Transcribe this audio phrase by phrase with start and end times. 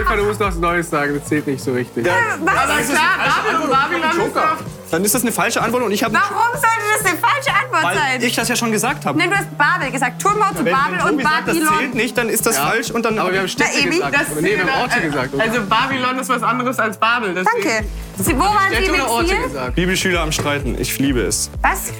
[0.00, 2.04] Eva, du musst noch was Neues sagen, das zählt nicht so richtig.
[2.06, 2.12] Was?
[2.12, 4.56] Aber klar, Babylon, Babylon ist doch...
[4.90, 6.14] Dann ist das eine falsche Antwort und ich habe.
[6.14, 6.66] Warum sollte
[7.02, 8.22] das eine falsche Antwort Weil sein?
[8.22, 9.18] ich das ja schon gesagt habe.
[9.18, 10.22] Nein, du hast Babel gesagt.
[10.22, 11.78] Turmbau zu Wenn, Babel wenn und Tobi sagt, das Babylon.
[11.78, 12.66] zählt nicht, dann ist das Ja.
[12.66, 13.18] falsch und dann.
[13.18, 14.14] Aber wir haben Städte Na, Ebi, gesagt.
[14.14, 15.40] Das nee, wir haben Orte gesagt.
[15.40, 17.34] Also Babylon ist was anderes als Babel.
[17.34, 17.84] deswegen- Danke.
[18.18, 19.74] Sie, wo waren Sie Städte oder Orte gesagt?
[19.74, 20.76] Bibelschüler am Streiten.
[20.78, 21.50] Ich liebe es.
[21.60, 21.92] Was?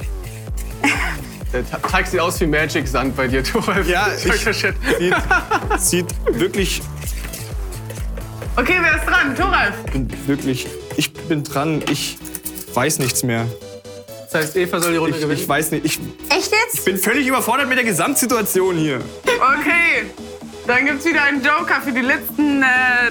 [1.55, 3.89] Der Teig sieht aus wie Magic Sand bei dir, Toralf.
[3.89, 4.23] Ja, ich-.
[4.32, 4.75] Sieht,
[5.79, 6.82] sieht wirklich,
[8.57, 9.35] Okay, wer ist dran?
[9.35, 9.75] Thoralf.
[9.93, 10.67] bin wirklich.
[10.96, 11.82] Ich bin dran.
[11.90, 12.17] Ich
[12.72, 13.46] weiß nichts mehr.
[14.30, 15.40] Das heißt, Eva soll die Runde Ich, gewinnen.
[15.40, 15.85] ich weiß nicht.
[15.85, 16.85] Ich Echt jetzt?
[16.85, 19.00] bin völlig überfordert mit der Gesamtsituation hier.
[19.25, 20.07] Okay.
[20.67, 22.67] Dann gibt's wieder einen Joker für die letzten äh,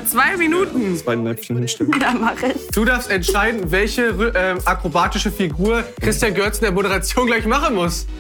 [0.10, 0.98] zwei Minuten.
[0.98, 1.94] Zwei Näpfchen hinstellen.
[2.02, 2.68] Ja, mach ich.
[2.74, 8.08] Du darfst entscheiden, welche ähm, akrobatische Figur Christian Görz in der Moderation gleich machen muss.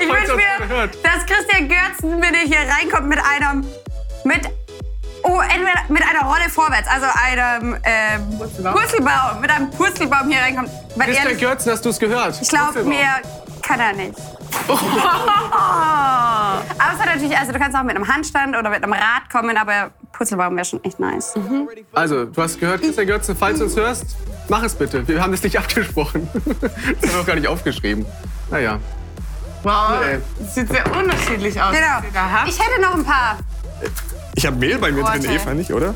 [0.00, 3.66] Ich Falls wünsche mir, dass Christian Görzen bitte hier reinkommt mit einem.
[4.24, 4.40] mit.
[5.24, 8.74] Oh, entweder mit einer Rolle vorwärts, also einem ähm, Purzelbaum?
[8.74, 10.70] Purzelbaum, mit einem Purzelbaum hier reinkommt.
[10.96, 12.40] Christian ehrlich, Görz, hast du es gehört?
[12.40, 12.92] ich glaube, Purzelbaum.
[13.62, 14.18] Kann er nicht.
[14.68, 16.62] aber
[16.94, 19.56] es hat natürlich, also du kannst auch mit einem Handstand oder mit einem Rad kommen,
[19.56, 21.34] aber Purzelbaum wäre schon echt nice.
[21.92, 24.16] Also, du hast gehört, Christian Görzen, falls du uns hörst,
[24.48, 25.06] mach es bitte.
[25.08, 26.28] Wir haben das nicht abgesprochen.
[26.32, 28.06] das haben wir auch gar nicht aufgeschrieben.
[28.50, 28.78] Naja.
[29.62, 30.18] Wow, Nee.
[30.40, 31.72] das sieht sehr unterschiedlich aus.
[31.72, 31.98] Genau.
[32.46, 33.38] Ich hätte noch ein paar.
[34.34, 35.32] Ich habe Mehl bei mir drin, Orte.
[35.32, 35.94] Eva, nicht, oder?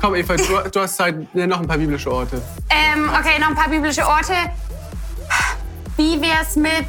[0.00, 1.34] Komm, Eva, du, du hast Zeit.
[1.34, 2.40] Nenn noch ein paar biblische Orte.
[2.70, 4.32] Ähm, okay, noch ein paar biblische Orte.
[5.98, 6.86] Wie wär's mit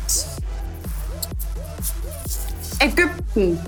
[2.80, 3.60] Ägypten?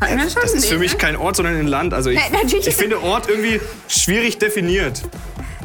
[0.00, 0.98] Das ist für mich ne?
[0.98, 1.92] kein Ort, sondern ein Land.
[1.92, 5.02] Also ich, natürlich ich finde Ort irgendwie schwierig definiert.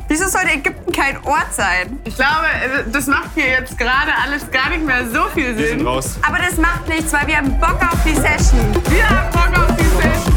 [0.09, 1.97] Wieso sollte Ägypten kein Ort sein?
[2.03, 5.67] Ich glaube, äh, das macht hier jetzt gerade alles gar nicht mehr so viel Wir
[5.67, 5.87] sind Sinn.
[5.87, 6.19] raus.
[6.21, 8.59] Aber das macht nichts, weil wir haben Bock auf die Session.
[8.89, 10.34] Wir haben Bock auf die Session.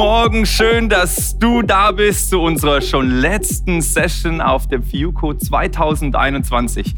[0.00, 0.46] Morgen.
[0.46, 6.94] Schön, dass du da bist zu unserer schon letzten Session auf der FIUCO 2021.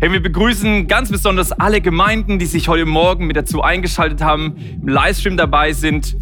[0.00, 4.56] Hey, wir begrüßen ganz besonders alle Gemeinden, die sich heute Morgen mit dazu eingeschaltet haben,
[4.80, 6.16] im Livestream dabei sind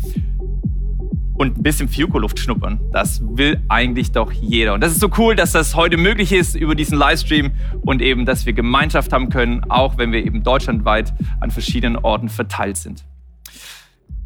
[1.34, 2.80] und ein bisschen FIUCO-Luft schnuppern.
[2.90, 4.74] Das will eigentlich doch jeder.
[4.74, 8.26] Und das ist so cool, dass das heute möglich ist über diesen Livestream und eben,
[8.26, 13.04] dass wir Gemeinschaft haben können, auch wenn wir eben deutschlandweit an verschiedenen Orten verteilt sind.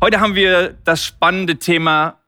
[0.04, 2.18] Heute haben wir das spannende Thema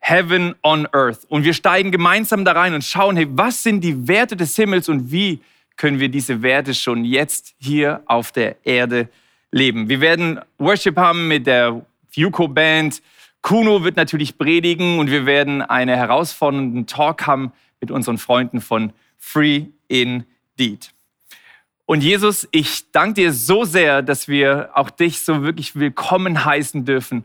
[0.00, 1.20] Heaven on Earth.
[1.30, 4.90] Und wir steigen gemeinsam da rein und schauen, hey, was sind die Werte des Himmels
[4.90, 5.40] und wie
[5.78, 9.08] können wir diese Werte schon jetzt hier auf der Erde
[9.50, 9.88] leben.
[9.88, 11.80] Wir werden Worship haben mit der
[12.14, 13.00] Fuco Band.
[13.40, 18.92] Kuno wird natürlich predigen und wir werden einen herausfordernden Talk haben mit unseren Freunden von
[19.16, 20.92] Free Indeed.
[21.84, 26.84] Und Jesus, ich danke dir so sehr, dass wir auch dich so wirklich willkommen heißen
[26.84, 27.24] dürfen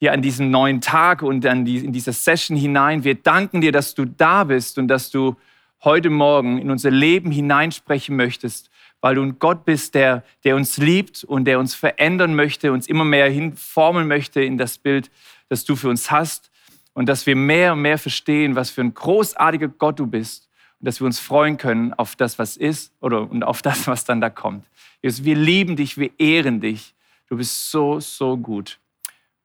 [0.00, 3.04] hier an diesem neuen Tag und an die, in dieser Session hinein.
[3.04, 5.36] Wir danken dir, dass du da bist und dass du
[5.84, 8.68] heute Morgen in unser Leben hineinsprechen möchtest,
[9.00, 12.88] weil du ein Gott bist, der, der uns liebt und der uns verändern möchte, uns
[12.88, 15.10] immer mehr hinformen möchte in das Bild,
[15.48, 16.50] das du für uns hast
[16.94, 20.48] und dass wir mehr und mehr verstehen, was für ein großartiger Gott du bist
[20.84, 24.20] dass wir uns freuen können auf das, was ist oder und auf das, was dann
[24.20, 24.64] da kommt.
[25.02, 26.94] Jesus, wir lieben dich, wir ehren dich.
[27.28, 28.78] Du bist so, so gut.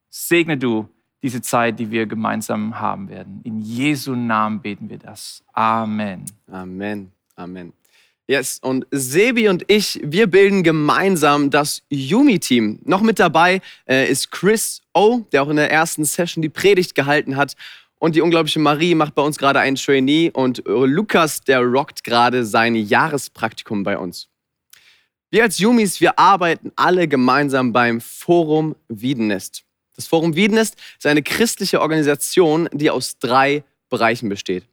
[0.09, 0.89] Segne du
[1.21, 3.41] diese Zeit, die wir gemeinsam haben werden.
[3.43, 5.43] In Jesu Namen beten wir das.
[5.53, 6.25] Amen.
[6.49, 7.11] Amen.
[7.35, 7.73] Amen.
[8.27, 12.79] Yes, und Sebi und ich, wir bilden gemeinsam das Yumi-Team.
[12.85, 16.93] Noch mit dabei äh, ist Chris O, der auch in der ersten Session die Predigt
[16.93, 17.55] gehalten hat.
[17.99, 20.31] Und die unglaubliche Marie macht bei uns gerade ein Trainee.
[20.33, 24.29] Und Lukas, der rockt gerade sein Jahrespraktikum bei uns.
[25.31, 29.63] Wir als Yumis, wir arbeiten alle gemeinsam beim Forum Wiedenest.
[29.95, 34.63] Das Forum Wiedenest ist eine christliche Organisation, die aus drei Bereichen besteht.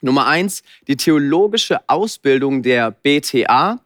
[0.00, 3.80] Nummer eins, die theologische Ausbildung der BTA.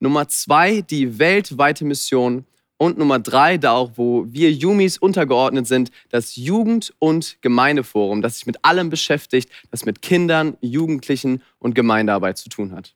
[0.00, 2.46] Nummer zwei, die weltweite Mission.
[2.84, 8.34] Und Nummer drei, da auch, wo wir Yumis untergeordnet sind, das Jugend- und Gemeindeforum, das
[8.34, 12.94] sich mit allem beschäftigt, das mit Kindern, Jugendlichen und Gemeindearbeit zu tun hat.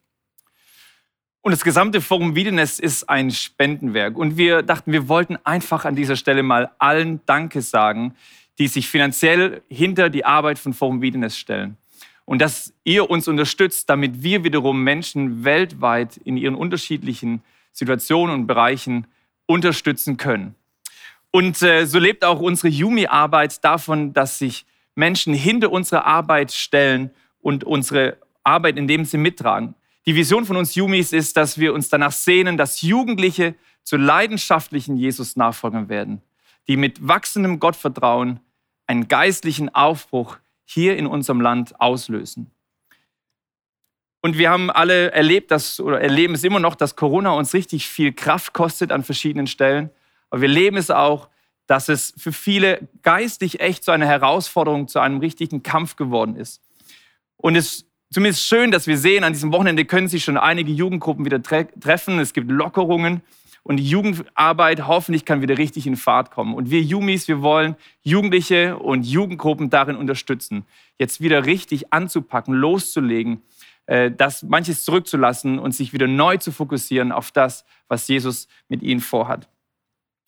[1.40, 4.19] Und das gesamte Forum Wiedenest ist ein Spendenwerk.
[4.19, 8.14] Und wir dachten, wir wollten einfach an dieser Stelle mal allen Danke sagen,
[8.58, 11.79] die sich finanziell hinter die Arbeit von Forum Wiedenest stellen.
[12.26, 17.43] Und dass ihr uns unterstützt, damit wir wiederum Menschen weltweit in ihren unterschiedlichen
[17.73, 19.06] Situationen und Bereichen
[19.48, 20.54] unterstützen können.
[21.32, 24.64] Und äh, so lebt auch unsere Yumi-Arbeit davon, dass sich
[24.94, 27.10] Menschen hinter unsere Arbeit stellen
[27.40, 29.74] und unsere Arbeit in dem Sinne mittragen.
[30.06, 34.96] Die Vision von uns Jumis ist, dass wir uns danach sehnen, dass Jugendliche zu leidenschaftlichen
[34.96, 36.22] Jesus-Nachfolgern werden,
[36.66, 38.40] die mit wachsendem Gottvertrauen
[38.86, 42.50] einen geistlichen Aufbruch hier in unserem Land auslösen.
[44.20, 47.86] Und wir haben alle erlebt, dass, oder erleben es immer noch, dass Corona uns richtig
[47.86, 49.90] viel Kraft kostet an verschiedenen Stellen.
[50.30, 51.28] Aber wir leben es auch,
[51.66, 56.62] dass es für viele geistig echt zu einer Herausforderung, zu einem richtigen Kampf geworden ist.
[57.36, 61.24] Und es zumindest schön, dass wir sehen, an diesem Wochenende können sich schon einige Jugendgruppen
[61.24, 62.18] wieder tre treffen.
[62.18, 63.22] Es gibt Lockerungen
[63.62, 66.54] und die Jugendarbeit hoffentlich kann wieder richtig in Fahrt kommen.
[66.54, 70.64] Und wir Jumis, wir wollen Jugendliche und Jugendgruppen darin unterstützen,
[70.98, 73.42] jetzt wieder richtig anzupacken, loszulegen,
[73.88, 79.00] das manches zurückzulassen und sich wieder neu zu fokussieren auf das, was Jesus mit ihnen
[79.00, 79.49] vorhat.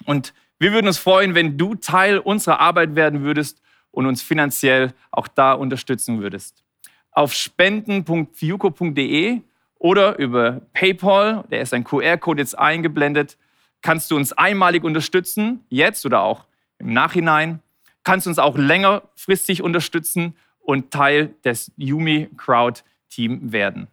[0.06, 3.60] Und wir würden uns freuen, wenn du Teil unserer Arbeit werden würdest
[3.90, 6.64] und uns finanziell auch da unterstützen würdest
[7.12, 9.42] auf spenden.fiuco.de
[9.78, 13.36] oder über PayPal, der ist ein QR-Code jetzt eingeblendet,
[13.82, 16.46] kannst du uns einmalig unterstützen, jetzt oder auch
[16.78, 17.60] im Nachhinein.
[18.04, 22.80] Kannst uns auch längerfristig unterstützen und Teil des Yumi Crowd
[23.10, 23.88] Team werden.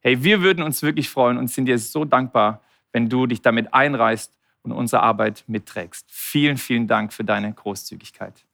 [0.00, 3.72] Hey, wir würden uns wirklich freuen und sind dir so dankbar, wenn du dich damit
[3.72, 6.06] einreißt und unsere Arbeit mitträgst.
[6.10, 8.44] Vielen, vielen Dank für deine Großzügigkeit.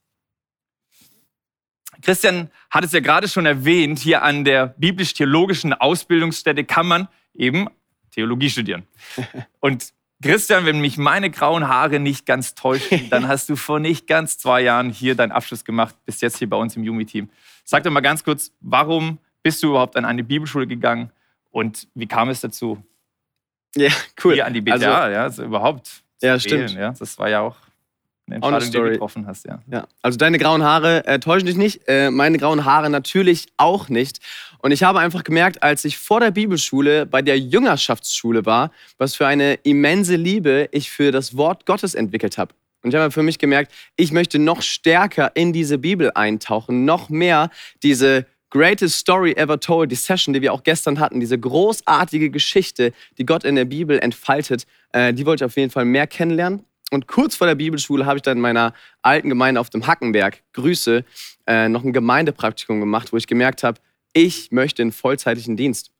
[2.03, 7.69] Christian hat es ja gerade schon erwähnt, hier an der biblisch-theologischen Ausbildungsstätte kann man eben
[8.11, 8.87] Theologie studieren.
[9.61, 9.93] Und
[10.23, 14.39] Christian, wenn mich meine grauen Haare nicht ganz täuschen, dann hast du vor nicht ganz
[14.39, 17.31] zwei Jahren hier deinen Abschluss gemacht, bist jetzt hier bei uns im Yumi-Team.
[17.65, 21.11] Sag doch mal ganz kurz, warum bist du überhaupt an eine Bibelschule gegangen
[21.51, 22.85] und wie kam es dazu?
[23.75, 23.89] Ja,
[24.23, 24.35] cool.
[24.35, 26.03] Hier an die BTA, also, ja, also überhaupt.
[26.21, 26.73] Ja, stimmt.
[26.73, 27.57] Ja, das war ja auch
[28.27, 29.61] eine Entscheidung, die du getroffen hast, ja.
[29.71, 29.87] ja.
[30.03, 34.21] Also deine grauen Haare äh, täuschen dich nicht, äh, meine grauen Haare natürlich auch nicht.
[34.59, 39.15] Und ich habe einfach gemerkt, als ich vor der Bibelschule bei der Jüngerschaftsschule war, was
[39.15, 42.53] für eine immense Liebe ich für das Wort Gottes entwickelt habe.
[42.83, 47.09] Und ich habe für mich gemerkt, ich möchte noch stärker in diese Bibel eintauchen, noch
[47.09, 47.49] mehr
[47.83, 52.93] diese Greatest Story Ever Told, die Session, die wir auch gestern hatten, diese großartige Geschichte,
[53.19, 56.65] die Gott in der Bibel entfaltet, äh, die wollte ich auf jeden Fall mehr kennenlernen.
[56.91, 60.43] Und kurz vor der Bibelschule habe ich dann in meiner alten Gemeinde auf dem Hackenberg,
[60.55, 61.05] Grüße,
[61.47, 63.81] äh, noch ein Gemeindepraktikum gemacht, wo ich gemerkt habe,
[64.15, 65.91] ich möchte einen vollzeitlichen Dienst.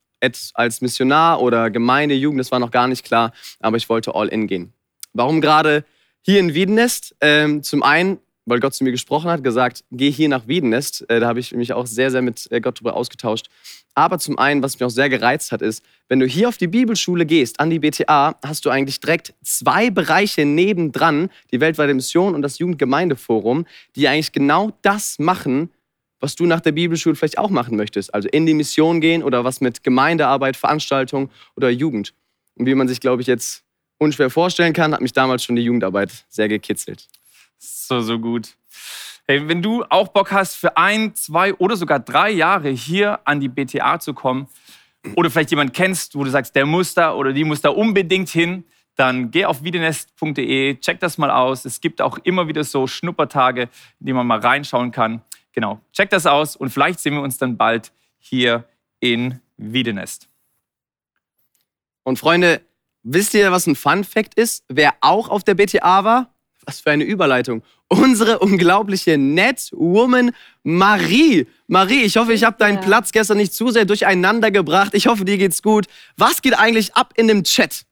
[0.55, 4.49] Als Missionar oder Gemeindejugend, das war noch gar nicht klar, aber ich wollte all in
[4.49, 4.73] gehen.
[5.13, 5.85] Warum gerade
[6.23, 7.15] hier in Wiedenest?
[7.21, 11.09] Ähm, zum einen, weil Gott zu mir gesprochen hat, gesagt, geh hier nach Wiedenest.
[11.09, 13.49] Äh, da habe ich mich auch sehr, sehr mit äh, Gott darüber ausgetauscht.
[13.95, 16.69] Aber zum einen, was mich auch sehr gereizt hat, ist, wenn du hier auf die
[16.69, 22.35] Bibelschule gehst, an die BTA, hast du eigentlich direkt zwei Bereiche nebendran, die weltweite Mission
[22.35, 25.71] und das Jugendgemeindeforum, die eigentlich genau das machen,
[26.21, 28.15] was du nach der Bibelschule vielleicht auch machen möchtest.
[28.15, 32.15] Also in die Mission gehen oder was mit Gemeindearbeit, Veranstaltung oder Jugend.
[32.57, 33.65] Und wie man sich, glaube ich, jetzt
[33.99, 37.09] unschwer vorstellen kann, hat mich damals schon die Jugendarbeit sehr gekitzelt.
[37.59, 38.55] So, so gut.
[39.27, 43.41] Hey, wenn du auch Bock hast, für ein, zwei oder sogar drei Jahre hier an
[43.41, 44.49] die BTA zu kommen,
[45.17, 48.29] oder vielleicht jemand kennst, wo du sagst, der muss da oder die muss da unbedingt
[48.29, 48.65] hin,
[48.97, 51.65] dann geh auf wiedenest.de, check das mal aus.
[51.65, 53.69] Es gibt auch immer wieder so Schnuppertage,
[54.01, 55.23] in die man mal reinschauen kann.
[55.53, 58.65] Genau, check das aus und vielleicht sehen wir uns dann bald hier
[59.01, 60.29] in Wiedenest.
[62.03, 62.61] Und Freunde,
[63.03, 64.65] wisst ihr, was ein Fun Fact ist?
[64.69, 66.31] Wer auch auf der BTA war?
[66.67, 67.63] Was für eine Überleitung.
[67.89, 71.47] Unsere unglaubliche Netwoman Marie.
[71.67, 72.81] Marie, ich hoffe, ich habe deinen.
[72.81, 74.95] Platz gestern nicht zu sehr durcheinander gebracht.
[74.95, 75.87] Ich hoffe, dir geht's gut.
[76.17, 77.85] Was geht eigentlich ab in dem Chat?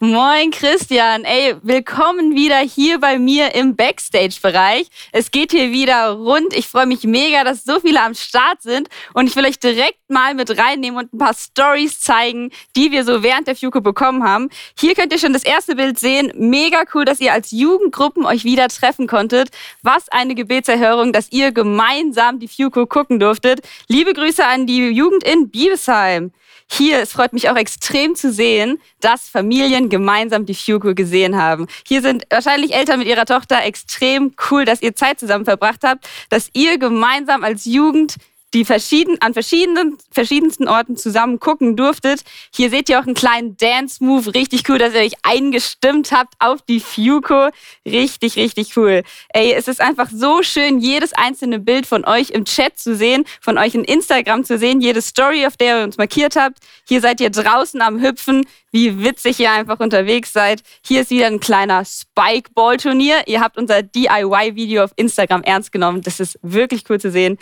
[0.00, 4.88] Moin Christian, ey, willkommen wieder hier bei mir im Backstage-Bereich.
[5.12, 6.54] Es geht hier wieder rund.
[6.54, 9.98] Ich freue mich mega, dass so viele am Start sind und ich will euch direkt
[10.08, 14.22] mal mit reinnehmen und ein paar Stories zeigen, die wir so während der Fuko bekommen
[14.22, 14.50] haben.
[14.78, 16.32] Hier könnt ihr schon das erste Bild sehen.
[16.36, 19.50] Mega cool, dass ihr als Jugendgruppen euch wieder treffen konntet.
[19.82, 23.60] Was eine Gebetserhörung, dass ihr gemeinsam die Fuko gucken durftet.
[23.88, 26.32] Liebe Grüße an die Jugend in Biebesheim.
[26.70, 31.66] Hier, es freut mich auch extrem zu sehen, dass Familien gemeinsam die Fuku gesehen haben.
[31.86, 36.08] Hier sind wahrscheinlich Eltern mit ihrer Tochter extrem cool, dass ihr Zeit zusammen verbracht habt,
[36.28, 38.16] dass ihr gemeinsam als Jugend
[38.54, 42.22] die verschieden, an verschiedenen, verschiedensten Orten zusammen gucken durftet.
[42.54, 44.34] Hier seht ihr auch einen kleinen Dance-Move.
[44.34, 47.50] Richtig cool, dass ihr euch eingestimmt habt auf die Fuko.
[47.84, 49.02] Richtig, richtig cool.
[49.34, 53.24] Ey, es ist einfach so schön, jedes einzelne Bild von euch im Chat zu sehen,
[53.40, 56.58] von euch in Instagram zu sehen, jede Story, auf der ihr uns markiert habt.
[56.86, 60.62] Hier seid ihr draußen am Hüpfen, wie witzig ihr einfach unterwegs seid.
[60.86, 63.24] Hier ist wieder ein kleiner Spikeball-Turnier.
[63.26, 66.00] Ihr habt unser DIY-Video auf Instagram ernst genommen.
[66.00, 67.38] Das ist wirklich cool zu sehen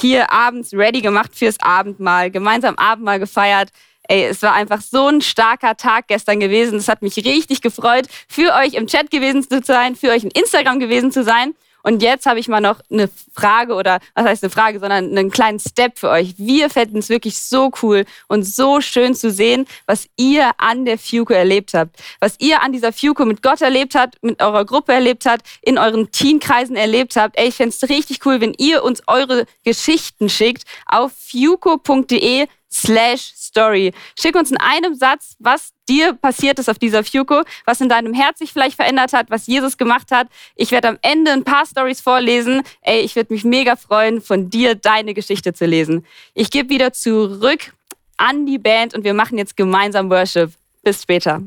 [0.00, 3.70] hier abends ready gemacht fürs Abendmahl, gemeinsam Abendmahl gefeiert.
[4.08, 6.78] Ey, es war einfach so ein starker Tag gestern gewesen.
[6.78, 10.30] Es hat mich richtig gefreut, für euch im Chat gewesen zu sein, für euch in
[10.30, 11.54] Instagram gewesen zu sein.
[11.82, 15.30] Und jetzt habe ich mal noch eine Frage oder was heißt eine Frage, sondern einen
[15.30, 16.34] kleinen Step für euch.
[16.38, 20.98] Wir fänden es wirklich so cool und so schön zu sehen, was ihr an der
[20.98, 21.96] Fuko erlebt habt.
[22.20, 25.78] Was ihr an dieser Fuko mit Gott erlebt habt, mit eurer Gruppe erlebt habt, in
[25.78, 27.38] euren Teenkreisen erlebt habt.
[27.38, 33.32] Ey, ich fände es richtig cool, wenn ihr uns eure Geschichten schickt auf fuko.de slash
[33.36, 33.92] story.
[34.18, 38.14] Schick uns in einem Satz, was dir passiert ist auf dieser Fuko, was in deinem
[38.14, 40.28] Herz sich vielleicht verändert hat, was Jesus gemacht hat.
[40.54, 42.62] Ich werde am Ende ein paar Stories vorlesen.
[42.82, 46.06] Ey, ich würde mich mega freuen, von dir deine Geschichte zu lesen.
[46.34, 47.72] Ich gebe wieder zurück
[48.16, 50.52] an die Band und wir machen jetzt gemeinsam Worship.
[50.82, 51.42] Bis später.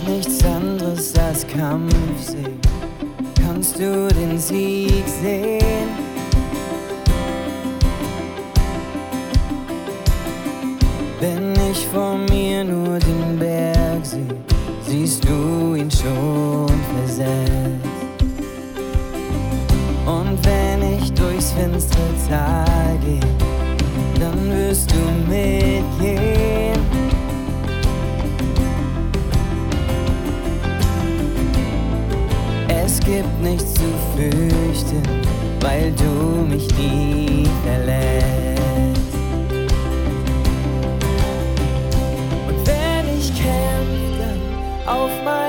[0.00, 2.50] Ich nichts anderes als Kampf sehe,
[3.42, 5.88] kannst du den Sieg sehen.
[11.20, 14.36] Wenn ich vor mir nur den Berg sehe,
[14.86, 17.32] siehst du ihn schon versetzt.
[20.06, 22.77] Und wenn ich durchs finstere Tal
[33.08, 35.02] gibt nichts zu fürchten,
[35.60, 39.14] weil du mich nie verlässt.
[42.48, 44.36] Und wenn ich kämpfe,
[44.86, 45.47] auf meinen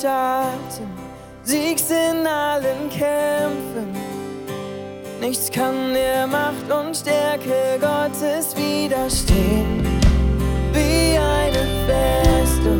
[0.00, 0.86] Schatten,
[1.42, 3.92] siegst in allen Kämpfen.
[5.20, 9.84] Nichts kann der Macht und Stärke Gottes widerstehen.
[10.72, 12.78] Wie eine Festung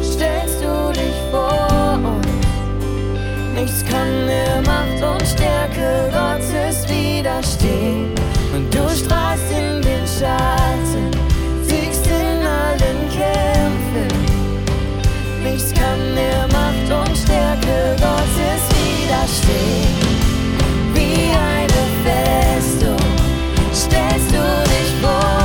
[0.00, 2.26] stellst du dich vor uns.
[3.54, 8.14] Nichts kann der Macht und Stärke Gottes widerstehen.
[8.54, 11.10] Und du strahlst in den Schatten,
[11.64, 14.25] siegst in allen Kämpfen
[15.78, 19.96] kann mir Macht und Stärke Gottes widerstehen.
[20.94, 22.96] Wie eine Festung
[23.72, 25.35] stellst du dich vor.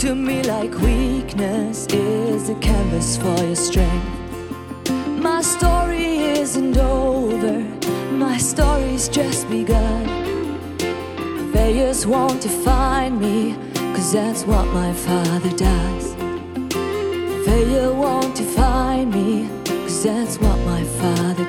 [0.00, 4.90] To me like weakness is a canvas for your strength.
[5.22, 7.60] My story isn't over,
[8.12, 10.04] my story's just begun.
[11.54, 13.56] Failures want to find me,
[13.94, 16.14] cause that's what my father does.
[17.46, 21.45] Failure want to find me, cause that's what my father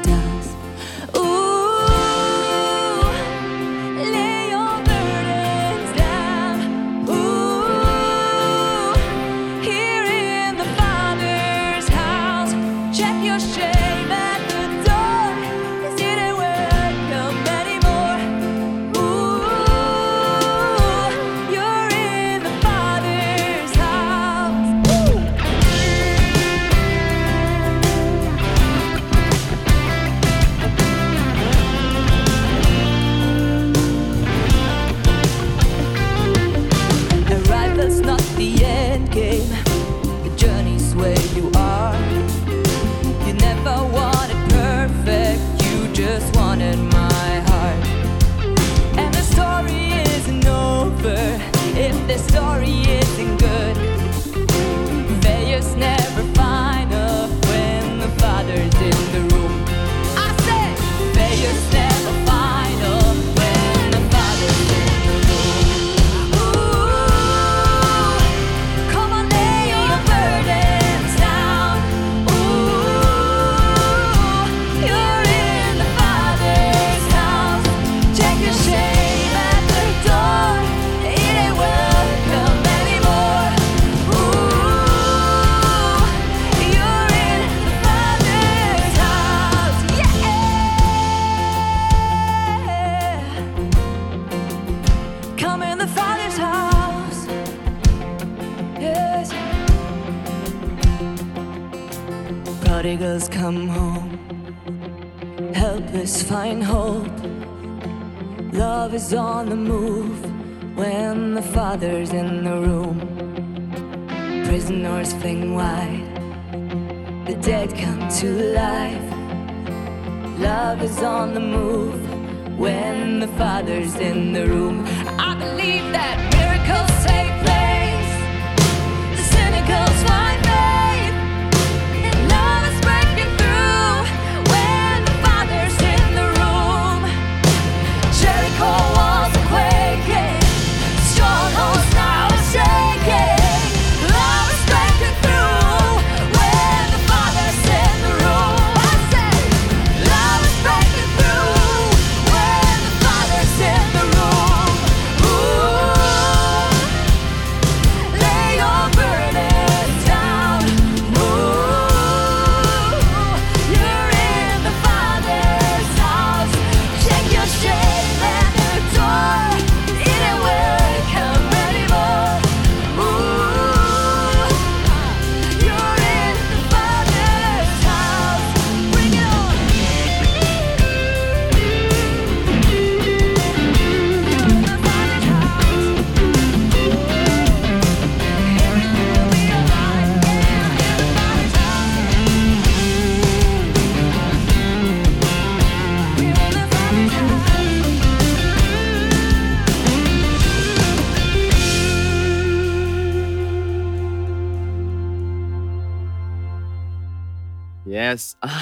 [121.04, 121.67] on the moon.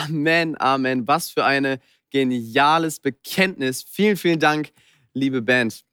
[0.06, 1.08] Amen, Amen.
[1.08, 3.84] Was für ein geniales Bekenntnis.
[3.84, 4.72] Vielen, vielen Dank,
[5.14, 5.84] liebe Band.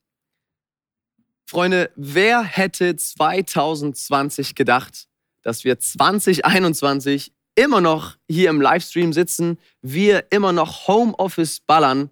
[1.46, 5.08] Freunde, wer hätte 2020 gedacht,
[5.42, 12.10] dass wir 2021 immer noch hier im Livestream sitzen, wir immer noch Homeoffice ballern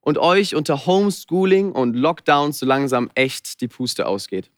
[0.00, 4.50] und euch unter Homeschooling und Lockdown so langsam echt die Puste ausgeht.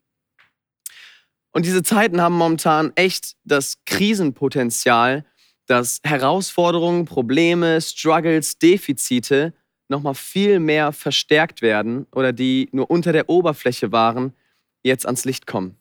[1.52, 5.24] Und diese Zeiten haben momentan echt das Krisenpotenzial,
[5.68, 9.52] dass Herausforderungen, Probleme, Struggles, Defizite
[9.88, 14.34] nochmal viel mehr verstärkt werden oder die nur unter der Oberfläche waren,
[14.82, 15.76] jetzt ans Licht kommen.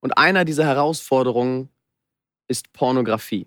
[0.00, 1.70] Und einer dieser Herausforderungen
[2.48, 3.46] ist Pornografie.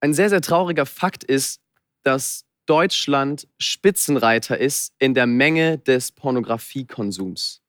[0.00, 1.60] Ein sehr, sehr trauriger Fakt ist,
[2.02, 7.62] dass Deutschland Spitzenreiter ist in der Menge des Pornografiekonsums.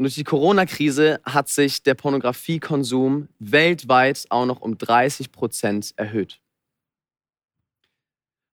[0.00, 6.40] Und durch die Corona-Krise hat sich der Pornografiekonsum weltweit auch noch um 30 Prozent erhöht.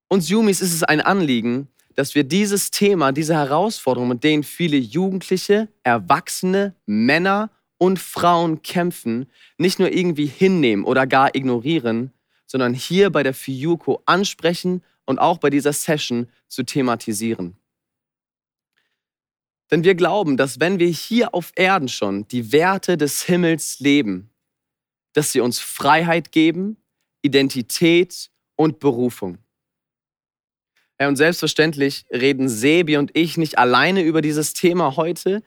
[0.09, 4.75] Uns Jumis ist es ein Anliegen, dass wir dieses Thema, diese Herausforderung, mit denen viele
[4.75, 12.11] Jugendliche, Erwachsene, Männer und Frauen kämpfen, nicht nur irgendwie hinnehmen oder gar ignorieren,
[12.45, 17.55] sondern hier bei der Fiuko ansprechen und auch bei dieser Session zu thematisieren.
[19.71, 24.29] Denn wir glauben, dass wenn wir hier auf Erden schon die Werte des Himmels leben,
[25.13, 26.77] dass sie uns Freiheit geben,
[27.21, 29.39] Identität und Berufung.
[30.99, 35.43] Ja, und selbstverständlich reden Sebi und ich nicht alleine über dieses Thema heute,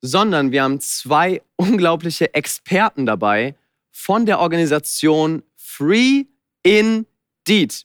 [0.00, 3.54] sondern wir haben zwei unglaubliche Experten dabei
[3.90, 6.24] von der Organisation Free
[6.62, 7.84] Indeed.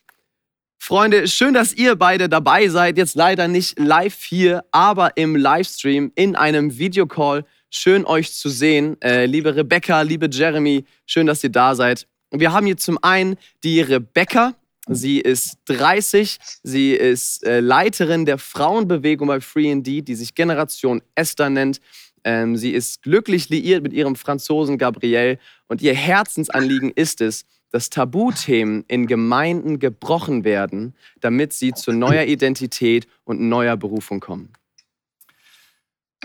[0.79, 2.97] Freunde, schön, dass ihr beide dabei seid.
[2.97, 7.43] Jetzt leider nicht live hier, aber im Livestream in einem Videocall.
[7.69, 8.95] Schön euch zu sehen.
[9.01, 12.07] Äh, liebe Rebecca, liebe Jeremy, schön, dass ihr da seid.
[12.31, 14.53] Wir haben hier zum einen die Rebecca.
[14.89, 21.01] Sie ist 30, sie ist äh, Leiterin der Frauenbewegung bei Free Indeed, die sich Generation
[21.15, 21.81] Esther nennt.
[22.23, 27.89] Ähm, sie ist glücklich liiert mit ihrem Franzosen Gabriel und ihr Herzensanliegen ist es, dass
[27.89, 34.53] Tabuthemen in Gemeinden gebrochen werden, damit sie zu neuer Identität und neuer Berufung kommen.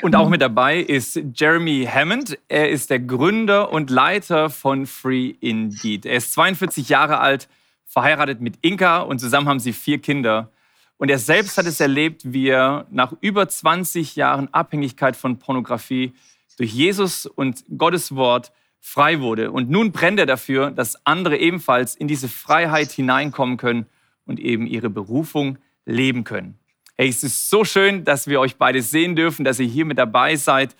[0.01, 2.39] Und auch mit dabei ist Jeremy Hammond.
[2.49, 6.07] Er ist der Gründer und Leiter von Free Indeed.
[6.07, 7.49] Er ist 42 Jahre alt,
[7.87, 10.51] verheiratet mit Inka und zusammen haben sie vier Kinder.
[10.97, 16.13] Und er selbst hat es erlebt, wie er nach über 20 Jahren Abhängigkeit von Pornografie
[16.57, 18.53] durch Jesus und Gottes Wort
[18.85, 19.53] frei wurde.
[19.53, 23.87] Und nun brennt er dafür, dass andere ebenfalls in diese Freiheit hineinkommen können
[24.27, 26.59] und eben ihre Berufung leben können.
[26.97, 29.99] Hey, es ist so schön, dass wir euch beide sehen dürfen, dass ihr hier mit
[29.99, 30.77] dabei seid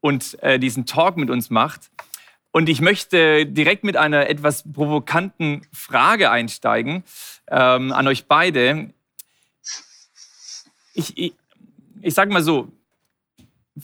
[0.00, 1.90] und äh, diesen Talk mit uns macht.
[2.52, 7.02] Und ich möchte direkt mit einer etwas provokanten Frage einsteigen
[7.50, 8.92] ähm, an euch beide.
[10.92, 11.34] Ich, ich,
[12.02, 12.70] ich sage mal so,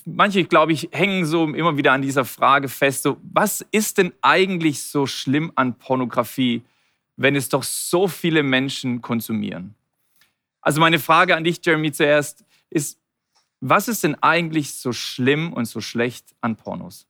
[0.04, 4.12] manche, glaube ich, hängen so immer wieder an dieser Frage fest, so, was ist denn
[4.22, 6.62] eigentlich so schlimm an Pornografie,
[7.16, 9.74] wenn es doch so viele Menschen konsumieren?
[10.60, 12.98] Also meine Frage an dich, Jeremy, zuerst ist,
[13.60, 17.06] was ist denn eigentlich so schlimm und so schlecht an Pornos?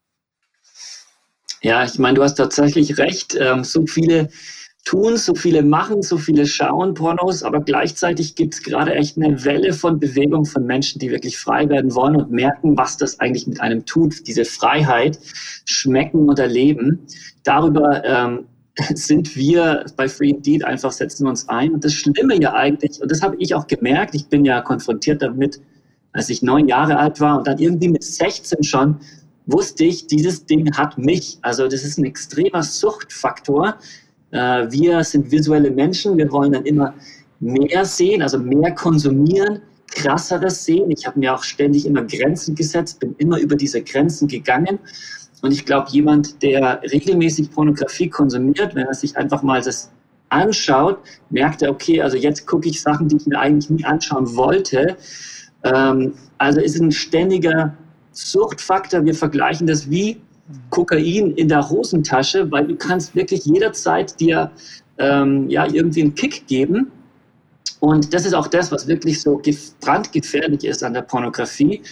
[1.62, 3.34] Ja, ich meine, du hast tatsächlich recht.
[3.40, 4.28] Ähm, so viele
[4.84, 9.44] tun, so viele machen, so viele schauen Pornos, aber gleichzeitig gibt es gerade echt eine
[9.44, 13.46] Welle von Bewegung von Menschen, die wirklich frei werden wollen und merken, was das eigentlich
[13.46, 15.18] mit einem tut, diese Freiheit
[15.64, 17.00] schmecken und erleben.
[17.44, 18.44] Darüber ähm,
[18.94, 21.72] sind wir bei Free Indeed einfach, setzen wir uns ein.
[21.72, 25.22] Und das Schlimme ja eigentlich, und das habe ich auch gemerkt, ich bin ja konfrontiert
[25.22, 25.60] damit,
[26.12, 29.00] als ich neun Jahre alt war und dann irgendwie mit 16 schon
[29.46, 31.38] wusste ich, dieses Ding hat mich.
[31.42, 33.78] Also das ist ein extremer Suchtfaktor,
[34.34, 36.92] äh, wir sind visuelle Menschen, wir wollen dann immer
[37.40, 39.60] mehr sehen, also mehr konsumieren,
[39.92, 40.90] krasseres sehen.
[40.90, 44.78] Ich habe mir auch ständig immer Grenzen gesetzt, bin immer über diese Grenzen gegangen.
[45.42, 49.90] Und ich glaube, jemand, der regelmäßig Pornografie konsumiert, wenn er sich einfach mal das
[50.30, 50.98] anschaut,
[51.30, 54.96] merkt er, okay, also jetzt gucke ich Sachen, die ich mir eigentlich nie anschauen wollte.
[55.62, 57.76] Ähm, also ist ein ständiger
[58.10, 59.04] Suchtfaktor.
[59.04, 60.20] Wir vergleichen das wie
[60.70, 64.50] Kokain in der Hosentasche, weil du kannst wirklich jederzeit dir
[64.98, 66.90] ähm, ja, irgendwie einen Kick geben.
[67.80, 69.40] Und das ist auch das, was wirklich so
[69.80, 71.82] brandgefährlich ist an der Pornografie.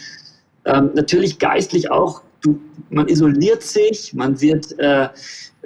[0.65, 2.61] Ähm, natürlich geistlich auch, du,
[2.91, 5.09] man isoliert sich, man wird, äh,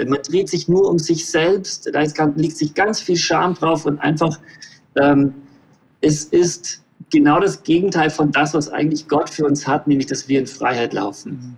[0.06, 3.86] man dreht sich nur um sich selbst, da ist, liegt sich ganz viel Scham drauf
[3.86, 4.38] und einfach,
[4.96, 5.34] ähm,
[6.00, 10.28] es ist genau das Gegenteil von das, was eigentlich Gott für uns hat, nämlich, dass
[10.28, 11.56] wir in Freiheit laufen.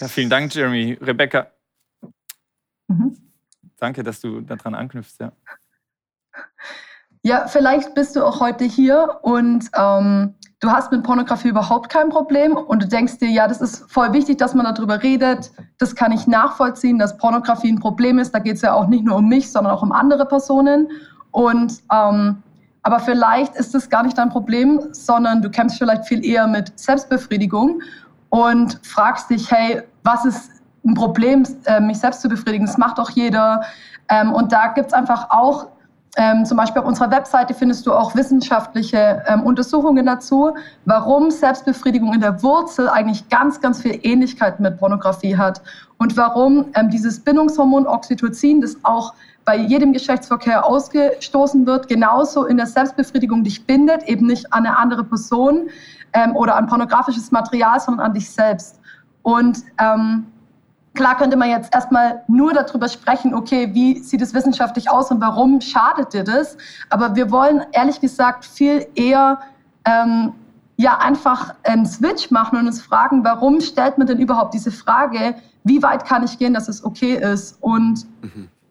[0.00, 0.98] Ja, vielen Dank, Jeremy.
[1.00, 1.48] Rebecca,
[2.88, 3.16] Mhm.
[3.78, 5.20] danke, dass du daran anknüpfst.
[5.20, 5.32] Ja.
[7.22, 12.08] Ja, vielleicht bist du auch heute hier und ähm, du hast mit Pornografie überhaupt kein
[12.08, 15.52] Problem und du denkst dir, ja, das ist voll wichtig, dass man darüber redet.
[15.78, 18.32] Das kann ich nachvollziehen, dass Pornografie ein Problem ist.
[18.34, 20.88] Da geht es ja auch nicht nur um mich, sondern auch um andere Personen.
[21.30, 22.42] Und ähm,
[22.82, 26.76] aber vielleicht ist das gar nicht dein Problem, sondern du kämpfst vielleicht viel eher mit
[26.78, 27.82] Selbstbefriedigung
[28.30, 30.50] und fragst dich, hey, was ist
[30.84, 32.66] ein Problem, äh, mich selbst zu befriedigen?
[32.66, 33.62] Das macht doch jeder.
[34.08, 35.68] Ähm, und da gibt es einfach auch
[36.16, 40.52] ähm, zum Beispiel auf unserer Webseite findest du auch wissenschaftliche ähm, Untersuchungen dazu,
[40.84, 45.62] warum Selbstbefriedigung in der Wurzel eigentlich ganz, ganz viel Ähnlichkeit mit Pornografie hat
[45.98, 52.56] und warum ähm, dieses Bindungshormon Oxytocin, das auch bei jedem Geschlechtsverkehr ausgestoßen wird, genauso in
[52.56, 55.68] der Selbstbefriedigung dich bindet, eben nicht an eine andere Person
[56.12, 58.79] ähm, oder an pornografisches Material, sondern an dich selbst.
[59.30, 60.26] Und ähm,
[60.94, 65.20] Klar könnte man jetzt erstmal nur darüber sprechen, okay, wie sieht es wissenschaftlich aus und
[65.20, 66.56] warum schadet dir das?
[66.88, 69.38] Aber wir wollen ehrlich gesagt viel eher
[69.84, 70.32] ähm,
[70.76, 75.36] ja einfach einen Switch machen und uns fragen, warum stellt man denn überhaupt diese Frage,
[75.62, 77.56] wie weit kann ich gehen, dass es okay ist?
[77.60, 78.06] Und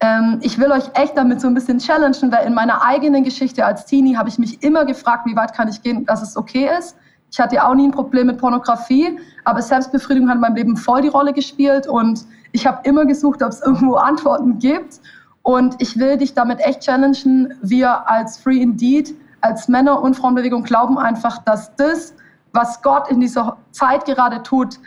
[0.01, 3.65] ähm, ich will euch echt damit so ein bisschen challengen, weil in meiner eigenen Geschichte
[3.65, 6.69] als Teenie habe ich mich immer gefragt, wie weit kann ich gehen, dass es okay
[6.77, 6.97] ist.
[7.31, 10.77] Ich hatte ja auch nie ein Problem mit Pornografie, aber Selbstbefriedigung hat in meinem Leben
[10.77, 14.99] voll die Rolle gespielt und ich habe immer gesucht, ob es irgendwo Antworten gibt.
[15.43, 17.53] Und ich will dich damit echt challengen.
[17.61, 22.13] Wir als Free Indeed, als Männer- und Frauenbewegung glauben einfach, dass das,
[22.51, 24.79] was Gott in dieser Zeit gerade tut,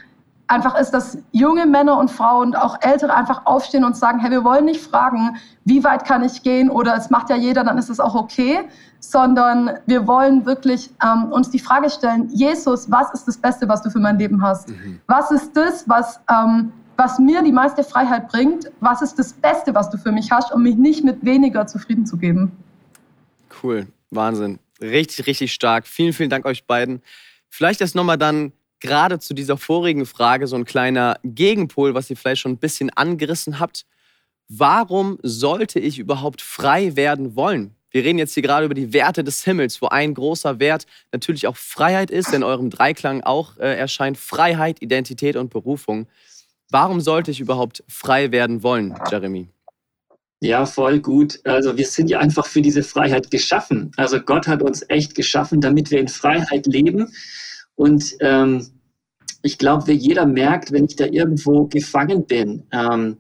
[0.49, 4.45] einfach ist, dass junge Männer und Frauen, auch Ältere einfach aufstehen und sagen, hey, wir
[4.45, 7.89] wollen nicht fragen, wie weit kann ich gehen oder es macht ja jeder, dann ist
[7.89, 8.61] es auch okay,
[9.01, 13.83] sondern wir wollen wirklich ähm, uns die Frage stellen, Jesus, was ist das Beste, was
[13.83, 14.73] du für mein Leben hast?
[15.07, 18.71] Was ist das, was, ähm, was mir die meiste Freiheit bringt?
[18.81, 22.07] Was ist das Beste, was du für mich hast, um mich nicht mit weniger zufrieden
[22.07, 22.53] zu geben?
[23.63, 24.59] Cool, Wahnsinn.
[24.81, 25.87] Richtig, richtig stark.
[25.87, 27.03] Vielen, vielen Dank euch beiden.
[27.49, 32.17] Vielleicht ist nochmal dann gerade zu dieser vorigen Frage so ein kleiner Gegenpol, was ihr
[32.17, 33.87] vielleicht schon ein bisschen angerissen habt.
[34.49, 37.75] Warum sollte ich überhaupt frei werden wollen?
[37.91, 41.47] Wir reden jetzt hier gerade über die Werte des Himmels, wo ein großer Wert natürlich
[41.47, 44.19] auch Freiheit ist, in eurem Dreiklang auch äh, erscheint.
[44.19, 46.07] Freiheit, Identität und Berufung.
[46.71, 49.49] Warum sollte ich überhaupt frei werden wollen, Jeremy?
[50.41, 51.39] Ja, voll gut.
[51.45, 53.93] Also wir sind ja einfach für diese Freiheit geschaffen.
[53.97, 57.13] Also Gott hat uns echt geschaffen, damit wir in Freiheit leben.
[57.77, 58.67] Und ähm,
[59.43, 63.17] ich glaube, wer jeder merkt, wenn ich da irgendwo gefangen bin, ähm,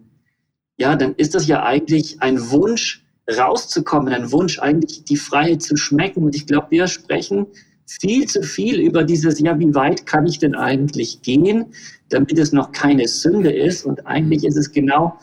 [0.78, 5.76] ja, dann ist das ja eigentlich ein Wunsch, rauszukommen, ein Wunsch, eigentlich die Freiheit zu
[5.76, 6.24] schmecken.
[6.24, 7.46] Und ich glaube, wir sprechen
[7.86, 11.66] viel zu viel über dieses, ja, wie weit kann ich denn eigentlich gehen,
[12.08, 13.84] damit es noch keine Sünde ist.
[13.84, 15.18] Und eigentlich ist es genau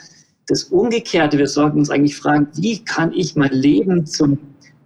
[0.48, 1.38] das Umgekehrte.
[1.38, 4.38] Wir sollten uns eigentlich fragen, wie kann ich mein Leben zum,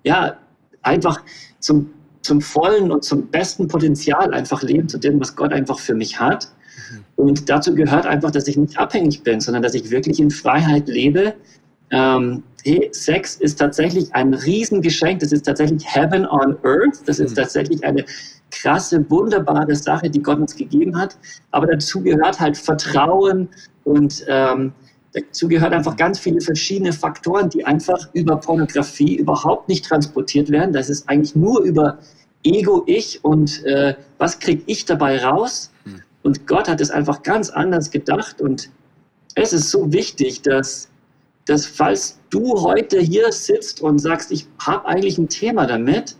[0.03, 0.37] ja,
[0.81, 1.21] einfach
[1.59, 1.92] zum,
[2.23, 6.19] zum vollen und zum besten Potenzial einfach leben, zu dem, was Gott einfach für mich
[6.19, 6.49] hat.
[7.15, 10.87] Und dazu gehört einfach, dass ich nicht abhängig bin, sondern dass ich wirklich in Freiheit
[10.87, 11.33] lebe.
[11.91, 15.19] Ähm, hey, Sex ist tatsächlich ein Riesengeschenk.
[15.19, 17.01] Das ist tatsächlich Heaven on Earth.
[17.05, 18.05] Das ist tatsächlich eine
[18.51, 21.17] krasse, wunderbare Sache, die Gott uns gegeben hat.
[21.51, 23.49] Aber dazu gehört halt Vertrauen
[23.83, 24.71] und ähm,
[25.13, 30.73] dazu gehört einfach ganz viele verschiedene Faktoren, die einfach über Pornografie überhaupt nicht transportiert werden.
[30.73, 31.99] Das ist eigentlich nur über
[32.43, 35.71] Ego, ich und äh, was kriege ich dabei raus?
[36.23, 38.41] Und Gott hat es einfach ganz anders gedacht.
[38.41, 38.69] Und
[39.35, 40.89] es ist so wichtig, dass,
[41.45, 46.15] dass falls du heute hier sitzt und sagst, ich habe eigentlich ein Thema damit,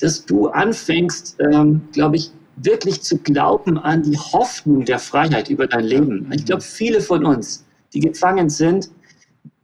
[0.00, 5.66] dass du anfängst, ähm, glaube ich, wirklich zu glauben an die Hoffnung der Freiheit über
[5.66, 6.30] dein Leben.
[6.32, 8.90] Ich glaube, viele von uns, die gefangen sind,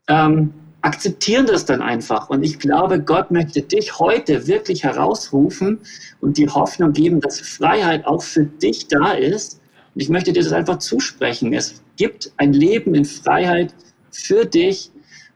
[0.08, 2.28] ähm, akzeptieren das dann einfach.
[2.28, 5.78] Und ich glaube, Gott möchte dich heute wirklich herausrufen
[6.20, 9.60] und die Hoffnung geben, dass Freiheit auch für dich da ist.
[9.94, 11.52] Und ich möchte dir das einfach zusprechen.
[11.52, 13.74] Es gibt ein Leben in Freiheit
[14.10, 14.90] für dich.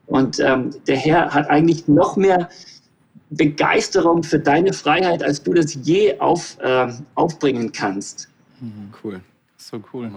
[0.07, 2.49] Und ähm, der Herr hat eigentlich noch mehr
[3.31, 8.29] Begeisterung für deine Freiheit, als du das je auf, ähm, aufbringen kannst.
[9.03, 9.21] Cool.
[9.57, 10.11] So cool.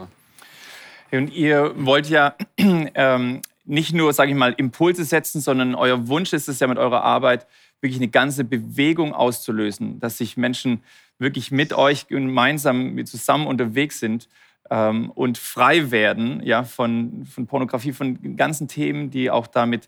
[1.11, 6.33] Und ihr wollt ja ähm, nicht nur, sage ich mal, Impulse setzen, sondern euer Wunsch
[6.33, 7.45] ist es ja mit eurer Arbeit,
[7.81, 10.83] wirklich eine ganze Bewegung auszulösen, dass sich Menschen
[11.17, 14.27] wirklich mit euch gemeinsam zusammen unterwegs sind
[14.69, 19.87] ähm, und frei werden ja, von, von Pornografie, von ganzen Themen, die auch damit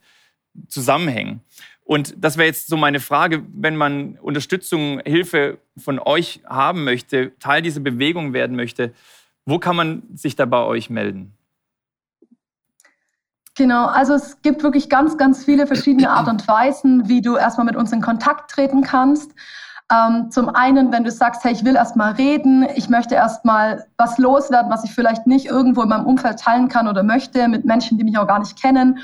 [0.67, 1.41] zusammenhängen.
[1.83, 7.37] Und das wäre jetzt so meine Frage, wenn man Unterstützung, Hilfe von euch haben möchte,
[7.39, 8.93] Teil dieser Bewegung werden möchte,
[9.45, 11.33] Wo kann man sich da bei euch melden?
[13.55, 17.65] Genau, also es gibt wirklich ganz, ganz viele verschiedene Art und Weisen, wie du erstmal
[17.65, 19.31] mit uns in Kontakt treten kannst.
[19.91, 24.17] Ähm, zum einen, wenn du sagst, hey, ich will erstmal reden, ich möchte erstmal was
[24.17, 27.97] loswerden, was ich vielleicht nicht irgendwo in meinem Umfeld teilen kann oder möchte, mit Menschen,
[27.97, 28.99] die mich auch gar nicht kennen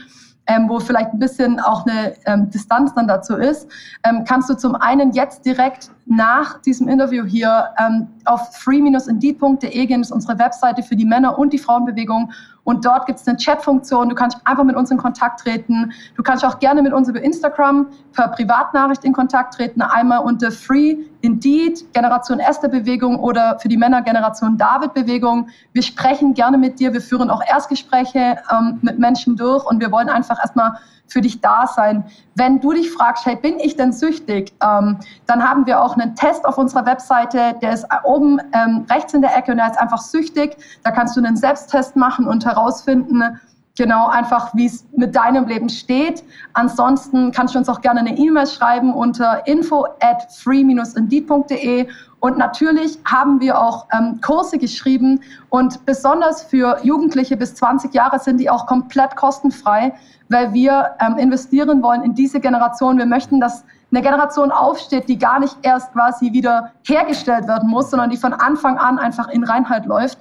[0.47, 3.67] ähm, wo vielleicht ein bisschen auch eine ähm, Distanz dann dazu ist,
[4.03, 10.01] ähm, kannst du zum einen jetzt direkt nach diesem Interview hier ähm, auf free-indeed.de gehen,
[10.01, 12.31] ist unsere Webseite für die Männer- und die Frauenbewegung.
[12.67, 14.09] Und dort gibt es eine Chatfunktion.
[14.09, 15.93] Du kannst einfach mit uns in Kontakt treten.
[16.17, 19.81] Du kannst auch gerne mit uns über Instagram per Privatnachricht in Kontakt treten.
[19.81, 25.47] Einmal unter Free Indeed, Generation Esther Bewegung oder für die Männer Generation David Bewegung.
[25.71, 26.91] Wir sprechen gerne mit dir.
[26.91, 30.73] Wir führen auch Erstgespräche ähm, mit Menschen durch und wir wollen einfach erstmal
[31.07, 32.03] für dich da sein.
[32.35, 34.53] Wenn du dich fragst, hey, bin ich denn süchtig?
[34.63, 39.13] Ähm, dann haben wir auch einen Test auf unserer Webseite, der ist oben ähm, rechts
[39.13, 40.57] in der Ecke und der ist einfach süchtig.
[40.83, 43.23] Da kannst du einen Selbsttest machen und herausfinden,
[43.77, 46.23] genau einfach, wie es mit deinem Leben steht.
[46.53, 51.87] Ansonsten kannst du uns auch gerne eine E-Mail schreiben unter info at free-indeed.de
[52.19, 58.19] und natürlich haben wir auch ähm, Kurse geschrieben und besonders für Jugendliche bis 20 Jahre
[58.19, 59.93] sind die auch komplett kostenfrei
[60.29, 62.97] weil wir ähm, investieren wollen in diese Generation.
[62.97, 67.89] Wir möchten, dass eine Generation aufsteht, die gar nicht erst quasi wieder hergestellt werden muss,
[67.89, 70.19] sondern die von Anfang an einfach in Reinheit läuft.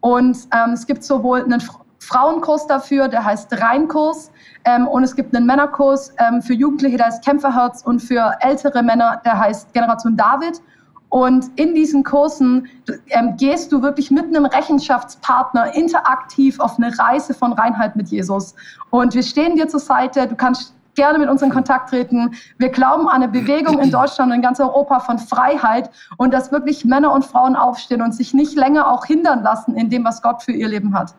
[0.00, 1.60] Und ähm, es gibt sowohl einen
[1.98, 4.30] Frauenkurs dafür, der heißt Reinkurs,
[4.64, 8.82] ähm, und es gibt einen Männerkurs ähm, für Jugendliche, der heißt Kämpferherz, und für ältere
[8.82, 10.62] Männer, der heißt Generation David.
[11.10, 12.68] Und in diesen Kursen
[13.08, 18.54] ähm, gehst du wirklich mit einem Rechenschaftspartner interaktiv auf eine Reise von Reinheit mit Jesus.
[18.90, 20.26] Und wir stehen dir zur Seite.
[20.26, 22.34] Du kannst gerne mit uns in Kontakt treten.
[22.58, 26.50] Wir glauben an eine Bewegung in Deutschland und in ganz Europa von Freiheit und dass
[26.50, 30.20] wirklich Männer und Frauen aufstehen und sich nicht länger auch hindern lassen in dem, was
[30.22, 31.14] Gott für ihr Leben hat.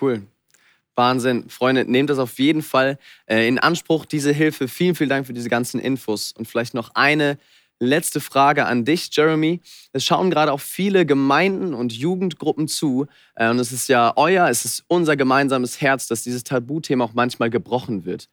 [0.00, 0.22] Cool.
[0.94, 1.48] Wahnsinn.
[1.48, 4.68] Freunde, nehmt das auf jeden Fall äh, in Anspruch, diese Hilfe.
[4.68, 6.32] Vielen, vielen Dank für diese ganzen Infos.
[6.32, 7.36] Und vielleicht noch eine
[7.80, 9.60] letzte Frage an dich, Jeremy.
[9.92, 13.06] Es schauen gerade auch viele Gemeinden und Jugendgruppen zu.
[13.34, 17.14] Äh, und es ist ja euer, es ist unser gemeinsames Herz, dass dieses Tabuthema auch
[17.14, 18.28] manchmal gebrochen wird.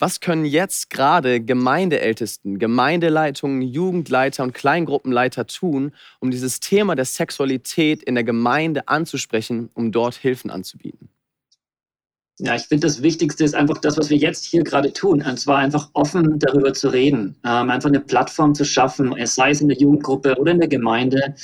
[0.00, 8.04] Was können jetzt gerade Gemeindeältesten, Gemeindeleitungen, Jugendleiter und Kleingruppenleiter tun, um dieses Thema der Sexualität
[8.04, 11.08] in der Gemeinde anzusprechen, um dort Hilfen anzubieten?
[12.40, 15.22] Ja, ich finde, das Wichtigste ist einfach das, was wir jetzt hier gerade tun.
[15.22, 17.36] Und zwar einfach offen darüber zu reden.
[17.44, 21.34] Ähm, einfach eine Plattform zu schaffen, sei es in der Jugendgruppe oder in der Gemeinde.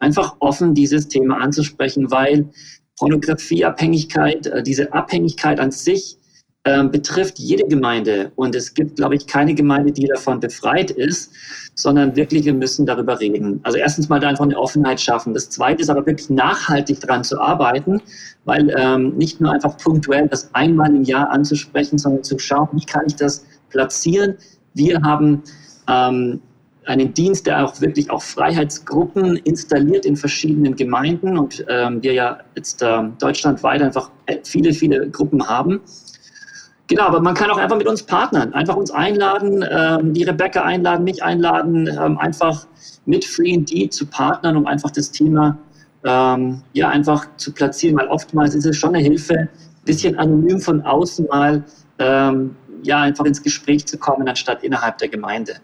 [0.00, 2.50] Einfach offen dieses Thema anzusprechen, weil
[2.98, 6.18] Pornografieabhängigkeit, äh, diese Abhängigkeit an sich,
[6.64, 8.32] ähm, betrifft jede Gemeinde.
[8.36, 11.32] Und es gibt, glaube ich, keine Gemeinde, die davon befreit ist,
[11.74, 13.60] sondern wirklich, wir müssen darüber reden.
[13.64, 15.34] Also erstens mal da einfach eine Offenheit schaffen.
[15.34, 18.00] Das Zweite ist aber wirklich nachhaltig daran zu arbeiten,
[18.44, 22.84] weil ähm, nicht nur einfach punktuell das einmal im Jahr anzusprechen, sondern zu schauen, wie
[22.84, 24.36] kann ich das platzieren.
[24.72, 25.42] Wir haben
[25.88, 26.40] ähm,
[26.86, 32.38] einen Dienst, der auch wirklich auch Freiheitsgruppen installiert in verschiedenen Gemeinden und ähm, wir ja
[32.56, 34.10] jetzt äh, deutschlandweit einfach
[34.44, 35.80] viele, viele Gruppen haben.
[36.86, 40.62] Genau, aber man kann auch einfach mit uns partnern, einfach uns einladen, ähm, die Rebecca
[40.62, 42.66] einladen, mich einladen, ähm, einfach
[43.06, 45.56] mit Free Indeed zu partnern, um einfach das Thema
[46.04, 49.48] ähm, ja einfach zu platzieren, weil oftmals ist es schon eine Hilfe, ein
[49.86, 51.64] bisschen anonym von außen mal
[51.98, 55.54] ähm, ja einfach ins Gespräch zu kommen, anstatt innerhalb der Gemeinde.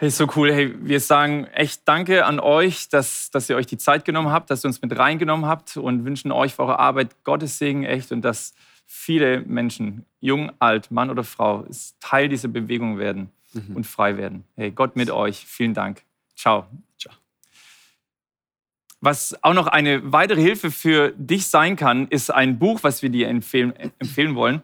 [0.00, 0.52] Hey, so cool.
[0.52, 4.48] Hey, wir sagen echt Danke an euch, dass, dass ihr euch die Zeit genommen habt,
[4.48, 8.12] dass ihr uns mit reingenommen habt und wünschen euch für eure Arbeit Gottes Segen echt
[8.12, 8.54] und dass
[8.88, 11.66] viele Menschen, jung, alt, Mann oder Frau,
[12.00, 13.76] Teil dieser Bewegung werden mhm.
[13.76, 14.44] und frei werden.
[14.56, 15.44] Hey, Gott mit euch.
[15.46, 16.02] Vielen Dank.
[16.34, 16.66] Ciao.
[16.98, 17.14] Ciao.
[19.00, 23.10] Was auch noch eine weitere Hilfe für dich sein kann, ist ein Buch, was wir
[23.10, 24.62] dir empfehlen, empfehlen wollen.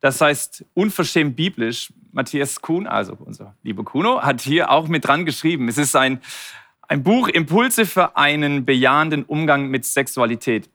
[0.00, 1.92] Das heißt Unverschämt biblisch.
[2.12, 5.68] Matthias Kuhn, also unser lieber Kuno, hat hier auch mit dran geschrieben.
[5.68, 6.20] Es ist ein,
[6.88, 10.68] ein Buch Impulse für einen bejahenden Umgang mit Sexualität.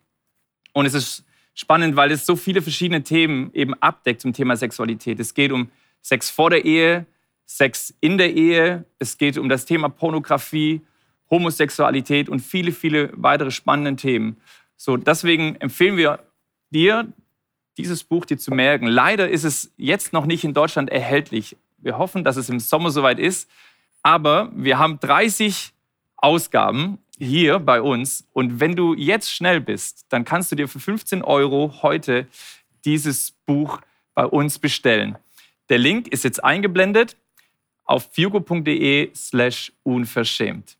[0.72, 1.25] Und es ist
[1.56, 5.20] spannend, weil es so viele verschiedene Themen eben abdeckt zum Thema Sexualität.
[5.20, 7.08] Es geht um Sex vor der Ehe,
[7.48, 10.82] Sex in der Ehe, es geht um das Thema Pornografie,
[11.30, 14.38] Homosexualität und viele, viele weitere spannende Themen.
[14.78, 16.20] So, deswegen empfehlen wir
[16.70, 17.12] dir,
[17.78, 18.88] dieses Buch dir zu merken.
[18.88, 21.58] Leider ist es jetzt noch nicht in Deutschland erhältlich.
[21.78, 23.50] Wir hoffen, dass es im Sommer soweit ist.
[24.02, 25.74] Aber wir haben 30
[26.16, 28.28] Ausgaben hier bei uns.
[28.34, 32.28] Und wenn du jetzt schnell bist, dann kannst du dir für 15 Euro heute
[32.84, 33.82] dieses Buch
[34.14, 35.18] bei uns bestellen.
[35.70, 37.18] Der Link ist jetzt eingeblendet
[37.84, 40.78] auf fiugo.de slash unverschämt.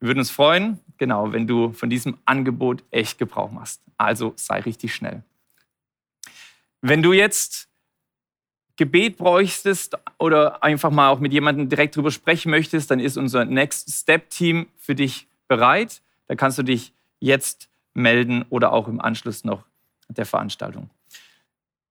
[0.00, 3.80] Wir würden uns freuen, genau, wenn du von diesem Angebot echt Gebrauch machst.
[3.96, 5.22] Also sei richtig schnell.
[6.80, 7.68] Wenn du jetzt
[8.76, 13.44] Gebet bräuchtest oder einfach mal auch mit jemandem direkt drüber sprechen möchtest, dann ist unser
[13.44, 16.02] Next Step Team für dich bereit.
[16.26, 19.64] Da kannst du dich jetzt melden oder auch im Anschluss noch
[20.08, 20.90] der Veranstaltung.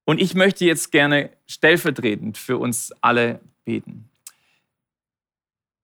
[0.06, 4.10] Und ich möchte jetzt gerne stellvertretend für uns alle beten.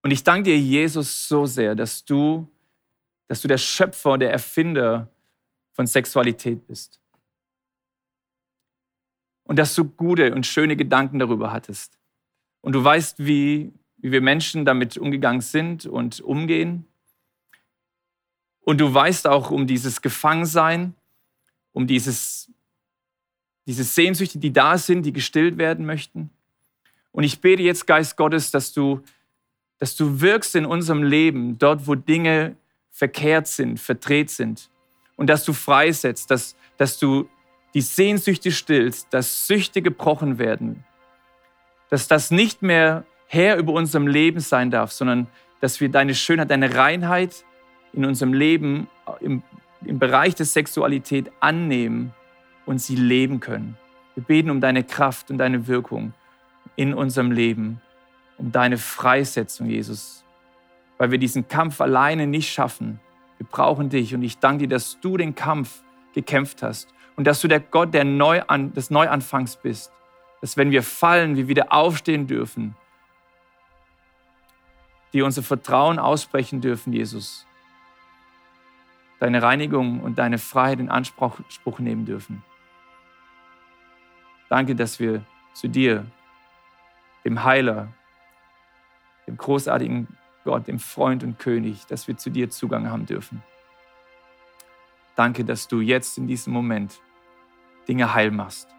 [0.01, 2.47] Und ich danke dir, Jesus, so sehr, dass du,
[3.27, 5.07] dass du der Schöpfer, der Erfinder
[5.71, 6.99] von Sexualität bist.
[9.43, 11.97] Und dass du gute und schöne Gedanken darüber hattest.
[12.61, 16.85] Und du weißt, wie, wie wir Menschen damit umgegangen sind und umgehen.
[18.69, 20.93] Und du weißt auch um dieses Gefangensein,
[21.73, 22.51] um dieses,
[23.65, 26.29] diese Sehnsüchte, die da sind, die gestillt werden möchten.
[27.11, 29.01] Und ich bete jetzt, Geist Gottes, dass du,
[29.79, 32.57] dass du wirkst in unserem Leben, dort, wo Dinge
[32.91, 34.69] verkehrt sind, verdreht sind.
[35.15, 37.27] Und dass du freisetzt, dass, dass du
[37.73, 40.83] die Sehnsüchte stillst, dass Süchte gebrochen werden.
[41.89, 45.25] Dass das nicht mehr Herr über unserem Leben sein darf, sondern
[45.59, 47.45] dass wir deine Schönheit, deine Reinheit
[47.93, 48.87] in unserem Leben
[49.19, 49.43] im,
[49.85, 52.13] im Bereich der Sexualität annehmen
[52.65, 53.77] und sie leben können.
[54.15, 56.13] Wir beten um deine Kraft und deine Wirkung
[56.75, 57.81] in unserem Leben,
[58.37, 60.23] um deine Freisetzung, Jesus,
[60.97, 62.99] weil wir diesen Kampf alleine nicht schaffen.
[63.37, 65.81] Wir brauchen dich und ich danke dir, dass du den Kampf
[66.13, 69.91] gekämpft hast und dass du der Gott der Neuan des Neuanfangs bist,
[70.41, 72.75] dass wenn wir fallen, wir wieder aufstehen dürfen,
[75.13, 77.45] die unser Vertrauen aussprechen dürfen, Jesus,
[79.19, 82.43] deine Reinigung und deine Freiheit in Anspruch nehmen dürfen.
[84.49, 86.05] Danke, dass wir zu dir,
[87.25, 87.89] dem Heiler,
[89.27, 90.07] dem großartigen
[90.43, 93.43] Gott, dem Freund und König, dass wir zu dir Zugang haben dürfen.
[95.15, 97.01] Danke, dass du jetzt in diesem Moment
[97.87, 98.69] Dinge heil machst.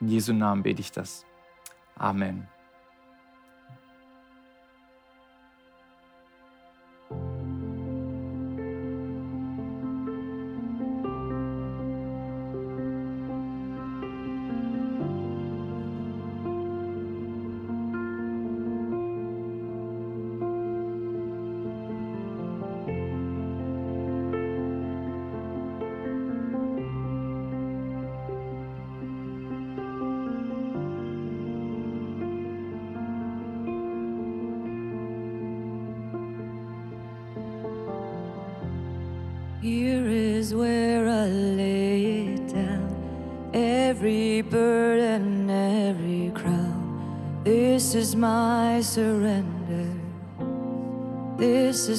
[0.00, 1.24] In Jesu Namen bete ich das.
[1.96, 2.48] Amen.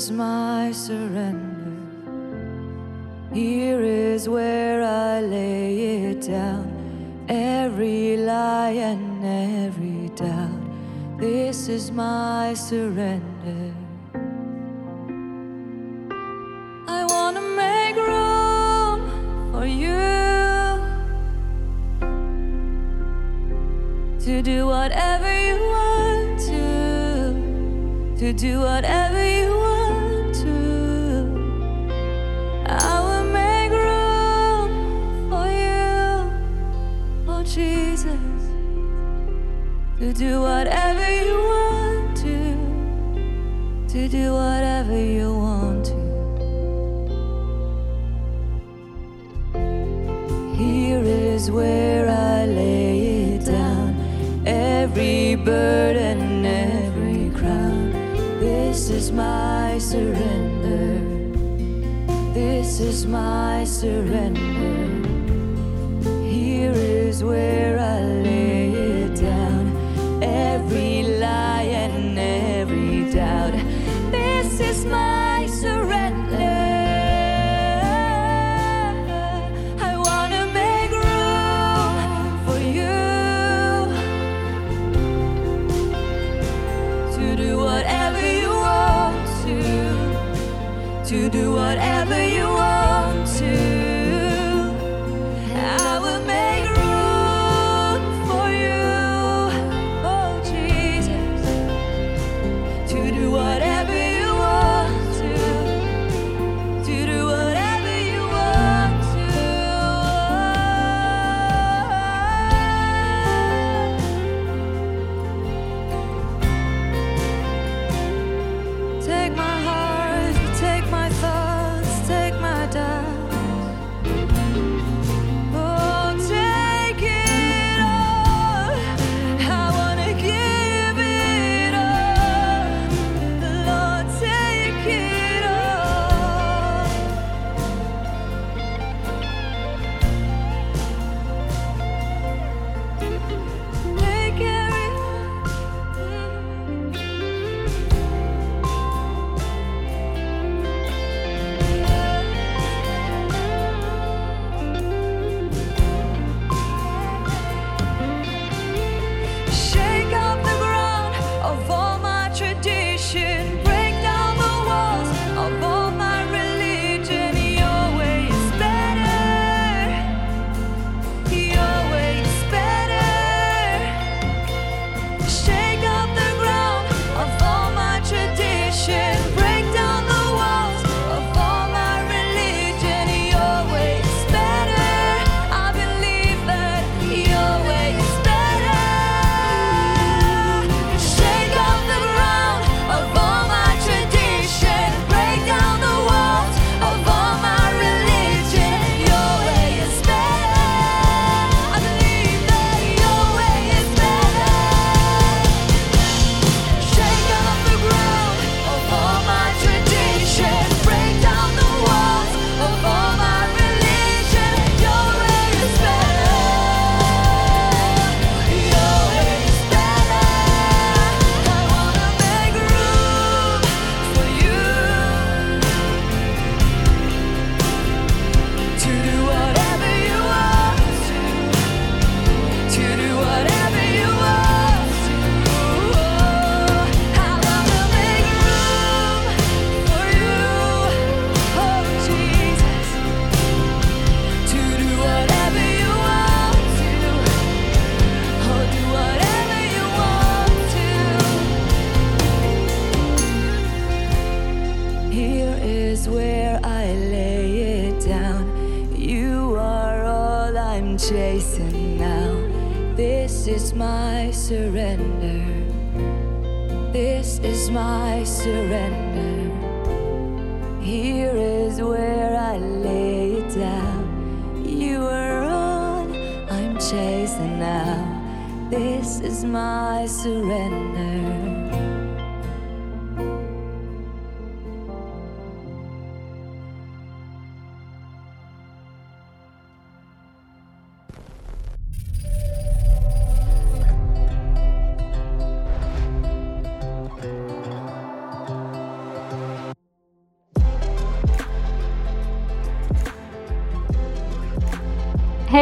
[0.02, 1.78] Is my surrender.
[3.32, 6.66] Here is where I lay it down.
[7.30, 11.20] Every lie and every doubt.
[11.20, 13.31] This is my surrender.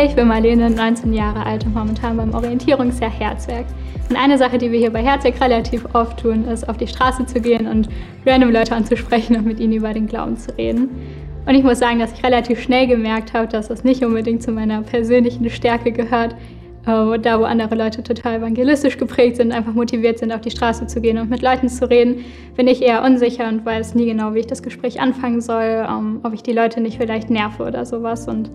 [0.09, 3.67] Ich bin Marlene, 19 Jahre alt und momentan beim Orientierungsjahr Herzwerk.
[4.09, 7.27] Und eine Sache, die wir hier bei Herzwerk relativ oft tun, ist auf die Straße
[7.27, 7.89] zu gehen und
[8.25, 10.89] random Leute anzusprechen und mit ihnen über den Glauben zu reden.
[11.45, 14.51] Und ich muss sagen, dass ich relativ schnell gemerkt habe, dass das nicht unbedingt zu
[14.51, 16.33] meiner persönlichen Stärke gehört,
[16.87, 20.87] äh, da wo andere Leute total evangelistisch geprägt sind, einfach motiviert sind, auf die Straße
[20.87, 24.33] zu gehen und mit Leuten zu reden, bin ich eher unsicher und weiß nie genau,
[24.33, 27.85] wie ich das Gespräch anfangen soll, ähm, ob ich die Leute nicht vielleicht nerve oder
[27.85, 28.27] sowas.
[28.27, 28.49] Und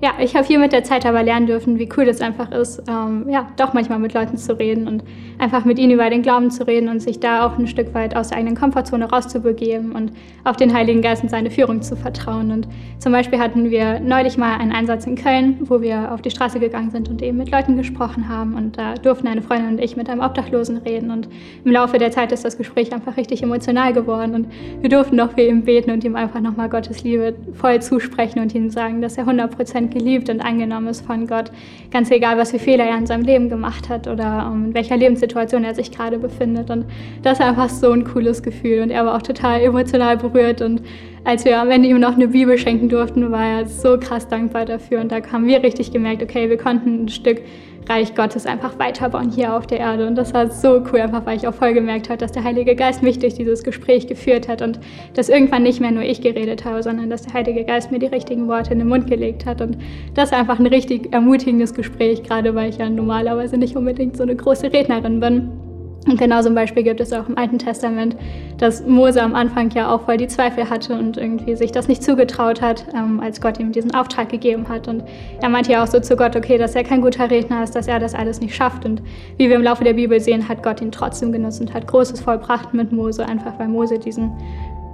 [0.00, 2.82] ja, ich habe hier mit der Zeit aber lernen dürfen, wie cool das einfach ist,
[2.88, 5.02] ähm, ja, doch manchmal mit Leuten zu reden und
[5.38, 8.14] einfach mit ihnen über den Glauben zu reden und sich da auch ein Stück weit
[8.14, 10.12] aus der eigenen Komfortzone rauszubegeben und
[10.44, 12.52] auf den Heiligen Geist und seine Führung zu vertrauen.
[12.52, 12.68] Und
[13.00, 16.60] zum Beispiel hatten wir neulich mal einen Einsatz in Köln, wo wir auf die Straße
[16.60, 18.54] gegangen sind und eben mit Leuten gesprochen haben.
[18.54, 21.10] Und da durften eine Freundin und ich mit einem Obdachlosen reden.
[21.10, 21.28] Und
[21.64, 24.34] im Laufe der Zeit ist das Gespräch einfach richtig emotional geworden.
[24.34, 24.46] Und
[24.80, 28.54] wir durften noch für ihn beten und ihm einfach nochmal Gottes Liebe voll zusprechen und
[28.54, 31.50] ihm sagen, dass er 100 Prozent geliebt und angenommen ist von Gott.
[31.90, 34.96] Ganz egal, was für Fehler er in seinem Leben gemacht hat oder um, in welcher
[34.96, 36.70] Lebenssituation er sich gerade befindet.
[36.70, 36.86] Und
[37.22, 38.82] das ist einfach so ein cooles Gefühl.
[38.82, 40.60] Und er war auch total emotional berührt.
[40.60, 40.82] Und
[41.24, 44.64] als wir am Ende ihm noch eine Bibel schenken durften, war er so krass dankbar
[44.64, 45.00] dafür.
[45.00, 47.42] Und da haben wir richtig gemerkt, okay, wir konnten ein Stück
[47.88, 50.06] Reich Gottes einfach weiterbauen hier auf der Erde.
[50.06, 52.74] Und das war so cool, einfach weil ich auch voll gemerkt habe, dass der Heilige
[52.74, 54.78] Geist mich durch dieses Gespräch geführt hat und
[55.14, 58.06] dass irgendwann nicht mehr nur ich geredet habe, sondern dass der Heilige Geist mir die
[58.06, 59.60] richtigen Worte in den Mund gelegt hat.
[59.60, 59.78] Und
[60.14, 64.22] das ist einfach ein richtig ermutigendes Gespräch, gerade weil ich ja normalerweise nicht unbedingt so
[64.22, 65.67] eine große Rednerin bin.
[66.06, 68.16] Und genau ein Beispiel gibt es auch im Alten Testament,
[68.56, 72.02] dass Mose am Anfang ja auch voll die Zweifel hatte und irgendwie sich das nicht
[72.02, 74.88] zugetraut hat, ähm, als Gott ihm diesen Auftrag gegeben hat.
[74.88, 75.02] Und
[75.42, 77.88] er meinte ja auch so zu Gott, okay, dass er kein guter Redner ist, dass
[77.88, 78.84] er das alles nicht schafft.
[78.84, 79.02] Und
[79.36, 82.20] wie wir im Laufe der Bibel sehen, hat Gott ihn trotzdem genutzt und hat Großes
[82.20, 84.32] vollbracht mit Mose, einfach weil Mose diesen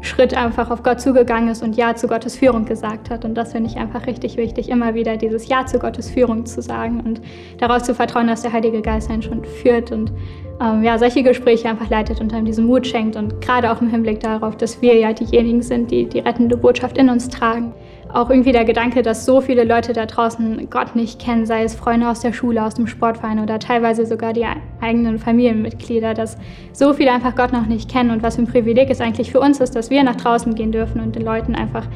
[0.04, 3.24] Schritt einfach auf Gott zugegangen ist und Ja zu Gottes Führung gesagt hat.
[3.24, 6.62] Und das finde ich einfach richtig wichtig, immer wieder dieses Ja zu Gottes Führung zu
[6.62, 7.20] sagen und
[7.58, 10.12] daraus zu vertrauen, dass der Heilige Geist einen schon führt und
[10.60, 13.16] ähm, ja, solche Gespräche einfach leitet und einem diesen Mut schenkt.
[13.16, 16.98] Und gerade auch im Hinblick darauf, dass wir ja diejenigen sind, die die rettende Botschaft
[16.98, 17.72] in uns tragen.
[18.14, 21.74] Auch irgendwie der Gedanke, dass so viele Leute da draußen Gott nicht kennen, sei es
[21.74, 24.46] Freunde aus der Schule, aus dem Sportverein oder teilweise sogar die
[24.80, 26.38] eigenen Familienmitglieder, dass
[26.72, 29.40] so viele einfach Gott noch nicht kennen und was für ein Privileg es eigentlich für
[29.40, 31.88] uns ist, dass wir nach draußen gehen dürfen und den Leuten einfach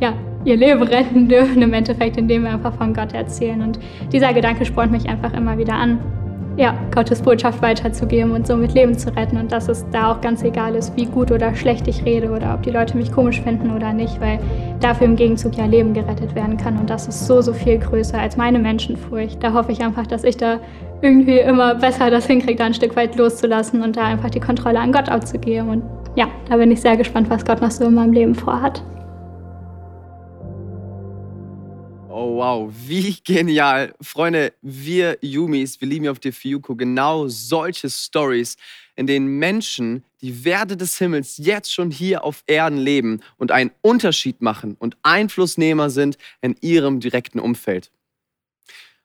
[0.00, 0.12] ja,
[0.44, 3.60] ihr Leben retten dürfen, im Endeffekt, indem wir einfach von Gott erzählen.
[3.60, 3.80] Und
[4.12, 5.98] dieser Gedanke spornt mich einfach immer wieder an
[6.56, 9.36] ja, Gottes Botschaft weiterzugeben und somit Leben zu retten.
[9.36, 12.54] Und dass es da auch ganz egal ist, wie gut oder schlecht ich rede oder
[12.54, 14.38] ob die Leute mich komisch finden oder nicht, weil
[14.80, 16.78] dafür im Gegenzug ja Leben gerettet werden kann.
[16.78, 19.42] Und das ist so, so viel größer als meine Menschenfurcht.
[19.42, 20.60] Da hoffe ich einfach, dass ich da
[21.02, 24.78] irgendwie immer besser das hinkriege, da ein Stück weit loszulassen und da einfach die Kontrolle
[24.78, 25.68] an Gott abzugeben.
[25.68, 25.82] Und
[26.14, 28.82] ja, da bin ich sehr gespannt, was Gott noch so in meinem Leben vorhat.
[32.16, 33.92] Oh wow, wie genial.
[34.00, 38.56] Freunde, wir Yumis, wir lieben ja auf der Fiuko genau solche Stories,
[38.94, 43.72] in denen Menschen die Werte des Himmels jetzt schon hier auf Erden leben und einen
[43.80, 47.90] Unterschied machen und Einflussnehmer sind in ihrem direkten Umfeld.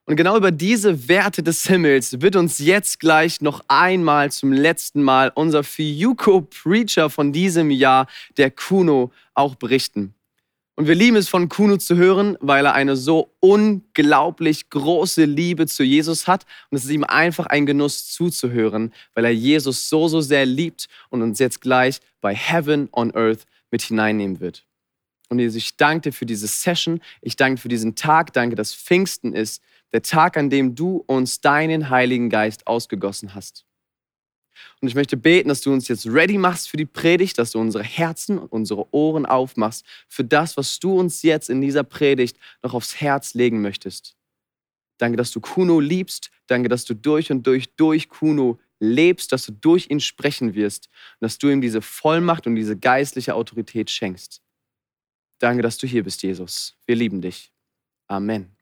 [0.06, 5.02] Und genau über diese Werte des Himmels wird uns jetzt gleich noch einmal zum letzten
[5.02, 8.06] Mal unser Fiuko Preacher von diesem Jahr,
[8.38, 10.14] der Kuno, auch berichten.
[10.80, 15.68] Und wir lieben es von Kuno zu hören, weil er eine so unglaublich große Liebe
[15.68, 16.46] zu Jesus hat.
[16.70, 20.88] Und es ist ihm einfach ein Genuss zuzuhören, weil er Jesus so, so sehr liebt
[21.10, 24.66] und uns jetzt gleich bei Heaven on Earth mit hineinnehmen wird.
[25.28, 27.02] Und Jesus, ich danke dir für diese Session.
[27.22, 28.32] Ich danke dir für diesen Tag.
[28.32, 29.62] Danke, dass Pfingsten ist,
[29.92, 33.66] der Tag, an dem du uns deinen Heiligen Geist ausgegossen hast.
[34.82, 37.60] Und ich möchte beten, dass du uns jetzt ready machst für die Predigt, dass du
[37.60, 42.38] unsere Herzen und unsere Ohren aufmachst für das, was du uns jetzt in dieser Predigt
[42.64, 44.16] noch aufs Herz legen möchtest.
[44.98, 46.30] Danke, dass du Kuno liebst.
[46.48, 50.90] Danke, dass du durch und durch, durch Kuno lebst, dass du durch ihn sprechen wirst
[51.20, 54.42] und dass du ihm diese Vollmacht und diese geistliche Autorität schenkst.
[55.40, 56.76] Danke, dass du hier bist, Jesus.
[56.86, 57.52] Wir lieben dich.
[58.08, 58.59] Amen.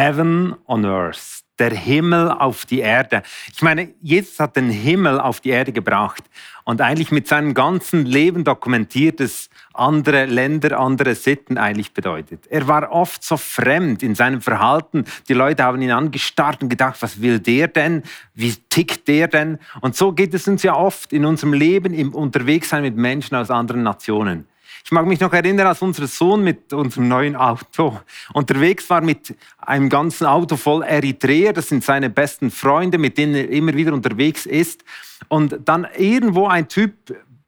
[0.00, 3.22] Heaven on Earth, der Himmel auf die Erde.
[3.52, 6.24] Ich meine, Jesus hat den Himmel auf die Erde gebracht
[6.64, 12.46] und eigentlich mit seinem ganzen Leben dokumentiert es andere Länder, andere Sitten eigentlich bedeutet.
[12.46, 15.04] Er war oft so fremd in seinem Verhalten.
[15.28, 18.02] Die Leute haben ihn angestarrt und gedacht, was will der denn?
[18.32, 19.58] Wie tickt der denn?
[19.82, 23.50] Und so geht es uns ja oft in unserem Leben im Unterwegssein mit Menschen aus
[23.50, 24.46] anderen Nationen.
[24.84, 28.00] Ich mag mich noch erinnern, als unser Sohn mit unserem neuen Auto
[28.32, 31.52] unterwegs war mit einem ganzen Auto voll Eritreer.
[31.52, 34.84] Das sind seine besten Freunde, mit denen er immer wieder unterwegs ist.
[35.28, 36.94] Und dann irgendwo ein Typ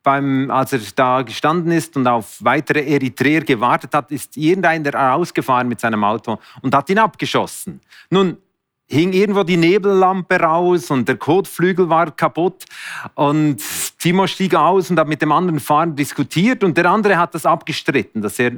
[0.03, 5.69] beim, als er da gestanden ist und auf weitere Eritreer gewartet hat, ist irgendeiner rausgefahren
[5.69, 7.81] mit seinem Auto und hat ihn abgeschossen.
[8.11, 8.37] Nun,
[8.93, 12.67] hing irgendwo die Nebellampe raus und der Kotflügel war kaputt
[13.15, 13.63] und
[13.99, 17.47] Timo stieg aus und hat mit dem anderen Fahrer diskutiert und der andere hat das
[17.47, 18.53] abgestritten, dass er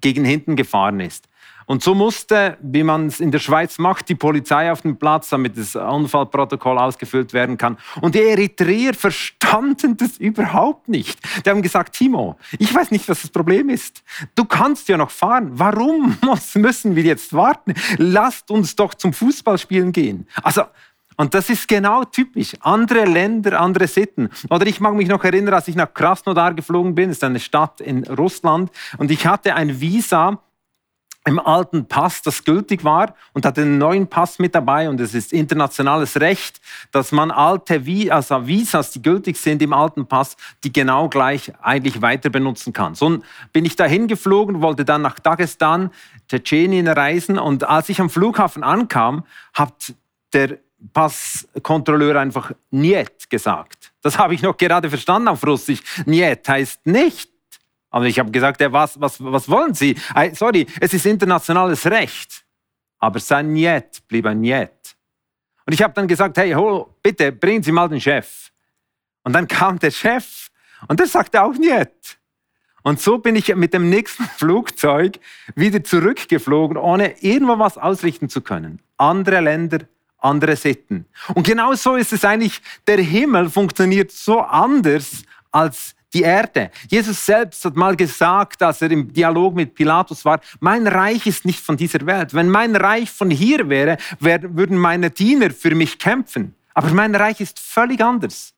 [0.00, 1.28] gegen hinten gefahren ist.
[1.66, 5.30] Und so musste, wie man es in der Schweiz macht, die Polizei auf den Platz,
[5.30, 7.76] damit das Unfallprotokoll ausgefüllt werden kann.
[8.00, 11.18] Und die Eritreer verstanden das überhaupt nicht.
[11.44, 14.04] Die haben gesagt, Timo, ich weiß nicht, was das Problem ist.
[14.36, 15.50] Du kannst ja noch fahren.
[15.54, 16.16] Warum
[16.54, 17.74] müssen wir jetzt warten?
[17.98, 20.28] Lasst uns doch zum Fußballspielen gehen.
[20.44, 20.62] Also,
[21.16, 22.52] und das ist genau typisch.
[22.60, 24.28] Andere Länder, andere Sitten.
[24.50, 27.40] Oder ich mag mich noch erinnern, als ich nach Krasnodar geflogen bin, das ist eine
[27.40, 30.38] Stadt in Russland, und ich hatte ein Visa
[31.26, 34.88] im alten Pass, das gültig war, und hatte einen neuen Pass mit dabei.
[34.88, 36.60] Und es ist internationales Recht,
[36.92, 42.00] dass man alte also Visas, die gültig sind im alten Pass, die genau gleich eigentlich
[42.00, 42.94] weiter benutzen kann.
[42.94, 43.18] So
[43.52, 45.90] bin ich dahin geflogen, wollte dann nach Dagestan,
[46.28, 47.38] Tschetschenien reisen.
[47.38, 49.94] Und als ich am Flughafen ankam, hat
[50.32, 50.58] der
[50.92, 53.92] Passkontrolleur einfach Niet gesagt.
[54.02, 55.82] Das habe ich noch gerade verstanden auf Russisch.
[56.04, 57.35] Niet heißt nicht.
[57.96, 59.96] Aber ich habe gesagt, ja, was, was, was wollen Sie?
[60.34, 62.44] Sorry, es ist internationales Recht.
[62.98, 64.94] Aber sein Niet blieb ein Niet.
[65.64, 68.52] Und ich habe dann gesagt, hey, hol, bitte, bringen Sie mal den Chef.
[69.24, 70.50] Und dann kam der Chef
[70.88, 72.18] und der sagte auch Niet.
[72.82, 75.18] Und so bin ich mit dem nächsten Flugzeug
[75.54, 78.82] wieder zurückgeflogen, ohne irgendwo was ausrichten zu können.
[78.98, 79.86] Andere Länder,
[80.18, 81.06] andere Sitten.
[81.32, 86.70] Und genau so ist es eigentlich, der Himmel funktioniert so anders als die Erde.
[86.88, 91.44] Jesus selbst hat mal gesagt, als er im Dialog mit Pilatus war, mein Reich ist
[91.44, 92.32] nicht von dieser Welt.
[92.32, 96.54] Wenn mein Reich von hier wäre, würden meine Diener für mich kämpfen.
[96.72, 98.54] Aber mein Reich ist völlig anders.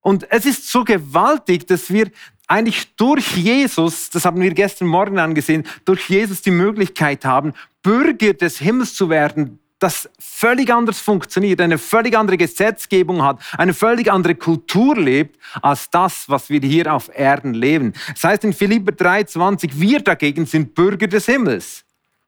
[0.00, 2.10] Und es ist so gewaltig, dass wir
[2.48, 7.52] eigentlich durch Jesus, das haben wir gestern Morgen angesehen, durch Jesus die Möglichkeit haben,
[7.82, 13.74] Bürger des Himmels zu werden, das völlig anders funktioniert, eine völlig andere Gesetzgebung hat, eine
[13.74, 17.92] völlig andere Kultur lebt, als das, was wir hier auf Erden leben.
[18.12, 21.84] Das heißt in Philipper 3,20, wir dagegen sind Bürger des Himmels.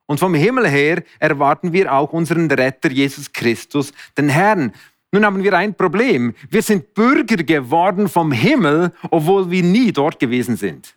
[0.06, 4.72] Und vom Himmel her erwarten wir auch unseren Retter Jesus Christus, den Herrn.
[5.12, 6.34] Nun haben wir ein Problem.
[6.50, 10.94] Wir sind Bürger geworden vom Himmel, obwohl wir nie dort gewesen sind.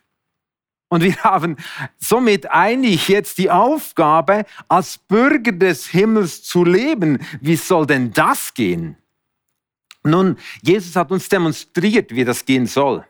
[0.88, 1.56] Und wir haben
[1.98, 7.18] somit eigentlich jetzt die Aufgabe, als Bürger des Himmels zu leben.
[7.40, 8.96] Wie soll denn das gehen?
[10.02, 13.04] Nun, Jesus hat uns demonstriert, wie das gehen soll.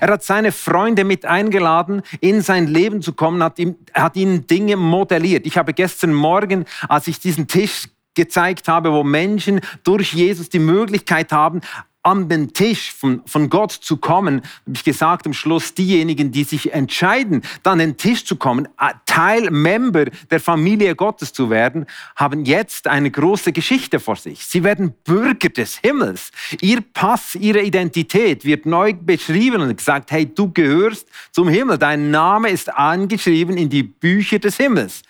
[0.00, 4.46] Er hat seine Freunde mit eingeladen, in sein Leben zu kommen, hat, ihm, hat ihnen
[4.46, 5.46] Dinge modelliert.
[5.46, 10.58] Ich habe gestern Morgen, als ich diesen Tisch gezeigt habe, wo Menschen durch Jesus die
[10.58, 11.62] Möglichkeit haben,
[12.02, 16.44] an den Tisch von, von Gott zu kommen, habe ich gesagt, am Schluss diejenigen, die
[16.44, 18.68] sich entscheiden, dann an den Tisch zu kommen,
[19.06, 21.86] Teil, Member der Familie Gottes zu werden,
[22.16, 24.44] haben jetzt eine große Geschichte vor sich.
[24.44, 26.30] Sie werden Bürger des Himmels.
[26.60, 31.78] Ihr Pass, ihre Identität wird neu beschrieben und gesagt, hey, du gehörst zum Himmel.
[31.78, 35.02] Dein Name ist angeschrieben in die Bücher des Himmels.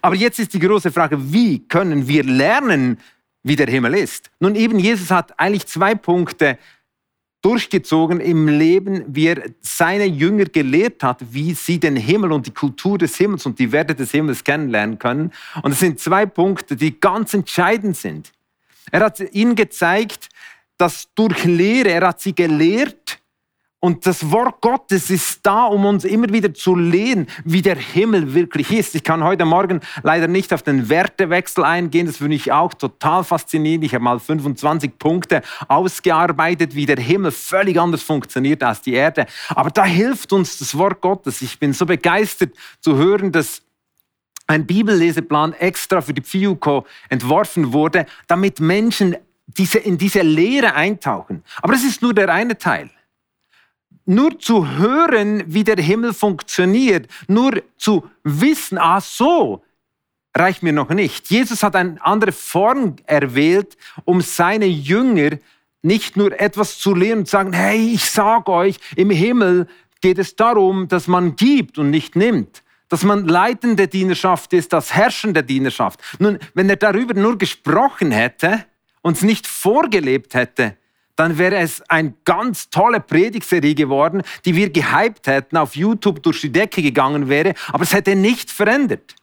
[0.00, 2.98] Aber jetzt ist die große Frage, wie können wir lernen,
[3.42, 4.30] wie der Himmel ist.
[4.40, 6.58] Nun eben, Jesus hat eigentlich zwei Punkte
[7.42, 12.52] durchgezogen im Leben, wie er seine Jünger gelehrt hat, wie sie den Himmel und die
[12.52, 15.32] Kultur des Himmels und die Werte des Himmels kennenlernen können.
[15.62, 18.32] Und es sind zwei Punkte, die ganz entscheidend sind.
[18.92, 20.28] Er hat ihnen gezeigt,
[20.78, 23.18] dass durch Lehre, er hat sie gelehrt,
[23.84, 28.32] und das Wort Gottes ist da, um uns immer wieder zu lehren, wie der Himmel
[28.32, 28.94] wirklich ist.
[28.94, 32.06] Ich kann heute Morgen leider nicht auf den Wertewechsel eingehen.
[32.06, 33.84] Das finde ich auch total faszinierend.
[33.84, 39.26] Ich habe mal 25 Punkte ausgearbeitet, wie der Himmel völlig anders funktioniert als die Erde.
[39.48, 41.42] Aber da hilft uns das Wort Gottes.
[41.42, 43.62] Ich bin so begeistert zu hören, dass
[44.46, 49.16] ein Bibelleseplan extra für die Pfiuko entworfen wurde, damit Menschen
[49.48, 51.42] diese, in diese Lehre eintauchen.
[51.60, 52.88] Aber das ist nur der eine Teil
[54.04, 59.62] nur zu hören, wie der Himmel funktioniert, nur zu wissen, ah so,
[60.36, 61.30] reicht mir noch nicht.
[61.30, 65.38] Jesus hat eine andere Form erwählt, um seine Jünger
[65.82, 69.66] nicht nur etwas zu lehren und zu sagen, hey, ich sag euch, im Himmel
[70.00, 72.62] geht es darum, dass man gibt und nicht nimmt.
[72.88, 76.00] Dass man leitende Dienerschaft ist, das herrschende Dienerschaft.
[76.18, 78.64] Nun, wenn er darüber nur gesprochen hätte,
[79.00, 80.76] uns nicht vorgelebt hätte,
[81.16, 86.40] dann wäre es eine ganz tolle Predigserie geworden, die wir gehypt hätten, auf YouTube durch
[86.40, 89.14] die Decke gegangen wäre, aber es hätte nichts verändert.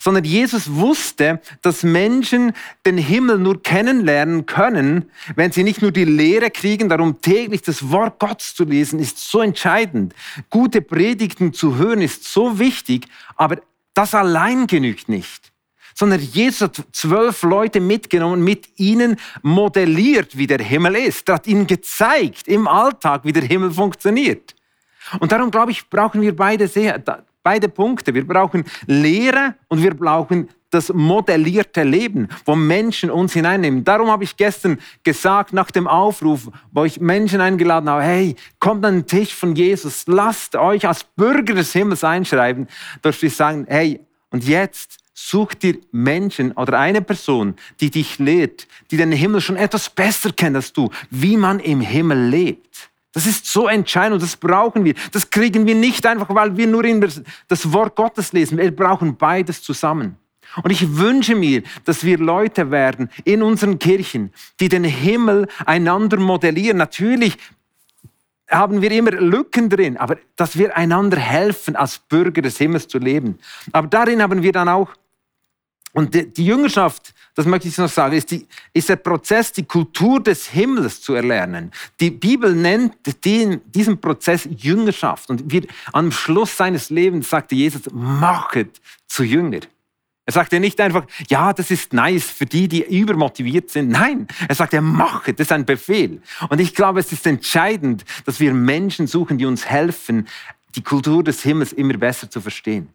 [0.00, 2.52] Sondern Jesus wusste, dass Menschen
[2.86, 7.90] den Himmel nur kennenlernen können, wenn sie nicht nur die Lehre kriegen, darum täglich das
[7.90, 10.14] Wort Gottes zu lesen, ist so entscheidend.
[10.50, 13.58] Gute Predigten zu hören ist so wichtig, aber
[13.92, 15.52] das allein genügt nicht
[15.98, 21.28] sondern Jesus hat zwölf Leute mitgenommen, mit ihnen modelliert, wie der Himmel ist.
[21.28, 24.54] Er hat ihnen gezeigt im Alltag, wie der Himmel funktioniert.
[25.18, 27.02] Und darum glaube ich, brauchen wir beide sehr,
[27.42, 28.14] beide Punkte.
[28.14, 33.82] Wir brauchen Lehre und wir brauchen das modellierte Leben, wo Menschen uns hineinnehmen.
[33.82, 38.84] Darum habe ich gestern gesagt, nach dem Aufruf, wo ich Menschen eingeladen habe, hey, kommt
[38.84, 42.68] an den Tisch von Jesus, lasst euch als Bürger des Himmels einschreiben,
[43.02, 43.98] dass wir sagen, hey,
[44.30, 49.56] und jetzt such dir Menschen oder eine Person, die dich lehrt, die den Himmel schon
[49.56, 52.90] etwas besser kennt als du, wie man im Himmel lebt.
[53.12, 54.94] Das ist so entscheidend und das brauchen wir.
[55.12, 56.84] Das kriegen wir nicht einfach, weil wir nur
[57.48, 58.58] das Wort Gottes lesen.
[58.58, 60.16] Wir brauchen beides zusammen.
[60.62, 66.18] Und ich wünsche mir, dass wir Leute werden in unseren Kirchen, die den Himmel einander
[66.18, 66.78] modellieren.
[66.78, 67.36] Natürlich
[68.48, 72.98] haben wir immer Lücken drin, aber dass wir einander helfen, als Bürger des Himmels zu
[72.98, 73.38] leben.
[73.72, 74.94] Aber darin haben wir dann auch
[75.92, 79.64] und die, die, Jüngerschaft, das möchte ich noch sagen, ist, die, ist der Prozess, die
[79.64, 81.72] Kultur des Himmels zu erlernen.
[81.98, 85.30] Die Bibel nennt den, diesen Prozess Jüngerschaft.
[85.30, 85.62] Und wir,
[85.92, 89.60] am Schluss seines Lebens sagte Jesus, machet zu Jünger.
[90.26, 93.88] Er sagte nicht einfach, ja, das ist nice für die, die übermotiviert sind.
[93.88, 96.20] Nein, er sagte, machet, das ist ein Befehl.
[96.50, 100.28] Und ich glaube, es ist entscheidend, dass wir Menschen suchen, die uns helfen,
[100.74, 102.90] die Kultur des Himmels immer besser zu verstehen.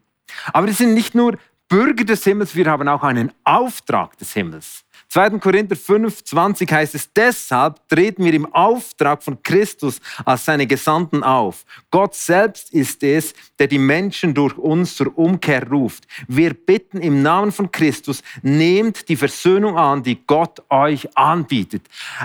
[0.52, 1.36] Aber es sind nicht nur
[1.68, 4.84] Bürger des Himmels, wir haben auch einen Auftrag des Himmels.
[5.08, 5.38] 2.
[5.38, 11.22] Korinther 5, 20 heißt es, deshalb treten wir im Auftrag von Christus als seine Gesandten
[11.22, 11.64] auf.
[11.90, 16.04] Gott selbst ist es, der die Menschen durch uns zur Umkehr ruft.
[16.26, 21.82] Wir bitten im Namen von Christus, nehmt die Versöhnung an, die Gott euch anbietet.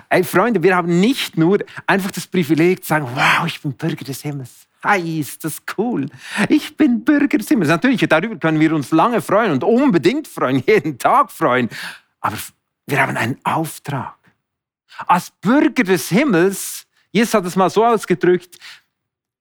[0.10, 4.06] Ey, Freunde, wir haben nicht nur einfach das Privileg zu sagen, wow, ich bin Bürger
[4.06, 4.69] des Himmels.
[4.82, 6.06] Hi, ist das cool.
[6.48, 7.70] Ich bin Bürger des Himmels.
[7.70, 11.70] Natürlich, darüber können wir uns lange freuen und unbedingt freuen, jeden Tag freuen.
[12.22, 12.38] Aber
[12.88, 14.16] wir haben einen Auftrag.
[15.06, 18.58] Als Bürger des Himmels, Jesus hat es mal so ausgedrückt,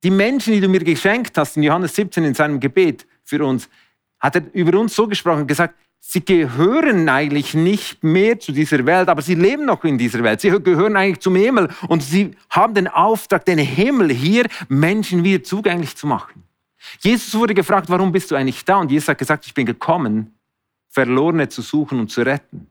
[0.02, 3.68] die Menschen, die du mir geschenkt hast, in Johannes 17 in seinem Gebet für uns,
[4.18, 9.08] hat er über uns so gesprochen, gesagt, sie gehören eigentlich nicht mehr zu dieser Welt,
[9.08, 10.40] aber sie leben noch in dieser Welt.
[10.40, 15.42] Sie gehören eigentlich zum Himmel und sie haben den Auftrag, den Himmel hier Menschen wieder
[15.42, 16.44] zugänglich zu machen.
[17.00, 18.76] Jesus wurde gefragt, warum bist du eigentlich da?
[18.76, 20.34] Und Jesus hat gesagt, ich bin gekommen,
[20.88, 22.66] Verlorene zu suchen und zu retten.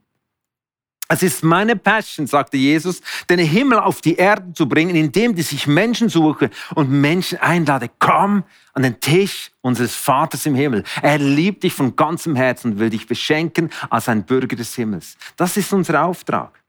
[1.09, 5.47] Es ist meine Passion, sagte Jesus, den Himmel auf die Erde zu bringen, indem ich
[5.47, 7.89] sich Menschen suche und Menschen einlade.
[7.99, 8.43] Komm
[8.73, 10.83] an den Tisch unseres Vaters im Himmel.
[11.01, 15.17] Er liebt dich von ganzem Herzen und will dich beschenken als ein Bürger des Himmels.
[15.37, 16.61] Das ist unser Auftrag.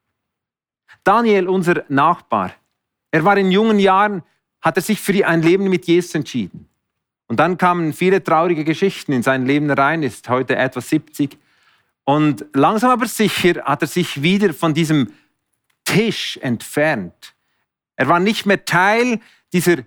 [1.02, 2.52] Daniel, unser Nachbar,
[3.10, 4.22] er war in jungen Jahren,
[4.60, 6.68] hat er sich für ein Leben mit Jesus entschieden.
[7.26, 11.38] Und dann kamen viele traurige Geschichten in sein Leben rein, ist heute etwa 70
[12.08, 15.12] und langsam aber sicher hat er sich wieder von diesem
[15.84, 17.34] Tisch entfernt.
[17.96, 19.20] Er war nicht mehr Teil
[19.52, 19.84] dieser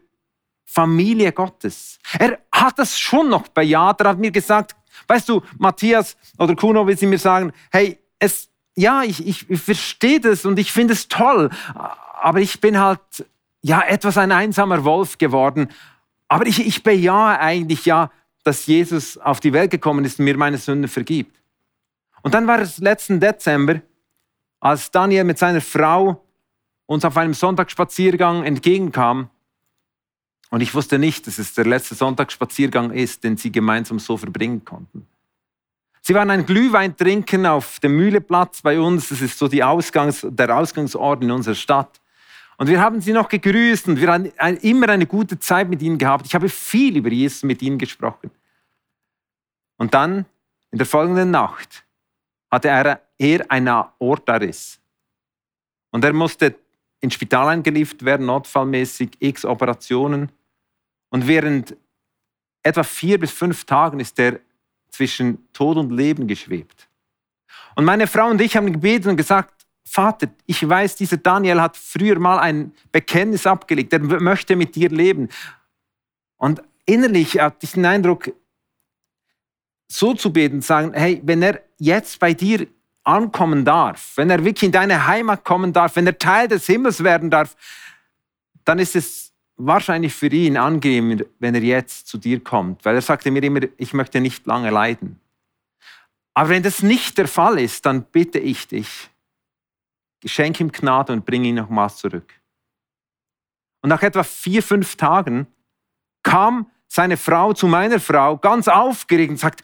[0.63, 1.97] Familie Gottes.
[2.19, 4.01] Er hat das schon noch bejaht.
[4.01, 4.75] Er hat mir gesagt,
[5.07, 10.19] weißt du, Matthias oder Kuno will sie mir sagen, hey, es, ja, ich, ich, verstehe
[10.19, 11.49] das und ich finde es toll,
[12.21, 12.99] aber ich bin halt
[13.63, 15.69] ja etwas ein einsamer Wolf geworden.
[16.27, 18.11] Aber ich, ich bejahe eigentlich ja,
[18.43, 21.40] dass Jesus auf die Welt gekommen ist und mir meine Sünden vergibt.
[22.21, 23.81] Und dann war es letzten Dezember,
[24.59, 26.23] als Daniel mit seiner Frau
[26.85, 29.29] uns auf einem Sonntagsspaziergang entgegenkam.
[30.49, 34.65] Und ich wusste nicht, dass es der letzte Sonntagsspaziergang ist, den sie gemeinsam so verbringen
[34.65, 35.07] konnten.
[36.01, 39.09] Sie waren ein Glühwein trinken auf dem Mühleplatz bei uns.
[39.09, 42.01] Das ist so die Ausgangs-, der Ausgangsort in unserer Stadt.
[42.57, 44.25] Und wir haben sie noch gegrüßt und wir haben
[44.57, 46.25] immer eine gute Zeit mit ihnen gehabt.
[46.25, 48.29] Ich habe viel über Jesus mit ihnen gesprochen.
[49.77, 50.25] Und dann,
[50.69, 51.83] in der folgenden Nacht,
[52.51, 54.79] hatte er eher einen Aortariss.
[55.91, 56.55] Und er musste
[56.99, 60.31] ins Spital eingeliefert werden, notfallmäßig, x Operationen.
[61.09, 61.75] Und während
[62.63, 64.39] etwa vier bis fünf Tagen ist er
[64.89, 66.87] zwischen Tod und Leben geschwebt.
[67.75, 71.75] Und meine Frau und ich haben gebeten und gesagt, Vater, ich weiß, dieser Daniel hat
[71.75, 75.27] früher mal ein Bekenntnis abgelegt, er möchte mit dir leben.
[76.37, 78.31] Und innerlich hatte ich den Eindruck,
[79.91, 82.67] so zu beten, sagen, hey, wenn er jetzt bei dir
[83.03, 87.03] ankommen darf, wenn er wirklich in deine Heimat kommen darf, wenn er Teil des Himmels
[87.03, 87.55] werden darf,
[88.63, 93.01] dann ist es wahrscheinlich für ihn angenehm, wenn er jetzt zu dir kommt, weil er
[93.01, 95.19] sagte mir immer, ich möchte nicht lange leiden.
[96.33, 99.09] Aber wenn das nicht der Fall ist, dann bitte ich dich,
[100.25, 102.33] schenk ihm Gnade und bring ihn nochmals zurück.
[103.81, 105.47] Und nach etwa vier, fünf Tagen
[106.23, 109.63] kam seine Frau zu meiner Frau ganz aufgeregt und sagt,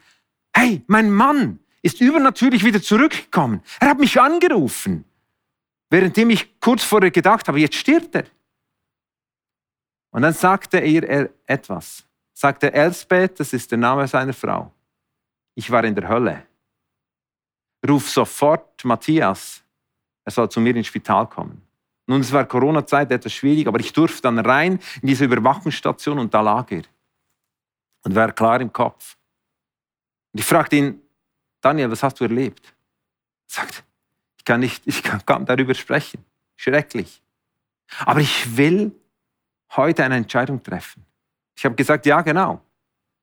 [0.58, 3.62] hey, mein Mann ist übernatürlich wieder zurückgekommen.
[3.80, 5.06] Er hat mich angerufen,
[5.90, 8.26] währenddem ich kurz vorher gedacht habe, jetzt stirbt er.
[10.12, 12.04] Und dann sagte er etwas.
[12.34, 14.72] Sagte Elsbeth, das ist der Name seiner Frau.
[15.56, 16.46] Ich war in der Hölle.
[17.88, 19.64] Ruf sofort Matthias,
[20.24, 21.62] er soll zu mir ins Spital kommen.
[22.08, 26.34] Nun, es war Corona-Zeit etwas schwierig, aber ich durfte dann rein in diese Überwachungsstation und
[26.34, 26.84] da lag er.
[28.04, 29.18] Und war klar im Kopf.
[30.34, 31.02] Und ich fragte ihn,
[31.62, 32.66] Daniel, was hast du erlebt?
[33.50, 33.84] Er sagt,
[34.38, 36.24] ich kann nicht, ich kann kaum darüber sprechen.
[36.56, 37.22] Schrecklich.
[38.00, 38.92] Aber ich will
[39.76, 41.06] heute eine Entscheidung treffen.
[41.56, 42.62] Ich habe gesagt, ja, genau.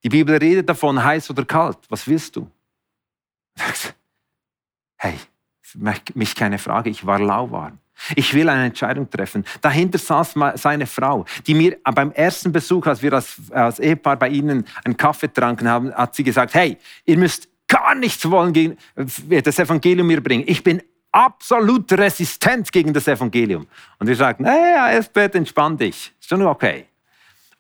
[0.03, 1.79] Die Bibel redet davon, heiß oder kalt.
[1.89, 2.51] Was willst du?
[4.97, 5.19] Hey,
[5.61, 5.79] für
[6.15, 7.79] mich keine Frage, ich war lauwarm.
[8.17, 9.45] Ich will eine Entscheidung treffen.
[9.61, 14.29] Dahinter saß seine Frau, die mir beim ersten Besuch, als wir als, als Ehepaar bei
[14.29, 18.77] ihnen einen Kaffee tranken haben, hat sie gesagt, hey, ihr müsst gar nichts wollen gegen
[19.31, 20.45] äh, das Evangelium mir bringen.
[20.47, 20.83] Ich bin
[21.13, 23.67] absolut resistent gegen das Evangelium.
[23.99, 26.13] Und wir sagten, naja, Esbeth, entspann dich.
[26.21, 26.87] Ist schon okay.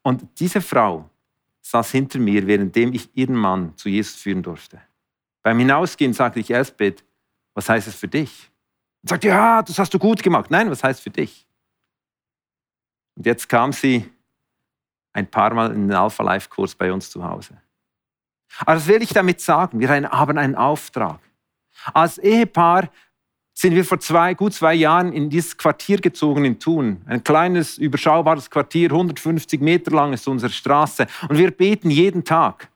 [0.02, 1.08] Und diese Frau
[1.62, 4.80] saß hinter mir, währenddem ich ihren Mann zu Jesus führen durfte.
[5.42, 7.04] Beim Hinausgehen sagte ich, Esbeth,
[7.54, 8.50] was heißt es für dich?
[9.04, 10.50] Und sagt, ja, das hast du gut gemacht.
[10.50, 11.46] Nein, was heißt für dich?
[13.16, 14.10] Und jetzt kam sie
[15.12, 17.54] ein paar Mal in den Alpha Life Kurs bei uns zu Hause.
[18.60, 19.78] Aber was will ich damit sagen?
[19.78, 21.20] Wir haben einen Auftrag.
[21.92, 22.88] Als Ehepaar
[23.52, 27.02] sind wir vor zwei, gut zwei Jahren in dieses Quartier gezogen in Thun.
[27.04, 31.06] Ein kleines, überschaubares Quartier, 150 Meter lang ist unsere Straße.
[31.28, 32.70] Und wir beten jeden Tag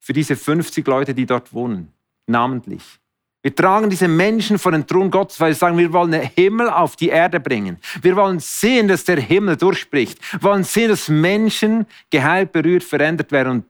[0.00, 1.92] für diese 50 Leute, die dort wohnen,
[2.26, 2.98] namentlich.
[3.42, 6.68] Wir tragen diese Menschen vor den Thron Gottes, weil wir sagen, wir wollen den Himmel
[6.68, 7.78] auf die Erde bringen.
[8.02, 10.18] Wir wollen sehen, dass der Himmel durchbricht.
[10.32, 13.64] Wir wollen sehen, dass Menschen geheilt, berührt, verändert werden und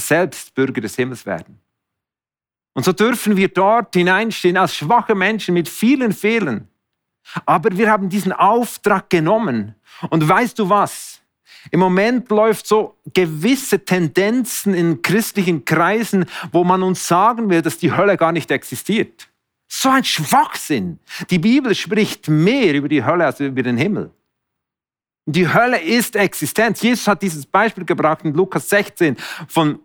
[0.00, 1.60] selbst Bürger des Himmels werden.
[2.72, 6.68] Und so dürfen wir dort hineinstehen als schwache Menschen mit vielen Fehlern.
[7.44, 9.74] Aber wir haben diesen Auftrag genommen.
[10.10, 11.20] Und weißt du was?
[11.70, 17.78] Im Moment läuft so gewisse Tendenzen in christlichen Kreisen, wo man uns sagen will, dass
[17.78, 19.28] die Hölle gar nicht existiert.
[19.68, 20.98] So ein Schwachsinn.
[21.30, 24.10] Die Bibel spricht mehr über die Hölle als über den Himmel.
[25.26, 26.80] Die Hölle ist existent.
[26.80, 29.78] Jesus hat dieses Beispiel gebracht in Lukas 16 von,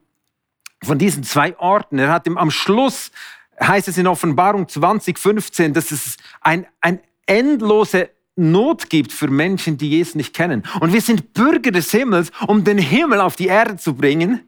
[0.82, 2.00] von diesen zwei Orten.
[2.00, 3.12] Er hat am Schluss,
[3.60, 9.90] heißt es in Offenbarung 2015, dass es ein, ein endlose Not gibt für Menschen, die
[9.90, 10.64] Jesus nicht kennen.
[10.80, 14.48] Und wir sind Bürger des Himmels, um den Himmel auf die Erde zu bringen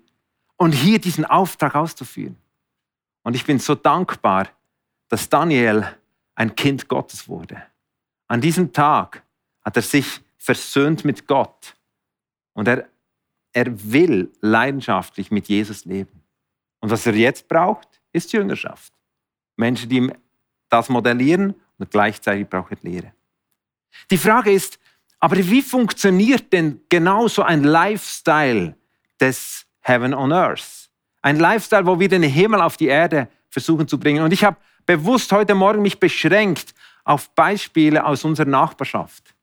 [0.58, 2.38] und hier diesen Auftrag auszuführen.
[3.24, 4.50] Und ich bin so dankbar,
[5.10, 5.86] dass Daniel
[6.36, 7.62] ein Kind Gottes wurde.
[8.28, 9.24] An diesem Tag
[9.62, 11.76] hat er sich versöhnt mit Gott
[12.54, 12.88] und er,
[13.52, 16.24] er will leidenschaftlich mit Jesus leben.
[16.80, 18.94] Und was er jetzt braucht, ist Jüngerschaft.
[19.58, 20.12] Menschen, die
[20.70, 23.14] das modellieren und gleichzeitig braucht er Lehre.
[24.12, 24.80] Die Frage ist,
[25.20, 28.76] aber wie funktioniert denn genau so ein Lifestyle
[29.20, 30.89] des Heaven on Earth?
[31.22, 34.24] Ein Lifestyle, wo wir den Himmel auf die Erde versuchen zu bringen.
[34.24, 39.34] Und ich habe bewusst heute Morgen mich beschränkt auf Beispiele aus unserer Nachbarschaft,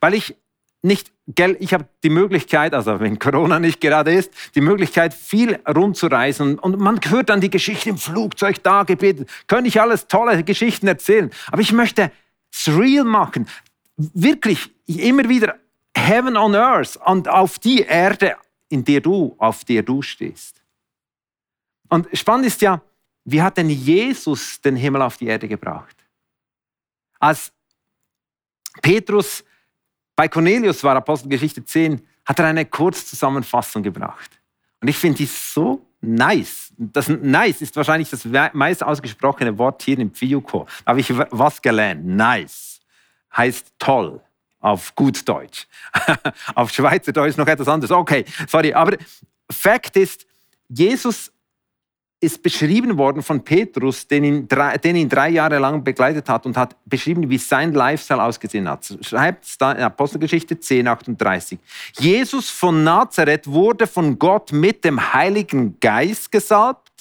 [0.00, 0.36] weil ich
[0.82, 1.12] nicht,
[1.60, 6.58] ich habe die Möglichkeit, also wenn Corona nicht gerade ist, die Möglichkeit, viel rumzureisen.
[6.58, 9.30] Und man hört dann die Geschichte im Flugzeug, da gebetet.
[9.46, 11.30] Könnte ich alles tolle Geschichten erzählen.
[11.52, 12.10] Aber ich möchte
[12.52, 13.46] es real machen
[13.96, 15.56] wirklich immer wieder
[15.96, 18.36] Heaven on Earth und auf die Erde,
[18.68, 20.62] in der du, auf der du stehst.
[21.88, 22.80] Und spannend ist ja,
[23.24, 25.96] wie hat denn Jesus den Himmel auf die Erde gebracht?
[27.20, 27.52] Als
[28.80, 29.44] Petrus
[30.16, 34.30] bei Cornelius war, Apostelgeschichte 10, hat er eine Kurzzusammenfassung gebracht.
[34.80, 36.72] Und ich finde die so nice.
[36.76, 40.66] Das nice ist wahrscheinlich das meist ausgesprochene Wort hier im Pfiuko.
[40.84, 42.04] Da habe ich was gelernt.
[42.04, 42.71] Nice
[43.36, 44.20] heißt toll
[44.60, 45.66] auf gut Deutsch.
[46.54, 47.90] auf Schweizerdeutsch noch etwas anderes.
[47.90, 48.72] Okay, sorry.
[48.72, 48.96] Aber
[49.50, 50.26] Fakt ist,
[50.68, 51.32] Jesus
[52.20, 56.46] ist beschrieben worden von Petrus, den ihn, drei, den ihn drei Jahre lang begleitet hat
[56.46, 58.96] und hat beschrieben, wie sein Lifestyle ausgesehen hat.
[59.00, 61.58] Schreibt es da in Apostelgeschichte 10, 38.
[61.98, 66.91] Jesus von Nazareth wurde von Gott mit dem Heiligen Geist gesalbt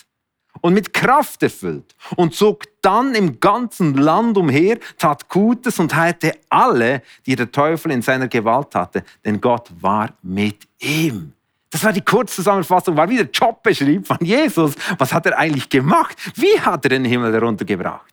[0.62, 6.34] und mit Kraft erfüllt und zog dann im ganzen Land umher, tat Gutes und heilte
[6.50, 11.34] alle, die der Teufel in seiner Gewalt hatte, denn Gott war mit ihm.
[11.70, 14.76] Das war die Kurzzusammenfassung, war wieder Job beschrieben von Jesus.
[14.98, 16.18] Was hat er eigentlich gemacht?
[16.36, 18.12] Wie hat er den Himmel heruntergebracht?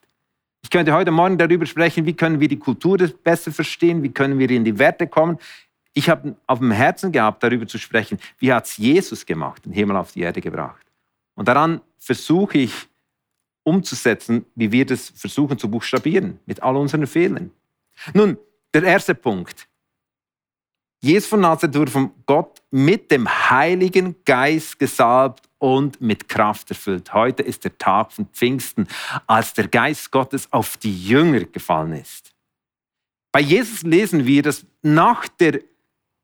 [0.62, 4.38] Ich könnte heute Morgen darüber sprechen, wie können wir die Kultur besser verstehen, wie können
[4.38, 5.38] wir in die Werte kommen.
[5.92, 9.72] Ich habe auf dem Herzen gehabt, darüber zu sprechen, wie hat es Jesus gemacht, den
[9.72, 10.88] Himmel auf die Erde gebracht.
[11.39, 12.72] Und daran versuche ich
[13.62, 17.53] umzusetzen, wie wir das versuchen zu buchstabieren, mit all unseren Fehlern.
[18.12, 18.36] Nun,
[18.74, 19.68] der erste Punkt.
[21.01, 27.14] Jesus von Nazareth wurde von Gott mit dem Heiligen Geist gesalbt und mit Kraft erfüllt.
[27.14, 28.89] Heute ist der Tag von Pfingsten,
[29.28, 32.34] als der Geist Gottes auf die Jünger gefallen ist.
[33.30, 35.61] Bei Jesus lesen wir, dass nach der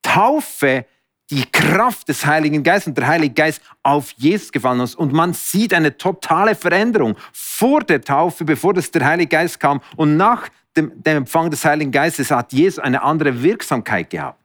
[0.03, 0.87] Taufe
[1.31, 4.95] die Kraft des Heiligen Geistes und der Heilige Geist auf Jesus gefallen ist.
[4.95, 9.81] Und man sieht eine totale Veränderung vor der Taufe, bevor das der Heilige Geist kam.
[9.97, 14.41] Und nach dem, dem Empfang des Heiligen Geistes hat Jesus eine andere Wirksamkeit gehabt.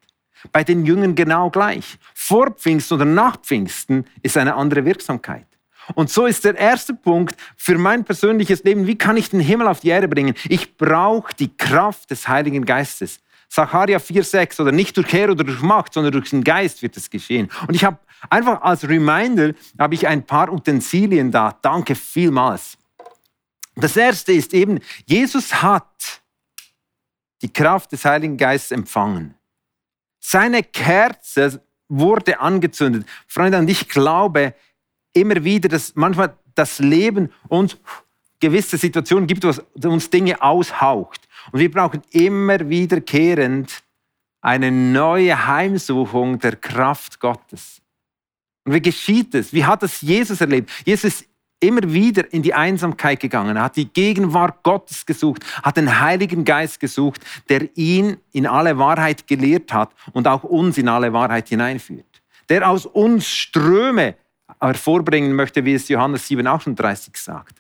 [0.54, 1.98] Bei den Jüngern genau gleich.
[2.14, 5.46] Vor Pfingsten oder nach Pfingsten ist eine andere Wirksamkeit.
[5.96, 9.68] Und so ist der erste Punkt für mein persönliches Leben, wie kann ich den Himmel
[9.68, 10.36] auf die Erde bringen?
[10.48, 13.20] Ich brauche die Kraft des Heiligen Geistes.
[13.50, 17.10] Sacharja 4,6 oder nicht durch Heer oder durch Macht, sondern durch den Geist wird es
[17.10, 17.50] geschehen.
[17.68, 17.98] Und ich habe
[18.30, 21.58] einfach als Reminder, habe ich ein paar Utensilien da.
[21.62, 22.78] Danke vielmals.
[23.76, 26.22] Das erste ist eben, Jesus hat
[27.42, 29.36] die Kraft des Heiligen Geistes empfangen.
[30.20, 33.08] Seine Kerze wurde angezündet.
[33.26, 34.54] Freunde, und ich glaube
[35.14, 37.78] immer wieder, dass manchmal das Leben uns
[38.40, 41.28] gewisse Situationen gibt, was uns Dinge aushaucht.
[41.52, 43.84] Und wir brauchen immer wiederkehrend
[44.42, 47.82] eine neue Heimsuchung der Kraft Gottes.
[48.66, 49.54] Und wie geschieht es?
[49.54, 50.70] Wie hat es Jesus erlebt?
[50.86, 51.30] Jesus ist
[51.60, 53.62] immer wieder in die Einsamkeit gegangen.
[53.62, 59.28] Hat die Gegenwart Gottes gesucht, hat den Heiligen Geist gesucht, der ihn in alle Wahrheit
[59.28, 62.06] gelehrt hat und auch uns in alle Wahrheit hineinführt.
[62.48, 64.16] Der aus uns Ströme
[64.60, 67.59] hervorbringen möchte, wie es Johannes 7, 38 sagt.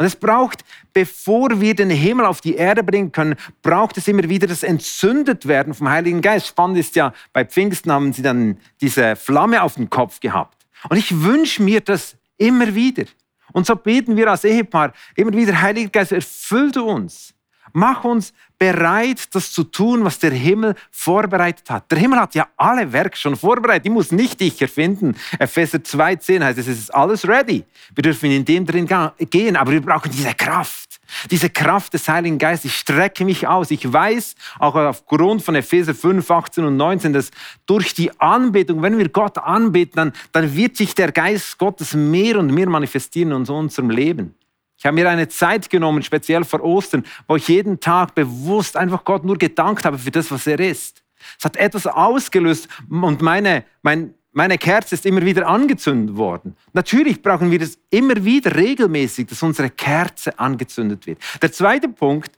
[0.00, 4.26] Und es braucht, bevor wir den Himmel auf die Erde bringen können, braucht es immer
[4.30, 6.46] wieder das entzündet werden vom Heiligen Geist.
[6.46, 10.66] Spannend ist ja, bei Pfingsten haben sie dann diese Flamme auf dem Kopf gehabt.
[10.88, 13.04] Und ich wünsche mir das immer wieder.
[13.52, 17.34] Und so beten wir als Ehepaar immer wieder, Heiliger Geist, erfüll du uns.
[17.72, 21.90] Mach uns bereit, das zu tun, was der Himmel vorbereitet hat.
[21.90, 23.86] Der Himmel hat ja alle Werke schon vorbereitet.
[23.86, 25.16] Die muss nicht ich erfinden.
[25.38, 27.64] Epheser 2,10 heißt es, es ist alles ready.
[27.94, 28.86] Wir dürfen in dem drin
[29.30, 31.00] gehen, aber wir brauchen diese Kraft.
[31.30, 33.70] Diese Kraft des Heiligen Geistes, ich strecke mich aus.
[33.70, 37.30] Ich weiß, auch aufgrund von Epheser 5, 18 und 19, dass
[37.66, 42.38] durch die Anbetung, wenn wir Gott anbeten, dann, dann wird sich der Geist Gottes mehr
[42.38, 44.34] und mehr manifestieren in unserem Leben.
[44.80, 49.04] Ich habe mir eine Zeit genommen, speziell vor Ostern, wo ich jeden Tag bewusst einfach
[49.04, 51.02] Gott nur gedankt habe für das, was er ist.
[51.38, 56.56] Es hat etwas ausgelöst und meine, mein, meine Kerze ist immer wieder angezündet worden.
[56.72, 61.18] Natürlich brauchen wir das immer wieder regelmäßig, dass unsere Kerze angezündet wird.
[61.42, 62.32] Der zweite Punkt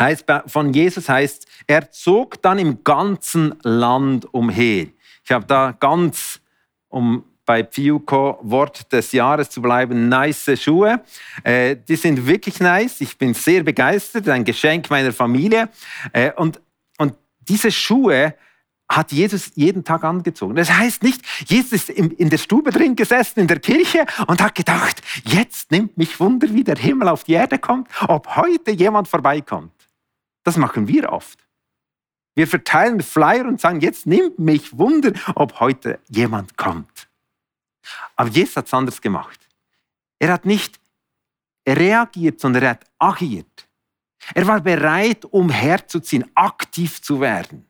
[0.00, 4.88] heißt, von Jesus heißt, er zog dann im ganzen Land umher.
[5.22, 6.40] Ich habe da ganz,
[6.88, 11.00] um bei Piuco Wort des Jahres zu bleiben, nice Schuhe.
[11.42, 13.00] Äh, die sind wirklich nice.
[13.00, 15.70] Ich bin sehr begeistert, ein Geschenk meiner Familie.
[16.12, 16.60] Äh, und,
[16.98, 18.34] und diese Schuhe
[18.86, 20.56] hat Jesus jeden Tag angezogen.
[20.56, 24.54] Das heißt nicht, Jesus ist in der Stube drin gesessen, in der Kirche und hat
[24.54, 29.08] gedacht, jetzt nimmt mich Wunder, wie der Himmel auf die Erde kommt, ob heute jemand
[29.08, 29.72] vorbeikommt.
[30.44, 31.38] Das machen wir oft.
[32.34, 37.07] Wir verteilen Flyer und sagen, jetzt nimmt mich Wunder, ob heute jemand kommt.
[38.16, 39.38] Aber Jesus hat es anders gemacht.
[40.18, 40.80] Er hat nicht
[41.66, 43.68] reagiert, sondern er hat agiert.
[44.34, 47.68] Er war bereit, umherzuziehen, aktiv zu werden.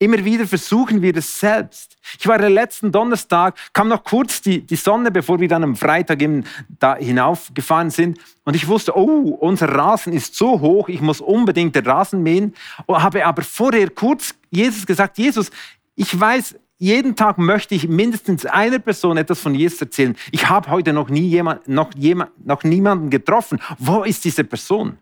[0.00, 1.96] Immer wieder versuchen wir das selbst.
[2.18, 6.20] Ich war letzten Donnerstag, kam noch kurz die, die Sonne, bevor wir dann am Freitag
[6.20, 8.18] eben da hinaufgefahren sind.
[8.44, 12.54] Und ich wusste, oh, unser Rasen ist so hoch, ich muss unbedingt den Rasen mähen.
[12.86, 15.50] Und habe aber vorher kurz Jesus gesagt, Jesus,
[15.94, 20.14] ich weiß, jeden Tag möchte ich mindestens einer Person etwas von Jesus erzählen.
[20.32, 23.58] Ich habe heute noch, nie jemand, noch, jemand, noch niemanden getroffen.
[23.78, 24.98] Wo ist diese Person?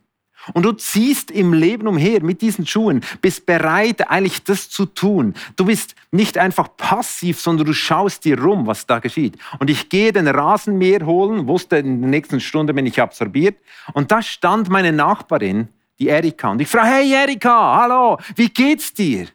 [0.55, 5.35] Und du ziehst im Leben umher mit diesen Schuhen, bist bereit, eigentlich das zu tun.
[5.57, 9.37] Du bist nicht einfach passiv, sondern du schaust dir rum, was da geschieht.
[9.59, 13.57] Und ich gehe den Rasenmäher holen, wusste, in der nächsten Stunde bin ich absorbiert.
[13.93, 15.69] Und da stand meine Nachbarin,
[15.99, 16.51] die Erika.
[16.51, 19.27] Und ich frage, hey Erika, hallo, wie geht's dir?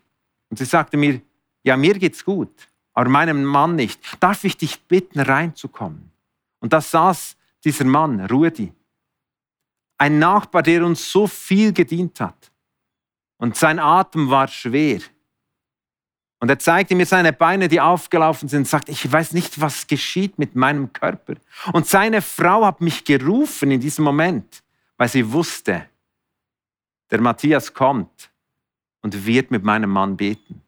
[0.49, 1.21] Und sie sagte mir,
[1.67, 3.99] ja, mir geht's gut, aber meinem Mann nicht.
[4.21, 6.11] Darf ich dich bitten, reinzukommen?
[6.59, 8.71] Und da saß dieser Mann, Rudi.
[9.97, 12.51] Ein Nachbar, der uns so viel gedient hat.
[13.37, 15.01] Und sein Atem war schwer.
[16.39, 19.87] Und er zeigte mir seine Beine, die aufgelaufen sind, und sagte, ich weiß nicht, was
[19.87, 21.33] geschieht mit meinem Körper.
[21.73, 24.63] Und seine Frau hat mich gerufen in diesem Moment,
[24.95, 25.89] weil sie wusste,
[27.11, 28.29] der Matthias kommt
[29.01, 30.61] und wird mit meinem Mann beten.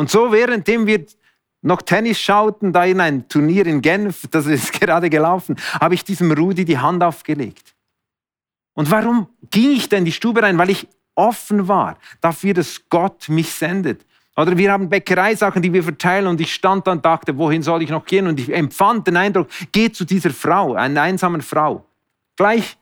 [0.00, 1.04] Und so, währenddem wir
[1.60, 6.04] noch Tennis schauten, da in ein Turnier in Genf, das ist gerade gelaufen, habe ich
[6.04, 7.74] diesem Rudi die Hand aufgelegt.
[8.72, 10.56] Und warum ging ich denn in die Stube rein?
[10.56, 14.06] Weil ich offen war dafür, dass Gott mich sendet.
[14.38, 17.82] Oder wir haben Bäckereisachen, die wir verteilen und ich stand dann und dachte, wohin soll
[17.82, 18.26] ich noch gehen?
[18.26, 21.84] Und ich empfand den Eindruck, geh zu dieser Frau, einer einsamen Frau.
[22.36, 22.78] Gleich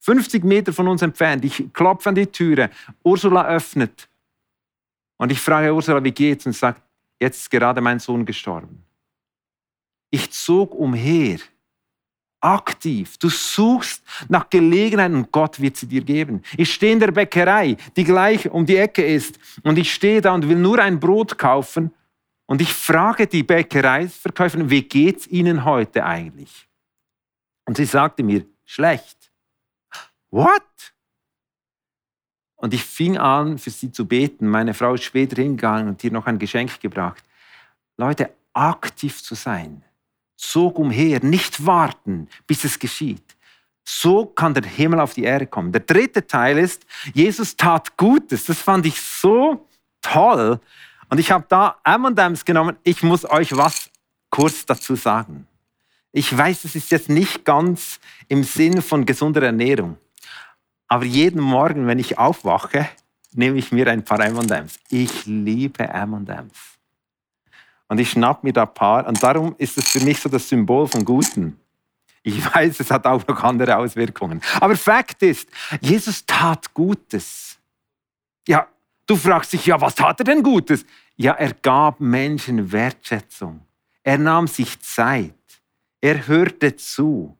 [0.00, 1.46] 50 Meter von uns entfernt.
[1.46, 2.68] Ich klopfe an die Türe.
[3.02, 4.06] Ursula öffnet.
[5.18, 6.46] Und ich frage Ursula, wie geht's?
[6.46, 6.82] Und sagt,
[7.20, 8.84] jetzt ist gerade mein Sohn gestorben.
[10.10, 11.38] Ich zog umher
[12.40, 13.18] aktiv.
[13.18, 16.42] Du suchst nach Gelegenheiten und Gott wird sie dir geben.
[16.56, 20.34] Ich stehe in der Bäckerei, die gleich um die Ecke ist und ich stehe da
[20.34, 21.92] und will nur ein Brot kaufen
[22.46, 26.68] und ich frage die Bäckereiverkäuferin, wie geht's Ihnen heute eigentlich?
[27.64, 29.32] Und sie sagte mir, schlecht.
[30.30, 30.62] What?
[32.56, 34.48] Und ich fing an, für sie zu beten.
[34.48, 37.22] Meine Frau ist später hingegangen und ihr noch ein Geschenk gebracht.
[37.96, 39.82] Leute, aktiv zu sein
[40.36, 43.22] zog umher, nicht warten, bis es geschieht.
[43.84, 45.72] So kann der Himmel auf die Erde kommen.
[45.72, 46.84] Der dritte Teil ist,
[47.14, 48.44] Jesus tat Gutes.
[48.44, 49.66] Das fand ich so
[50.02, 50.60] toll.
[51.08, 52.76] Und ich habe da M&M's genommen.
[52.82, 53.90] Ich muss euch was
[54.28, 55.46] kurz dazu sagen.
[56.10, 59.98] Ich weiß, es ist jetzt nicht ganz im Sinn von gesunder Ernährung.
[60.88, 62.88] Aber jeden Morgen, wenn ich aufwache,
[63.32, 64.78] nehme ich mir ein paar M&M's.
[64.90, 66.78] Ich liebe M&M's.
[67.88, 69.06] Und ich schnapp mir da ein paar.
[69.06, 71.58] Und darum ist es für mich so das Symbol von Guten.
[72.22, 74.40] Ich weiß, es hat auch noch andere Auswirkungen.
[74.60, 75.48] Aber Fakt ist,
[75.80, 77.58] Jesus tat Gutes.
[78.48, 78.66] Ja,
[79.06, 80.84] du fragst dich, ja, was tat er denn Gutes?
[81.16, 83.60] Ja, er gab Menschen Wertschätzung.
[84.02, 85.34] Er nahm sich Zeit.
[86.00, 87.36] Er hörte zu.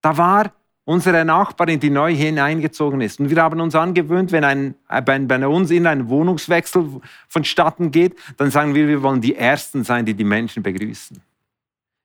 [0.00, 0.52] Da war
[0.84, 3.18] unsere Nachbarin, die neu hineingezogen ist.
[3.18, 8.16] Und wir haben uns angewöhnt, wenn ein, bei, bei uns in ein Wohnungswechsel vonstatten geht,
[8.36, 11.20] dann sagen wir, wir wollen die Ersten sein, die die Menschen begrüßen.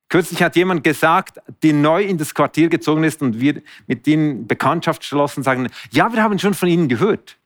[0.08, 4.46] Kürzlich hat jemand gesagt, die neu in das Quartier gezogen ist und wir mit ihnen
[4.46, 7.36] Bekanntschaft schlossen, sagen, ja, wir haben schon von ihnen gehört.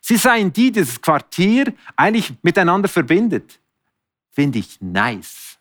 [0.00, 3.60] Sie seien die, die das Quartier eigentlich miteinander verbindet.
[4.30, 5.58] Finde ich nice.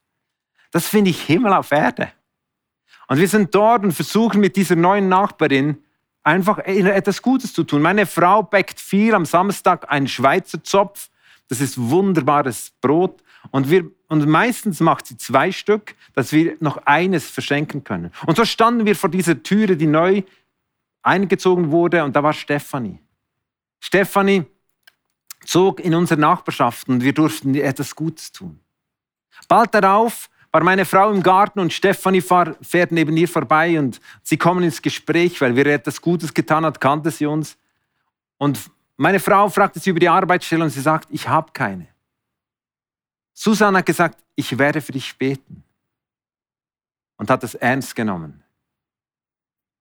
[0.71, 2.13] Das finde ich Himmel auf Erde.
[3.07, 5.77] Und wir sind dort und versuchen mit dieser neuen Nachbarin
[6.23, 7.81] einfach etwas Gutes zu tun.
[7.81, 11.09] Meine Frau backt viel am Samstag einen Schweizer Zopf.
[11.47, 13.23] Das ist wunderbares Brot.
[13.51, 18.11] Und, wir, und meistens macht sie zwei Stück, dass wir noch eines verschenken können.
[18.25, 20.23] Und so standen wir vor dieser Türe, die neu
[21.01, 22.99] eingezogen wurde, und da war Stefanie.
[23.79, 24.43] Stefanie
[25.45, 28.59] zog in unsere Nachbarschaft und wir durften etwas Gutes tun.
[29.47, 34.37] Bald darauf war meine Frau im Garten und Stefanie fährt neben ihr vorbei und sie
[34.37, 37.57] kommen ins Gespräch, weil wir etwas Gutes getan hat, kannte sie uns.
[38.37, 41.87] Und meine Frau fragte sie über die Arbeitsstelle und sie sagt, ich habe keine.
[43.33, 45.63] Susanne hat gesagt, ich werde für dich beten.
[47.17, 48.43] Und hat es ernst genommen.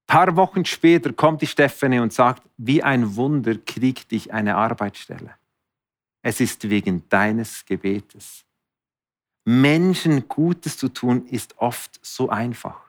[0.08, 4.56] Ein paar Wochen später kommt die Stefanie und sagt, wie ein Wunder kriegt dich eine
[4.56, 5.34] Arbeitsstelle.
[6.22, 8.45] Es ist wegen deines Gebetes.
[9.48, 12.80] Menschen Gutes zu tun, ist oft so einfach.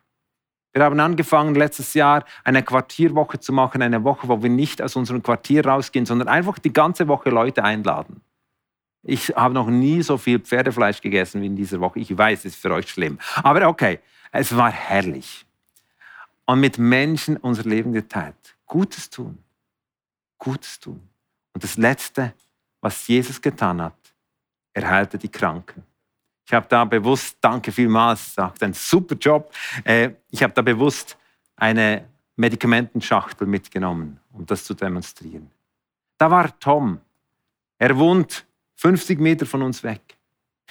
[0.74, 4.96] Wir haben angefangen, letztes Jahr eine Quartierwoche zu machen, eine Woche, wo wir nicht aus
[4.96, 8.22] unserem Quartier rausgehen, sondern einfach die ganze Woche Leute einladen.
[9.04, 12.00] Ich habe noch nie so viel Pferdefleisch gegessen wie in dieser Woche.
[12.00, 13.20] Ich weiß, es ist für euch schlimm.
[13.44, 14.00] Aber okay,
[14.32, 15.46] es war herrlich.
[16.48, 18.58] Und mit Menschen unser Leben geteilt.
[18.66, 19.38] Gutes tun.
[20.40, 21.08] Gutes tun.
[21.54, 22.34] Und das Letzte,
[22.82, 23.94] was Jesus getan hat,
[24.74, 25.84] er heilte die Kranken.
[26.48, 29.53] Ich habe da bewusst, danke vielmals, sagt ein super Job.
[29.84, 31.18] Äh, ich habe da bewusst
[31.57, 32.07] eine
[32.38, 35.52] Medikamentenschachtel mitgenommen, um das zu demonstrieren.
[36.18, 37.02] Da war Tom.
[37.78, 38.45] Er wohnt
[38.76, 40.02] 50 Meter von uns weg.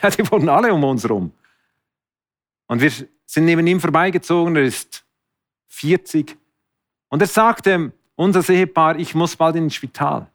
[0.03, 1.33] Ja, die wohnen alle um uns herum.
[2.67, 5.07] Und wir sind neben ihm vorbeigezogen, er ist
[5.69, 6.37] 40.
[7.09, 10.27] Und er sagte, unser Ehepaar, ich muss bald ins Spital.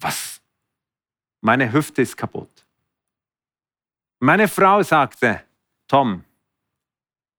[0.00, 0.42] Was?
[1.40, 2.65] Meine Hüfte ist kaputt.
[4.18, 5.42] Meine Frau sagte,
[5.86, 6.24] Tom,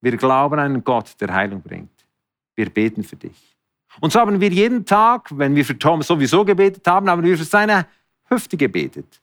[0.02, 2.06] wir glauben an einen Gott, der Heilung bringt.
[2.56, 3.58] Wir beten für dich.
[4.00, 7.38] Und so haben wir jeden Tag, wenn wir für Tom sowieso gebetet haben, haben wir
[7.38, 7.88] für seine
[8.30, 9.22] Hüfte gebetet.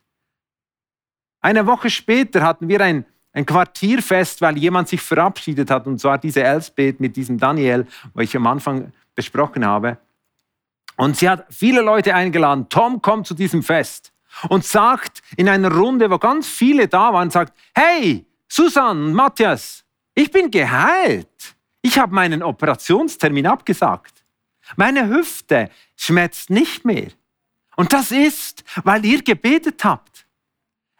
[1.39, 6.17] Eine Woche später hatten wir ein, ein Quartierfest, weil jemand sich verabschiedet hat, und zwar
[6.17, 9.97] diese Elsbeth mit diesem Daniel, wo ich am Anfang besprochen habe.
[10.97, 12.67] Und sie hat viele Leute eingeladen.
[12.67, 14.11] Tom kommt zu diesem Fest
[14.49, 19.83] und sagt in einer Runde, wo ganz viele da waren, sagt, hey, Susan, Matthias,
[20.13, 21.55] ich bin geheilt.
[21.81, 24.23] Ich habe meinen Operationstermin abgesagt.
[24.75, 27.09] Meine Hüfte schmerzt nicht mehr.
[27.75, 30.25] Und das ist, weil ihr gebetet habt.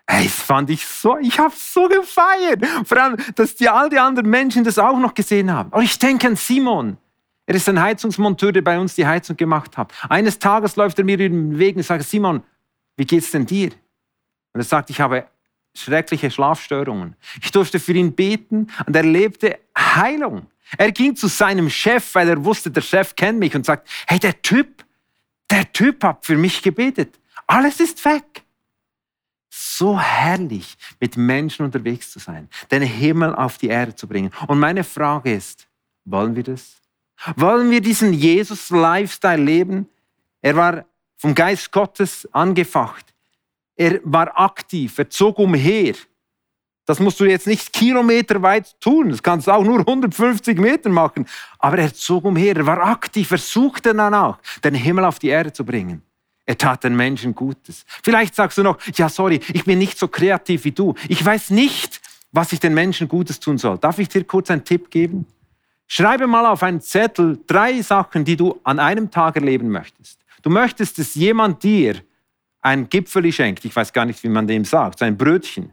[0.08, 2.64] Ey, das fand ich so, ich habe so gefeiert.
[2.86, 5.72] Vor allem, dass die, all die anderen Menschen das auch noch gesehen haben.
[5.72, 6.98] Und ich denke an Simon.
[7.48, 9.94] Er ist ein Heizungsmonteur, der bei uns die Heizung gemacht hat.
[10.10, 12.44] Eines Tages läuft er mir über den Weg und sagt, Simon,
[12.98, 13.72] wie geht's denn dir?
[14.54, 15.28] Und er sagt, ich habe
[15.74, 17.16] schreckliche Schlafstörungen.
[17.42, 20.48] Ich durfte für ihn beten und er lebte Heilung.
[20.78, 24.20] Er ging zu seinem Chef, weil er wusste, der Chef kennt mich und sagt, hey,
[24.20, 24.86] der Typ,
[25.50, 27.20] der Typ hat für mich gebetet.
[27.46, 28.44] Alles ist weg.
[29.50, 34.32] So herrlich, mit Menschen unterwegs zu sein, den Himmel auf die Erde zu bringen.
[34.48, 35.68] Und meine Frage ist,
[36.04, 36.82] wollen wir das?
[37.36, 39.88] Wollen wir diesen Jesus-Lifestyle leben?
[40.42, 40.86] Er war
[41.18, 43.14] vom Geist Gottes angefacht.
[43.76, 45.96] Er war aktiv, er zog umher.
[46.86, 51.28] Das musst du jetzt nicht kilometerweit tun, das kannst du auch nur 150 Meter machen.
[51.58, 55.52] Aber er zog umher, er war aktiv, er suchte danach, den Himmel auf die Erde
[55.52, 56.04] zu bringen.
[56.46, 57.86] Er tat den Menschen Gutes.
[58.04, 60.94] Vielleicht sagst du noch, ja, sorry, ich bin nicht so kreativ wie du.
[61.10, 62.00] Ich weiß nicht,
[62.32, 63.80] was ich den Menschen Gutes tun soll.
[63.80, 65.26] Darf ich dir kurz einen Tipp geben?
[65.88, 70.20] Schreibe mal auf einen Zettel drei Sachen, die du an einem Tag erleben möchtest.
[70.46, 72.04] Du möchtest, dass jemand dir
[72.62, 73.66] ein Gipfeli schenkt.
[73.66, 75.02] Ich weiß gar nicht, wie man dem sagt.
[75.02, 75.72] Ein Brötchen.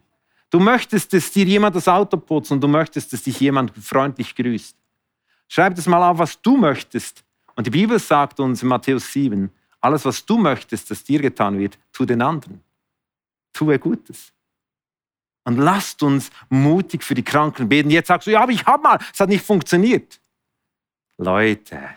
[0.49, 4.35] Du möchtest, dass dir jemand das Auto putzt und du möchtest, dass dich jemand freundlich
[4.35, 4.75] grüßt.
[5.47, 7.23] Schreib das mal auf, was du möchtest.
[7.55, 9.51] Und die Bibel sagt uns in Matthäus 7,
[9.83, 12.63] alles, was du möchtest, dass dir getan wird, tu den anderen.
[13.53, 14.33] Tue Gutes.
[15.45, 17.91] Und lasst uns mutig für die Kranken beten.
[17.91, 20.19] Jetzt sagst du, ja, aber ich habe mal, es hat nicht funktioniert.
[21.19, 21.91] Leute,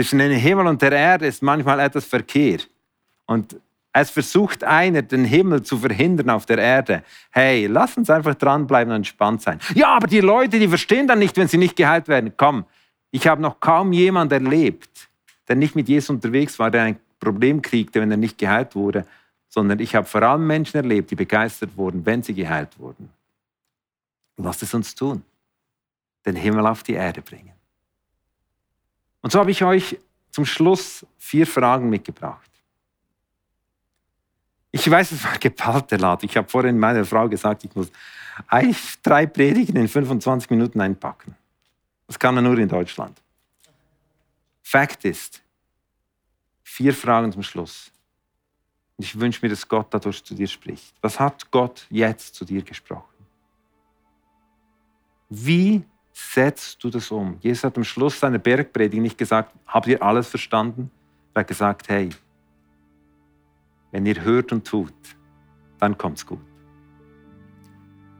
[0.00, 2.60] zwischen dem Himmel und der Erde ist manchmal etwas Verkehr.
[3.26, 3.60] Und
[3.92, 7.04] es versucht einer, den Himmel zu verhindern auf der Erde.
[7.30, 9.60] Hey, lass uns einfach dranbleiben und entspannt sein.
[9.74, 12.32] Ja, aber die Leute, die verstehen dann nicht, wenn sie nicht geheilt werden.
[12.34, 12.64] Komm,
[13.10, 14.88] ich habe noch kaum jemand erlebt,
[15.46, 19.04] der nicht mit Jesus unterwegs war, der ein Problem kriegte, wenn er nicht geheilt wurde,
[19.50, 23.10] sondern ich habe vor allem Menschen erlebt, die begeistert wurden, wenn sie geheilt wurden.
[24.38, 25.22] Lass es uns tun.
[26.24, 27.59] Den Himmel auf die Erde bringen.
[29.22, 29.98] Und so habe ich euch
[30.30, 32.50] zum Schluss vier Fragen mitgebracht.
[34.72, 36.26] Ich weiß, es war geballte Lade.
[36.26, 37.90] Ich habe vorhin meiner Frau gesagt, ich muss
[38.46, 41.34] eigentlich drei Predigen in 25 Minuten einpacken.
[42.06, 43.20] Das kann man nur in Deutschland.
[44.62, 45.42] Fakt ist,
[46.62, 47.90] vier Fragen zum Schluss.
[48.96, 50.94] Und ich wünsche mir, dass Gott dadurch zu dir spricht.
[51.00, 53.04] Was hat Gott jetzt zu dir gesprochen?
[55.28, 55.82] Wie
[56.20, 57.36] setzt du das um?
[57.40, 60.90] Jesus hat am Schluss seiner Bergpredigt nicht gesagt, habt ihr alles verstanden?
[61.34, 62.10] Er hat gesagt, hey,
[63.90, 64.92] wenn ihr hört und tut,
[65.78, 66.40] dann kommt's gut.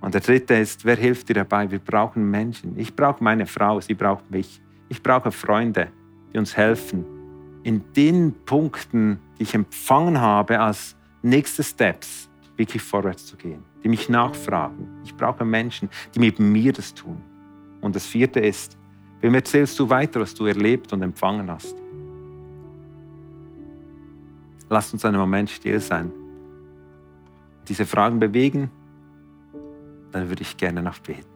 [0.00, 1.70] Und der dritte ist, wer hilft dir dabei?
[1.70, 2.78] Wir brauchen Menschen.
[2.78, 4.60] Ich brauche meine Frau, sie braucht mich.
[4.88, 5.88] Ich brauche Freunde,
[6.32, 7.04] die uns helfen,
[7.62, 13.88] in den Punkten, die ich empfangen habe, als nächste Steps wirklich vorwärts zu gehen, die
[13.88, 14.88] mich nachfragen.
[15.04, 17.22] Ich brauche Menschen, die mit mir das tun.
[17.80, 18.76] Und das vierte ist,
[19.20, 21.76] wem erzählst du weiter, was du erlebt und empfangen hast?
[24.68, 26.12] Lasst uns einen Moment still sein.
[27.68, 28.70] Diese Fragen bewegen,
[30.12, 31.29] dann würde ich gerne noch beten.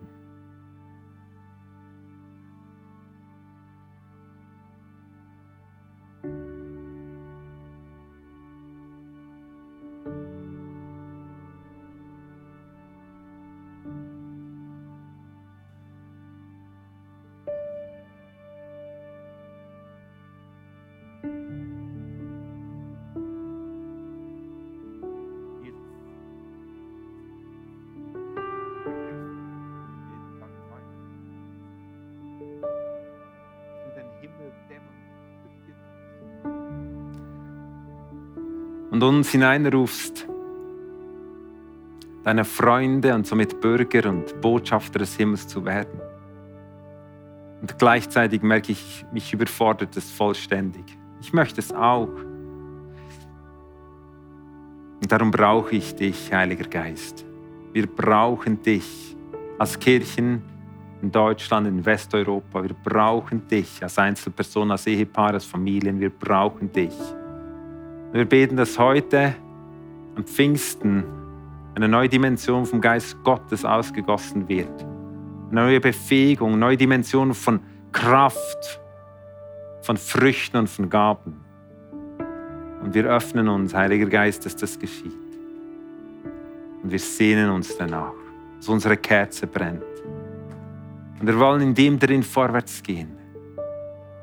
[39.08, 40.26] Uns hineinrufst,
[42.24, 46.00] deine Freunde und somit Bürger und Botschafter des Himmels zu werden.
[47.60, 50.84] Und gleichzeitig merke ich, mich überfordert es vollständig.
[51.20, 52.08] Ich möchte es auch.
[55.00, 57.24] Und darum brauche ich dich, Heiliger Geist.
[57.72, 59.16] Wir brauchen dich
[59.58, 60.42] als Kirchen
[61.02, 62.62] in Deutschland, in Westeuropa.
[62.62, 66.00] Wir brauchen dich als Einzelperson, als Ehepaar, als Familien.
[66.00, 66.94] Wir brauchen dich.
[68.14, 69.34] Wir beten, dass heute
[70.14, 71.02] am Pfingsten
[71.74, 74.70] eine neue Dimension vom Geist Gottes ausgegossen wird.
[75.50, 77.58] Eine neue Befähigung, neue Dimension von
[77.90, 78.80] Kraft,
[79.82, 81.44] von Früchten und von Gaben.
[82.84, 85.12] Und wir öffnen uns, Heiliger Geist, dass das geschieht.
[86.84, 88.12] Und wir sehnen uns danach,
[88.58, 89.82] dass unsere Kerze brennt.
[91.18, 93.13] Und wir wollen in dem drin vorwärts gehen.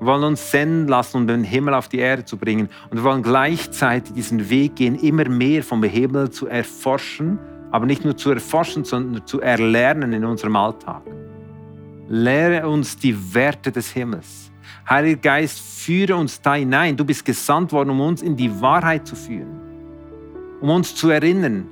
[0.02, 2.70] Wir wollen uns senden lassen, um den Himmel auf die Erde zu bringen.
[2.90, 7.38] Und wir wollen gleichzeitig diesen Weg gehen, immer mehr vom Himmel zu erforschen,
[7.70, 11.04] aber nicht nur zu erforschen, sondern zu erlernen in unserem Alltag.
[12.08, 14.52] Lehre uns die Werte des Himmels.
[14.90, 16.98] Heiliger Geist, führe uns da hinein.
[16.98, 19.62] Du bist gesandt worden, um uns in die Wahrheit zu führen,
[20.62, 21.68] um uns zu erinnern.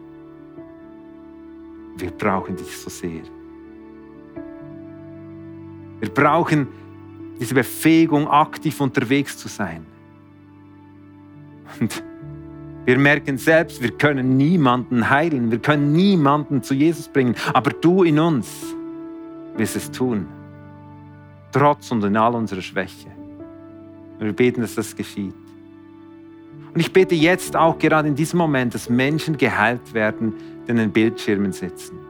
[1.97, 3.23] Wir brauchen dich so sehr.
[5.99, 6.67] Wir brauchen
[7.39, 9.85] diese Befähigung, aktiv unterwegs zu sein.
[11.79, 12.03] Und
[12.85, 18.03] wir merken selbst, wir können niemanden heilen, wir können niemanden zu Jesus bringen, aber du
[18.03, 18.75] in uns
[19.55, 20.25] wirst es tun,
[21.51, 23.07] trotz und in all unserer Schwäche.
[24.17, 25.33] Wir beten, dass das geschieht.
[26.73, 30.33] Und ich bete jetzt auch gerade in diesem Moment, dass Menschen geheilt werden,
[30.65, 32.08] die in den Bildschirmen sitzen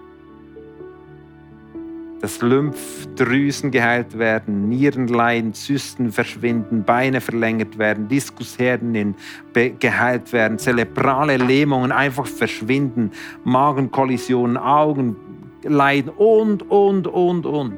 [2.22, 9.16] dass Lymphdrüsen geheilt werden, Nierenleiden, Zysten verschwinden, Beine verlängert werden, Diskusherden
[9.54, 13.12] geheilt werden, zerebrale Lähmungen einfach verschwinden,
[13.44, 17.78] Magenkollisionen, Augenleiden und, und, und, und.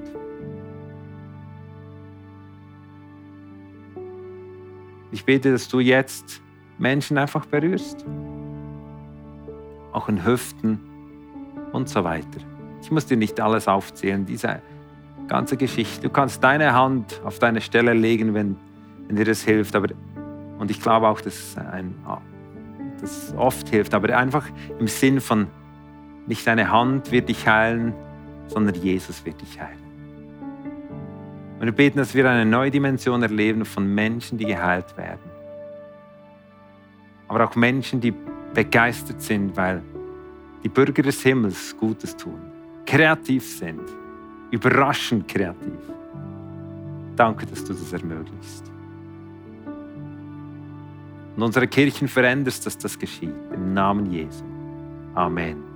[5.12, 6.42] Ich bete, dass du jetzt
[6.78, 8.06] Menschen einfach berührst,
[9.92, 10.80] auch in Hüften
[11.74, 12.51] und so weiter.
[12.82, 14.62] Ich muss dir nicht alles aufzählen, diese
[15.28, 16.02] ganze Geschichte.
[16.02, 18.58] Du kannst deine Hand auf deine Stelle legen, wenn,
[19.08, 19.76] wenn dir das hilft.
[19.76, 19.88] Aber,
[20.60, 21.96] und ich glaube auch, dass ein,
[23.00, 23.94] das oft hilft.
[23.94, 24.46] Aber einfach
[24.80, 25.48] im Sinn von,
[26.28, 27.94] nicht deine Hand wird dich heilen,
[28.48, 29.80] sondern Jesus wird dich heilen.
[31.60, 35.22] Und wir beten, dass wir eine neue Dimension erleben von Menschen, die geheilt werden.
[37.28, 38.14] Aber auch Menschen, die
[38.54, 39.82] begeistert sind, weil
[40.64, 42.51] die Bürger des Himmels Gutes tun
[42.86, 43.82] kreativ sind,
[44.52, 45.80] überraschend kreativ.
[47.16, 48.64] Danke, dass du das ermöglicht.
[51.36, 53.34] Und unsere Kirchen veränderst, dass das geschieht.
[53.54, 54.44] Im Namen Jesu.
[55.16, 55.71] Amen.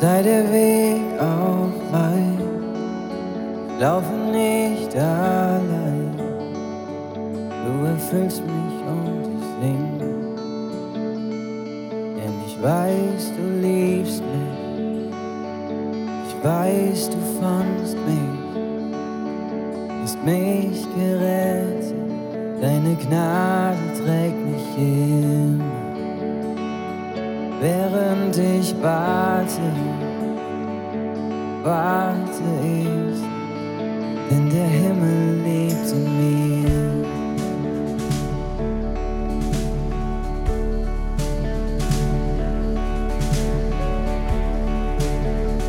[0.00, 2.40] Sei der Weg auch weit,
[3.78, 6.16] laufe nicht allein.
[7.64, 9.98] Du erfüllst mich und ich sing.
[12.16, 15.12] Denn ich weiß, du liebst mich.
[16.28, 18.40] Ich weiß, du fandst mich
[20.24, 21.94] mich gerettet,
[22.60, 25.64] deine Gnade trägt mich immer.
[27.60, 29.29] Während ich warte,
[31.70, 33.20] warte ich,
[34.28, 36.70] denn der Himmel lebt in mir.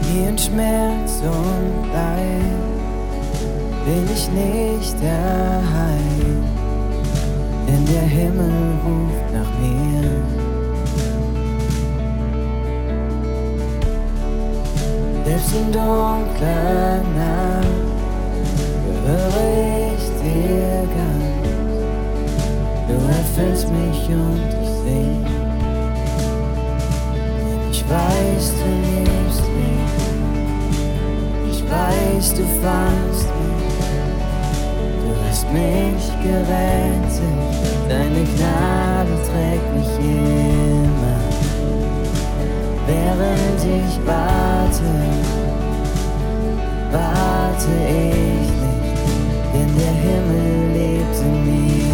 [0.07, 2.61] Hier in Schmerz und Leid
[3.85, 6.43] bin ich nicht daheim,
[7.67, 8.53] denn der Himmel
[8.85, 10.20] ruft nach mir.
[15.51, 17.65] Selbst in dunkler Nacht
[18.85, 21.49] gehöre ich dir ganz.
[22.87, 25.25] Du erfüllst mich und ich sing.
[27.71, 29.93] Ich weiß, du liebst mich.
[31.51, 33.75] Ich weiß, du fandst mich,
[35.01, 37.41] du hast mich gerettet,
[37.89, 41.19] deine Gnade trägt mich immer,
[42.87, 45.40] während ich warte,
[46.91, 48.81] warte ich nicht,
[49.53, 51.91] denn der Himmel lebt in mir.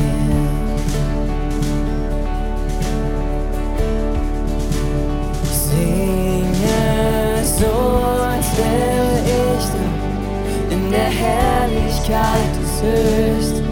[5.70, 6.84] Singe
[7.44, 7.76] so,
[8.26, 9.86] als wäre ich da
[10.76, 13.66] in der Herrlichkeit des Höchsten,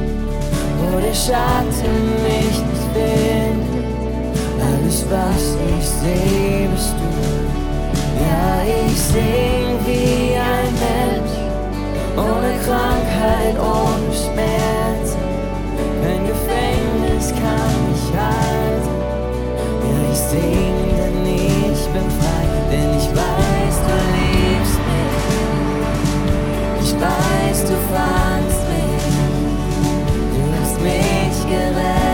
[0.80, 3.86] wo der Schatten mich nicht findet.
[4.62, 5.44] Alles, was
[5.78, 7.06] ich sehe, bist du.
[8.24, 10.65] Ja, ich sing wie ein
[12.26, 15.16] ohne Krankheit, ohne Schmerz.
[16.02, 18.96] Kein Gefängnis kann mich halten.
[19.86, 25.18] Ja, ich sing, denn ich bin frei, denn ich weiß, du liebst mich.
[26.84, 29.06] Ich weiß, du fandst mich.
[30.34, 32.05] Du hast mich gerettet.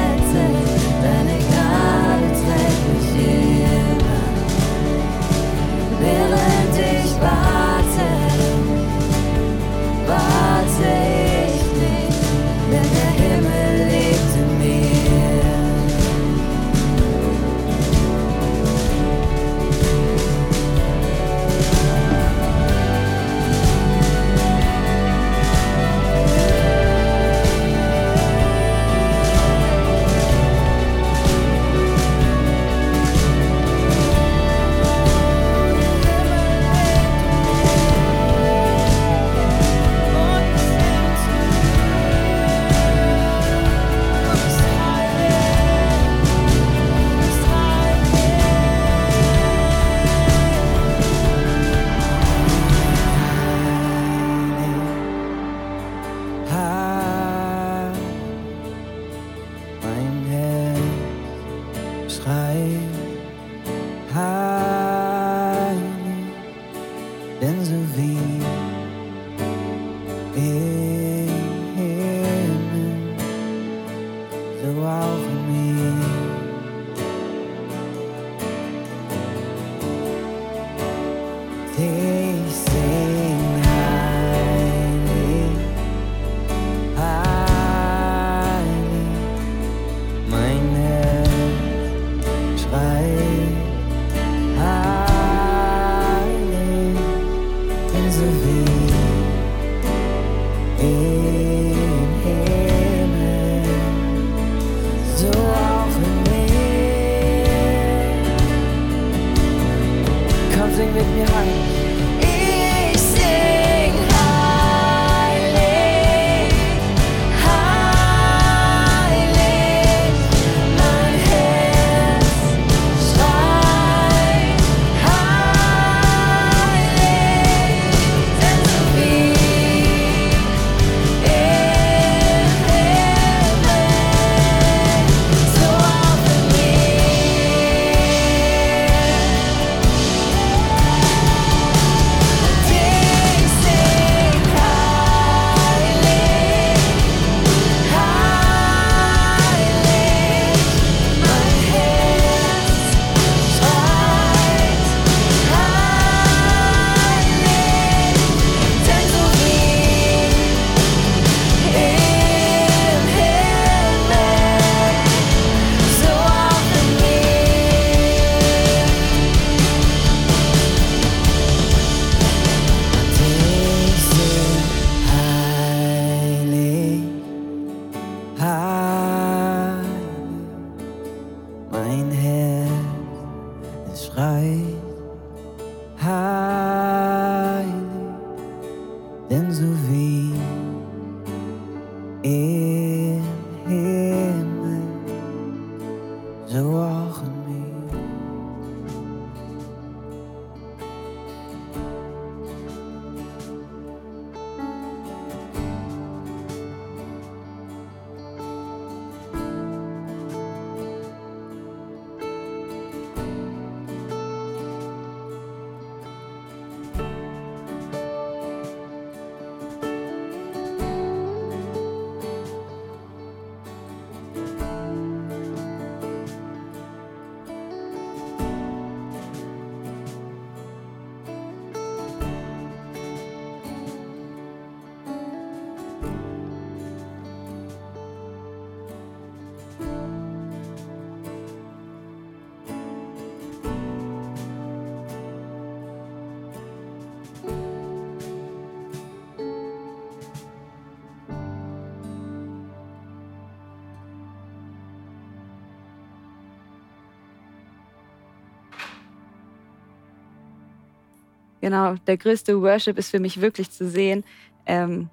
[261.61, 264.23] Genau, der größte Worship ist für mich wirklich zu sehen,
[264.65, 265.09] ähm,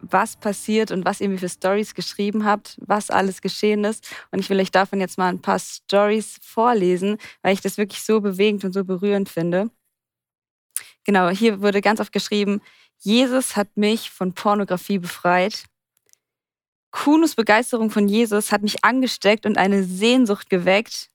[0.00, 4.08] was passiert und was ihr mir für Stories geschrieben habt, was alles geschehen ist.
[4.30, 8.02] Und ich will euch davon jetzt mal ein paar Stories vorlesen, weil ich das wirklich
[8.02, 9.70] so bewegend und so berührend finde.
[11.04, 12.60] Genau, hier wurde ganz oft geschrieben,
[12.98, 15.64] Jesus hat mich von Pornografie befreit.
[16.90, 21.10] Kunos Begeisterung von Jesus hat mich angesteckt und eine Sehnsucht geweckt.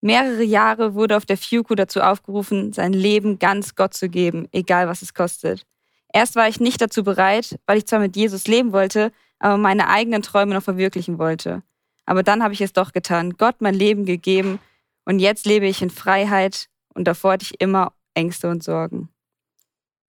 [0.00, 4.86] Mehrere Jahre wurde auf der Fuku dazu aufgerufen, sein Leben ganz Gott zu geben, egal
[4.86, 5.66] was es kostet.
[6.12, 9.88] Erst war ich nicht dazu bereit, weil ich zwar mit Jesus leben wollte, aber meine
[9.88, 11.62] eigenen Träume noch verwirklichen wollte.
[12.06, 14.60] Aber dann habe ich es doch getan, Gott mein Leben gegeben
[15.04, 19.10] und jetzt lebe ich in Freiheit und davor hatte ich immer Ängste und Sorgen.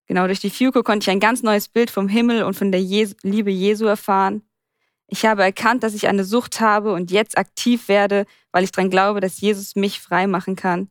[0.07, 2.81] Genau durch die Fuku konnte ich ein ganz neues Bild vom Himmel und von der
[2.81, 4.41] Jesu, Liebe Jesu erfahren.
[5.09, 8.91] Ich habe erkannt, dass ich eine Sucht habe und jetzt aktiv werde, weil ich daran
[8.91, 10.89] glaube, dass Jesus mich frei machen kann.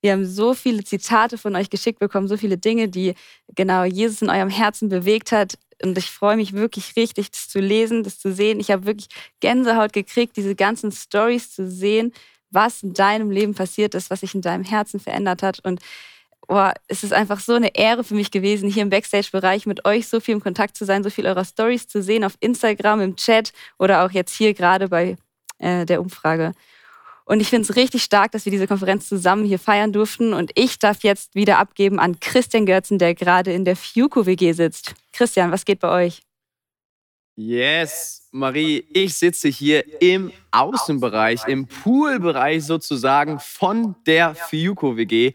[0.00, 3.14] Wir haben so viele Zitate von euch geschickt bekommen, so viele Dinge, die
[3.54, 5.58] genau Jesus in eurem Herzen bewegt hat.
[5.82, 8.60] Und ich freue mich wirklich richtig, das zu lesen, das zu sehen.
[8.60, 9.08] Ich habe wirklich
[9.40, 12.12] Gänsehaut gekriegt, diese ganzen Stories zu sehen,
[12.50, 15.60] was in deinem Leben passiert ist, was sich in deinem Herzen verändert hat.
[15.64, 15.80] Und
[16.48, 20.08] oh, es ist einfach so eine Ehre für mich gewesen, hier im Backstage-Bereich mit euch
[20.08, 23.16] so viel im Kontakt zu sein, so viel eurer Stories zu sehen auf Instagram, im
[23.16, 25.16] Chat oder auch jetzt hier gerade bei
[25.58, 26.52] äh, der Umfrage.
[27.26, 30.32] Und ich finde es richtig stark, dass wir diese Konferenz zusammen hier feiern durften.
[30.32, 34.94] Und ich darf jetzt wieder abgeben an Christian Görzen, der gerade in der Fuku-WG sitzt.
[35.12, 36.22] Christian, was geht bei euch?
[37.36, 45.34] Yes, Marie, ich sitze hier im Außenbereich, im Poolbereich sozusagen von der Fiuco-WG.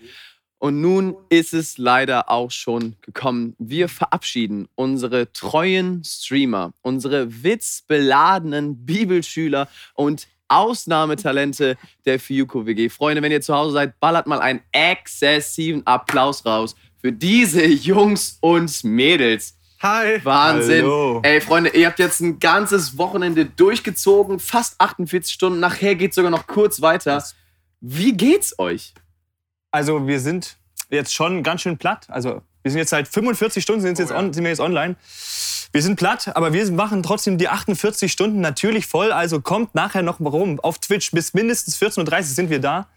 [0.63, 3.53] Und nun ist es leider auch schon gekommen.
[3.59, 11.75] Wir verabschieden unsere treuen Streamer, unsere witzbeladenen Bibelschüler und Ausnahmetalente
[12.05, 12.87] der Fiuco WG.
[12.87, 18.37] Freunde, wenn ihr zu Hause seid, ballert mal einen exzessiven Applaus raus für diese Jungs
[18.39, 19.57] und Mädels.
[19.81, 20.23] Hi.
[20.23, 20.83] Wahnsinn.
[20.83, 21.19] Hallo.
[21.23, 25.59] Ey, Freunde, ihr habt jetzt ein ganzes Wochenende durchgezogen, fast 48 Stunden.
[25.59, 27.21] Nachher geht es sogar noch kurz weiter.
[27.81, 28.93] Wie geht's euch?
[29.73, 30.57] Also wir sind
[30.91, 32.05] jetzt schon ganz schön platt.
[32.07, 34.95] Also wir sind jetzt seit 45 Stunden sind, jetzt on, sind wir jetzt online.
[35.71, 39.11] Wir sind platt, aber wir machen trotzdem die 48 Stunden natürlich voll.
[39.11, 41.09] Also kommt nachher noch mal rum auf Twitch.
[41.09, 42.87] Bis mindestens 14.30 Uhr sind wir da.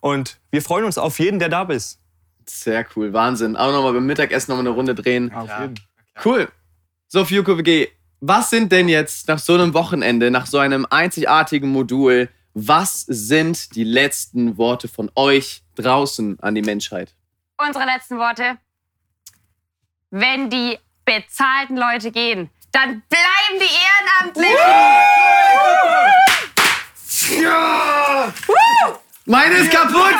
[0.00, 2.00] Und wir freuen uns auf jeden, der da ist.
[2.44, 3.56] Sehr cool, Wahnsinn.
[3.56, 5.32] Auch nochmal beim Mittagessen nochmal eine Runde drehen.
[5.32, 5.78] Auf jeden.
[6.24, 6.48] Cool.
[7.06, 7.86] So, Fiuko WG,
[8.20, 12.28] was sind denn jetzt nach so einem Wochenende, nach so einem einzigartigen Modul,
[12.66, 17.14] was sind die letzten Worte von euch draußen an die Menschheit?
[17.56, 18.58] Unsere letzten Worte.
[20.10, 24.56] Wenn die bezahlten Leute gehen, dann bleiben die Ehrenamtlichen.
[27.42, 28.32] Ja!
[29.26, 29.94] Meine ist kaputt!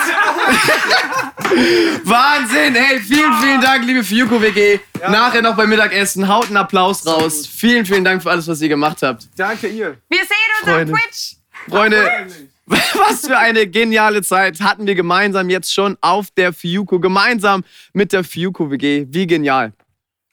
[2.05, 2.74] Wahnsinn!
[2.74, 4.78] Hey, vielen, vielen Dank, liebe Fiuko WG.
[5.01, 6.28] Nachher noch beim Mittagessen.
[6.28, 7.47] Haut einen Applaus raus.
[7.47, 9.27] Vielen, vielen Dank für alles, was ihr gemacht habt.
[9.36, 9.97] Danke ihr.
[10.09, 10.28] Wir sehen
[10.60, 10.93] uns Freunde.
[10.93, 11.38] auf Twitch.
[11.68, 12.08] Freunde,
[12.66, 18.12] was für eine geniale Zeit hatten wir gemeinsam jetzt schon auf der Fiuko, gemeinsam mit
[18.12, 19.06] der Fiuko WG.
[19.10, 19.72] Wie genial.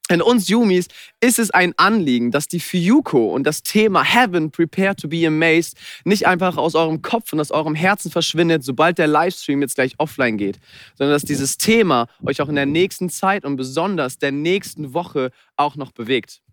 [0.07, 0.87] In uns Yumis
[1.19, 5.75] ist es ein Anliegen, dass die Fiuko und das Thema Heaven, Prepare to be Amazed,
[6.03, 9.95] nicht einfach aus eurem Kopf und aus eurem Herzen verschwindet, sobald der Livestream jetzt gleich
[9.97, 10.59] offline geht,
[10.95, 15.31] sondern dass dieses Thema euch auch in der nächsten Zeit und besonders der nächsten Woche
[15.55, 16.43] auch noch bewegt.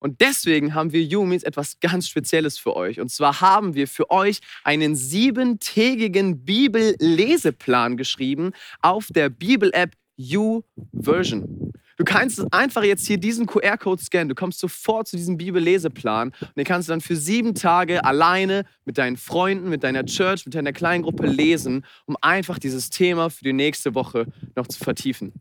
[0.00, 3.00] Und deswegen haben wir Yumis etwas ganz Spezielles für euch.
[3.00, 11.72] Und zwar haben wir für euch einen siebentägigen Bibelleseplan geschrieben auf der Bibel-App U-Version.
[12.00, 14.30] Du kannst einfach jetzt hier diesen QR-Code scannen.
[14.30, 18.64] Du kommst sofort zu diesem Bibelleseplan und den kannst du dann für sieben Tage alleine
[18.86, 23.28] mit deinen Freunden, mit deiner Church, mit deiner kleinen Gruppe lesen, um einfach dieses Thema
[23.28, 25.34] für die nächste Woche noch zu vertiefen.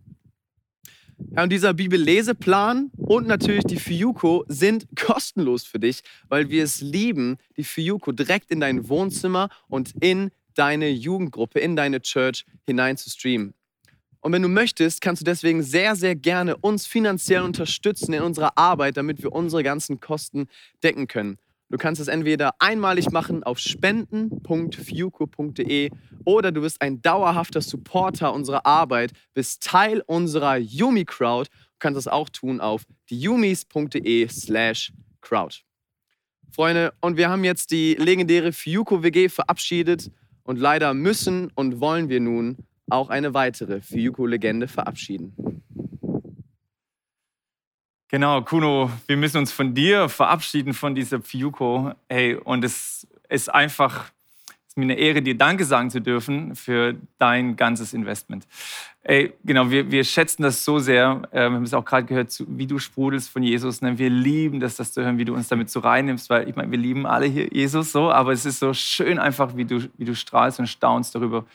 [1.36, 6.82] Ja, und dieser Bibelleseplan und natürlich die Fiuko sind kostenlos für dich, weil wir es
[6.82, 12.98] lieben, die Fiuko direkt in dein Wohnzimmer und in deine Jugendgruppe, in deine Church hinein
[12.98, 13.54] zu streamen.
[14.22, 18.58] Und wenn du möchtest, kannst du deswegen sehr, sehr gerne uns finanziell unterstützen in unserer
[18.58, 20.48] Arbeit, damit wir unsere ganzen Kosten
[20.84, 21.38] decken können.
[21.70, 25.92] Du kannst es entweder einmalig machen auf spenden.fiuco.de
[26.26, 31.52] oder du bist ein dauerhafter Supporter unserer Arbeit, bist Teil unserer Yumi Crowd.
[31.52, 34.92] Du kannst das auch tun auf diyumis.de slash
[35.22, 35.60] crowd.
[36.52, 40.10] Freunde, und wir haben jetzt die legendäre Fiuco WG verabschiedet
[40.42, 42.58] und leider müssen und wollen wir nun
[42.90, 45.36] auch eine weitere Fiuco-Legende verabschieden.
[48.12, 51.92] Genau, Kuno, wir müssen uns von dir verabschieden, von dieser Fiuko.
[52.10, 54.06] Hey, und es ist einfach,
[54.68, 58.48] es mir eine Ehre, dir Danke sagen zu dürfen für dein ganzes Investment.
[59.04, 61.22] Ey, genau, wir, wir schätzen das so sehr.
[61.30, 63.84] Äh, wir haben es auch gerade gehört, wie du sprudelst von Jesus.
[63.84, 64.00] Ne?
[64.00, 66.72] Wir lieben das, das zu hören, wie du uns damit so reinnimmst, weil ich meine,
[66.72, 70.06] wir lieben alle hier Jesus so, aber es ist so schön einfach, wie du, wie
[70.06, 71.46] du strahlst und staunst darüber,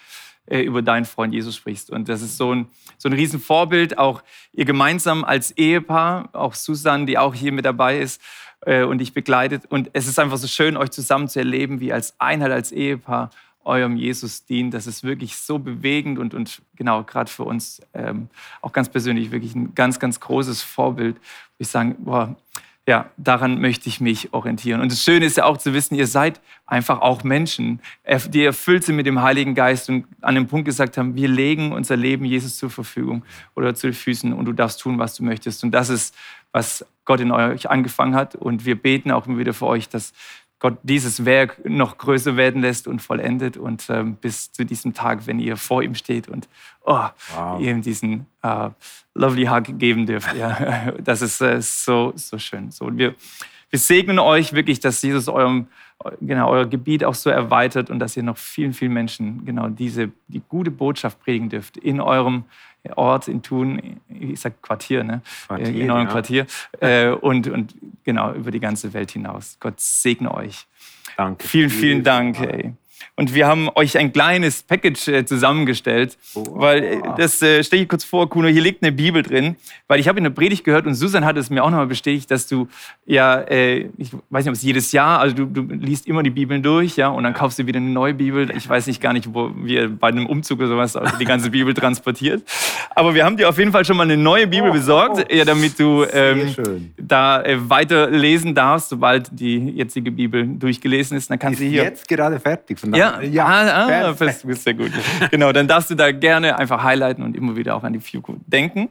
[0.46, 1.90] äh, über deinen Freund Jesus sprichst.
[1.90, 2.66] Und das ist so ein,
[2.98, 4.22] so ein Riesenvorbild, auch
[4.52, 8.20] ihr gemeinsam als Ehepaar, auch Susan, die auch hier mit dabei ist
[8.60, 9.64] äh, und dich begleitet.
[9.68, 13.30] Und es ist einfach so schön, euch zusammen zu erleben, wie als Einheit, als Ehepaar
[13.64, 14.74] eurem Jesus dient.
[14.74, 18.28] Das ist wirklich so bewegend und, und genau, gerade für uns ähm,
[18.60, 21.16] auch ganz persönlich wirklich ein ganz, ganz großes Vorbild.
[21.58, 22.36] Ich sagen, boah,
[22.86, 24.82] ja, daran möchte ich mich orientieren.
[24.82, 27.80] Und das Schöne ist ja auch zu wissen, ihr seid einfach auch Menschen,
[28.28, 31.72] die erfüllt sind mit dem Heiligen Geist und an dem Punkt gesagt haben, wir legen
[31.72, 33.24] unser Leben Jesus zur Verfügung
[33.54, 35.64] oder zu den Füßen und du darfst tun, was du möchtest.
[35.64, 36.14] Und das ist,
[36.52, 38.34] was Gott in euch angefangen hat.
[38.34, 40.12] Und wir beten auch immer wieder für euch, dass
[40.64, 45.26] Gott dieses Werk noch größer werden lässt und vollendet und ähm, bis zu diesem Tag,
[45.26, 46.48] wenn ihr vor ihm steht und
[46.86, 47.04] oh,
[47.58, 48.70] ihm diesen äh,
[49.12, 50.34] lovely Hug geben dürft.
[50.34, 52.70] Ja, das ist äh, so, so schön.
[52.70, 53.14] So, wir,
[53.74, 55.66] wir segnen euch wirklich, dass Jesus eurem,
[56.20, 60.12] genau, euer Gebiet auch so erweitert und dass ihr noch vielen, vielen Menschen genau diese,
[60.28, 62.44] die gute Botschaft predigen dürft in eurem
[62.94, 65.22] Ort, in Thun, ich sag Quartier, ne?
[65.48, 66.12] Quartier, in eurem ja.
[66.12, 66.46] Quartier
[66.78, 67.74] äh, und, und
[68.04, 69.56] genau über die ganze Welt hinaus.
[69.58, 70.68] Gott segne euch.
[71.16, 71.44] Danke.
[71.44, 72.38] Vielen, vielen Dank.
[72.38, 72.74] Ey.
[73.16, 77.88] Und wir haben euch ein kleines Package äh, zusammengestellt, weil äh, das äh, stelle ich
[77.88, 79.56] kurz vor, Kuno, hier liegt eine Bibel drin,
[79.88, 82.30] weil ich habe in der Predigt gehört und Susan hat es mir auch nochmal bestätigt,
[82.30, 82.68] dass du
[83.06, 86.30] ja, äh, ich weiß nicht, ob es jedes Jahr, also du, du liest immer die
[86.30, 88.50] Bibeln durch, ja, und dann kaufst du wieder eine neue Bibel.
[88.56, 91.74] Ich weiß nicht gar nicht, wo wir bei einem Umzug oder sowas die ganze Bibel
[91.74, 92.42] transportiert.
[92.94, 95.78] Aber wir haben dir auf jeden Fall schon mal eine neue Bibel besorgt, ja, damit
[95.78, 96.54] du ähm,
[96.96, 101.30] da äh, weiter lesen darfst, sobald die jetzige Bibel durchgelesen ist.
[101.30, 102.78] Dann kannst du Ist hier jetzt gerade fertig.
[102.78, 104.44] Von ja, daher- ja, ah, ah, perfekt.
[104.58, 104.90] sehr gut.
[105.30, 108.34] Genau, dann darfst du da gerne einfach highlighten und immer wieder auch an die Fuku
[108.46, 108.88] denken.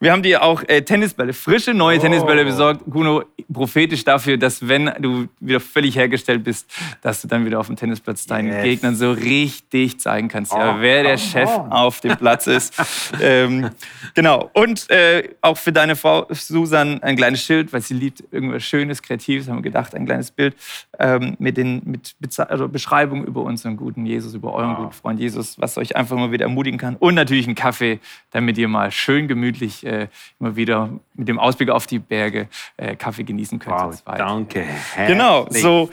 [0.00, 2.82] Wir haben dir auch äh, Tennisbälle, frische neue Tennisbälle besorgt.
[2.90, 6.70] Kuno, prophetisch dafür, dass wenn du wieder völlig hergestellt bist,
[7.02, 8.62] dass du dann wieder auf dem Tennisplatz deinen Yes.
[8.62, 11.72] Gegnern so richtig zeigen kannst, ja, Oh, wer der come Chef on.
[11.72, 12.74] auf dem Platz ist.
[13.22, 13.70] ähm,
[14.14, 14.50] genau.
[14.52, 19.02] Und äh, auch für deine Frau Susan ein kleines Schild, weil sie liebt irgendwas Schönes,
[19.02, 20.54] Kreatives, haben wir gedacht, ein kleines Bild
[20.98, 25.18] ähm, mit, den, mit Beze- also Beschreibungen über unseren guten Jesus, über euren guten Freund
[25.18, 26.96] Jesus, was euch einfach mal wieder ermutigen kann.
[26.96, 28.00] Und natürlich einen Kaffee,
[28.30, 30.08] damit ihr mal schön gemütlich äh,
[30.38, 33.76] immer wieder mit dem Ausblick auf die Berge äh, Kaffee genießen könnt.
[33.76, 34.64] Wow, zu danke.
[35.06, 35.90] Genau, so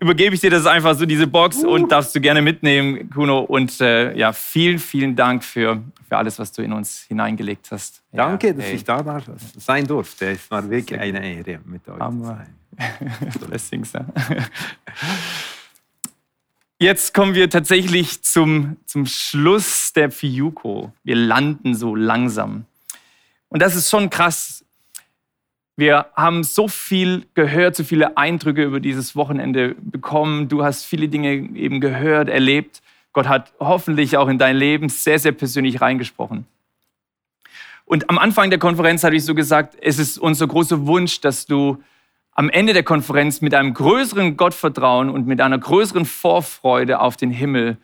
[0.00, 3.40] übergebe ich dir das einfach so, diese Box, und darfst du gerne mitnehmen, Kuno.
[3.40, 8.02] Und äh, ja, vielen, vielen Dank für, für alles, was du in uns hineingelegt hast.
[8.12, 9.22] Danke, ja, dass ey, ich da war,
[9.56, 10.30] sein durfte.
[10.30, 12.26] Es war wirklich eine Ehre, mit euch zu Hammer.
[12.26, 12.56] sein.
[13.46, 14.04] Blessings, ja.
[16.82, 20.92] Jetzt kommen wir tatsächlich zum, zum Schluss der Fiuko.
[21.04, 22.64] Wir landen so langsam.
[23.48, 24.64] Und das ist schon krass.
[25.76, 30.48] Wir haben so viel gehört, so viele Eindrücke über dieses Wochenende bekommen.
[30.48, 32.82] Du hast viele Dinge eben gehört, erlebt.
[33.12, 36.46] Gott hat hoffentlich auch in dein Leben sehr, sehr persönlich reingesprochen.
[37.84, 41.46] Und am Anfang der Konferenz hatte ich so gesagt, es ist unser großer Wunsch, dass
[41.46, 41.80] du
[42.32, 47.30] am Ende der Konferenz mit einem größeren Gottvertrauen und mit einer größeren Vorfreude auf den
[47.30, 47.76] Himmel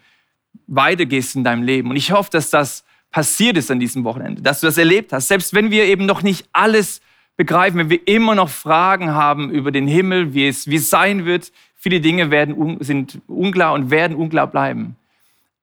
[0.66, 1.90] weitergehst in deinem Leben.
[1.90, 5.28] Und ich hoffe, dass das passiert ist an diesem Wochenende, dass du das erlebt hast.
[5.28, 7.00] Selbst wenn wir eben noch nicht alles
[7.36, 11.24] begreifen, wenn wir immer noch Fragen haben über den Himmel, wie es, wie es sein
[11.24, 14.96] wird, viele Dinge werden, sind unklar und werden unklar bleiben.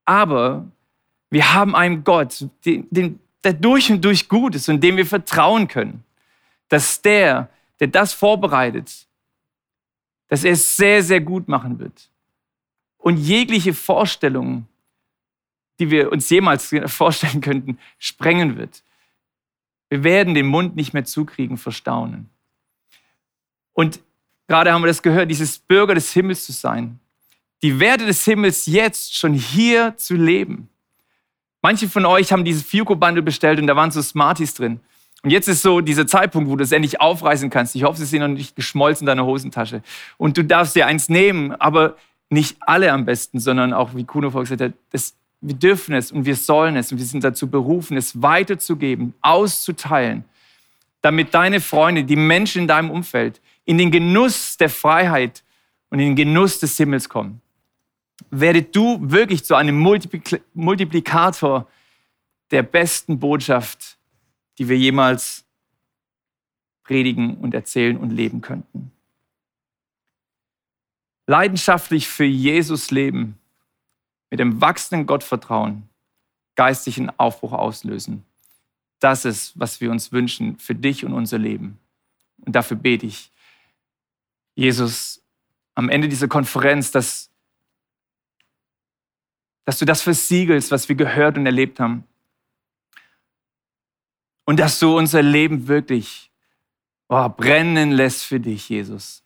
[0.06, 0.66] Aber
[1.30, 5.06] wir haben einen Gott, den, den, der durch und durch gut ist und dem wir
[5.06, 6.04] vertrauen können,
[6.70, 7.50] dass der,
[7.80, 9.08] der das vorbereitet,
[10.28, 12.10] dass er es sehr, sehr gut machen wird.
[12.98, 14.68] Und jegliche Vorstellung,
[15.80, 18.84] die wir uns jemals vorstellen könnten, sprengen wird.
[19.90, 22.30] Wir werden den Mund nicht mehr zukriegen vor Staunen.
[23.74, 24.00] Und
[24.48, 27.00] gerade haben wir das gehört, dieses Bürger des Himmels zu sein,
[27.62, 30.70] die Werte des Himmels jetzt schon hier zu leben.
[31.62, 34.80] Manche von euch haben dieses Fiuco-Bundle bestellt und da waren so Smarties drin.
[35.26, 37.76] Und jetzt ist so dieser Zeitpunkt, wo du es endlich aufreißen kannst.
[37.76, 39.82] Ich hoffe, sie sind noch nicht geschmolzen in deiner Hosentasche.
[40.18, 41.98] Und du darfst dir eins nehmen, aber
[42.30, 46.12] nicht alle am besten, sondern auch, wie Kuno vorher gesagt hat, das, wir dürfen es
[46.12, 50.26] und wir sollen es und wir sind dazu berufen, es weiterzugeben, auszuteilen,
[51.02, 55.42] damit deine Freunde, die Menschen in deinem Umfeld, in den Genuss der Freiheit
[55.90, 57.42] und in den Genuss des Himmels kommen.
[58.30, 60.22] Werde du wirklich zu einem Multipli
[60.54, 61.68] Multiplikator
[62.52, 63.98] der besten Botschaft,
[64.58, 65.46] die wir jemals
[66.84, 68.92] predigen und erzählen und leben könnten.
[71.28, 73.38] Leidenschaftlich für Jesus leben
[74.30, 75.90] mit dem wachsenden Gottvertrauen
[76.56, 78.24] geistlichen Aufbruch auslösen.
[79.00, 81.80] Das ist, was wir uns wünschen für dich und unser Leben.
[82.46, 83.32] Und dafür bete ich,
[84.56, 85.22] Jesus,
[85.76, 87.30] am Ende dieser Konferenz, dass,
[89.66, 92.06] dass du das versiegelst, was wir gehört und erlebt haben.
[94.46, 96.32] Und dass du unser Leben wirklich
[97.10, 99.24] oh, brennen lässt für dich, Jesus.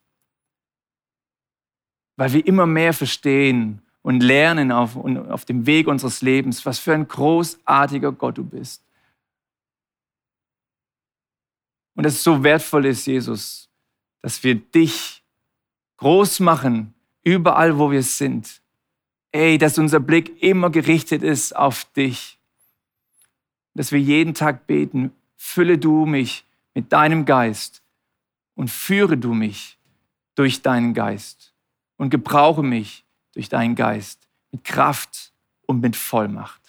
[2.16, 6.94] Weil wir immer mehr verstehen und lernen auf, auf dem Weg unseres Lebens, was für
[6.94, 8.84] ein großartiger Gott du bist.
[11.96, 13.70] Und dass es so wertvoll ist, Jesus,
[14.22, 15.22] dass wir dich
[15.98, 16.94] groß machen,
[17.24, 18.62] überall, wo wir sind.
[19.32, 22.39] Ey, dass unser Blick immer gerichtet ist auf dich.
[23.74, 27.82] Dass wir jeden Tag beten, fülle du mich mit deinem Geist
[28.56, 29.78] und führe du mich
[30.36, 31.54] durch deinen Geist
[31.98, 35.32] und gebrauche mich durch deinen Geist mit Kraft
[35.66, 36.62] und mit Vollmacht.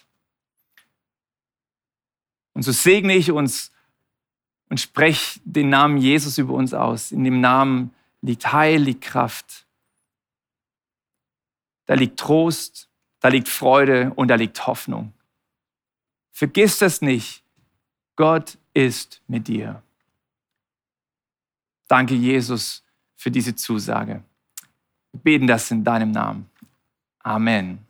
[2.53, 3.71] Und so segne ich uns
[4.69, 7.11] und spreche den Namen Jesus über uns aus.
[7.11, 9.65] In dem Namen liegt Heil, liegt Kraft.
[11.85, 15.13] Da liegt Trost, da liegt Freude und da liegt Hoffnung.
[16.41, 17.43] Vergiss das nicht.
[18.15, 19.83] Gott ist mit dir.
[21.87, 22.83] Danke, Jesus,
[23.15, 24.23] für diese Zusage.
[25.11, 26.49] Wir beten das in deinem Namen.
[27.19, 27.85] Amen.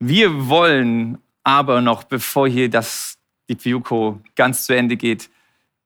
[0.00, 3.18] Wir wollen aber noch, bevor hier das,
[3.48, 5.30] die Fiuco ganz zu Ende geht,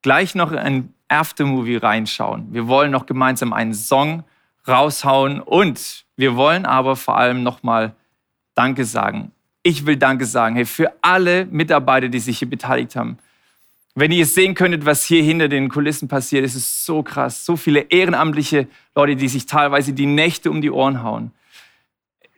[0.01, 2.51] gleich noch ein Aftermovie reinschauen.
[2.51, 4.23] Wir wollen noch gemeinsam einen Song
[4.67, 7.95] raushauen und wir wollen aber vor allem nochmal
[8.55, 9.31] Danke sagen.
[9.63, 13.17] Ich will Danke sagen hey, für alle Mitarbeiter, die sich hier beteiligt haben.
[13.97, 17.45] Wenn ihr sehen könntet, was hier hinter den Kulissen passiert, ist es so krass.
[17.45, 21.31] So viele ehrenamtliche Leute, die sich teilweise die Nächte um die Ohren hauen.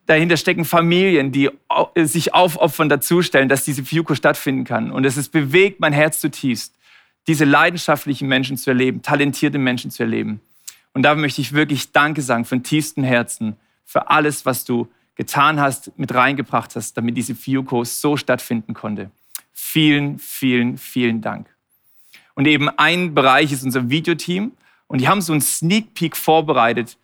[0.06, 1.50] Dahinter stecken Familien, die
[1.96, 4.92] sich aufopfern, dazustellen, dass diese Fiuko stattfinden kann.
[4.92, 6.76] Und es ist bewegt mein Herz zutiefst,
[7.28, 10.40] diese leidenschaftlichen Menschen zu erleben, talentierte Menschen zu erleben.
[10.94, 14.88] Und da möchte ich wirklich Danke sagen von tiefstem Herzen für alles, was du
[15.18, 19.12] getan hast, mit reingebracht hast, damit diese Fiuko so stattfinden konnte.
[19.52, 21.48] Vielen, vielen, vielen Dank.
[22.36, 24.52] Und eben ein Bereich ist unser Videoteam.
[24.88, 26.98] Und die haben so einen Sneak Peek vorbereitet.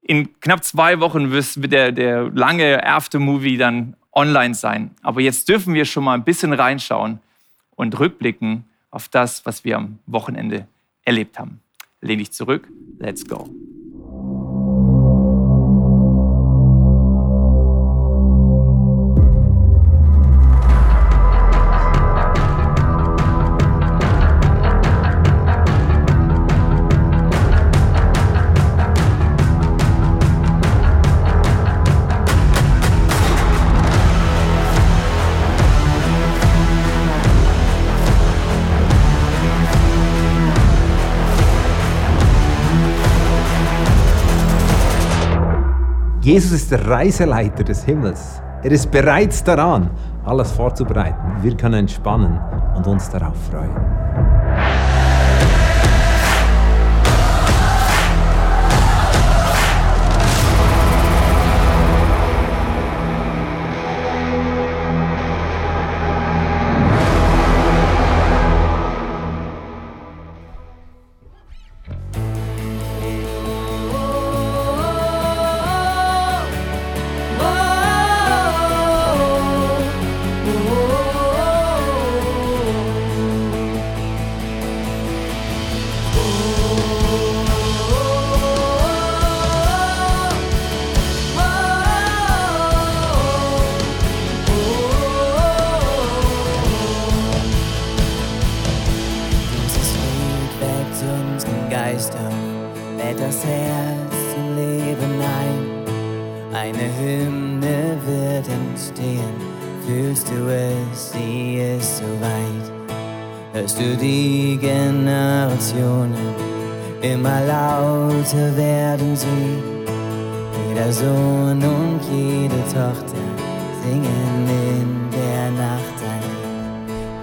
[0.00, 4.92] In knapp zwei Wochen wird der, der lange Aftermovie dann online sein.
[5.02, 7.18] Aber jetzt dürfen wir schon mal ein bisschen reinschauen
[7.74, 10.66] und rückblicken auf das, was wir am Wochenende
[11.04, 11.60] erlebt haben.
[12.00, 12.68] Lehn dich zurück.
[12.98, 13.48] Let's go.
[46.22, 48.40] Jesus ist der Reiseleiter des Himmels.
[48.62, 49.90] Er ist bereits daran,
[50.24, 51.42] alles vorzubereiten.
[51.42, 52.38] Wir können entspannen
[52.76, 53.74] und uns darauf freuen.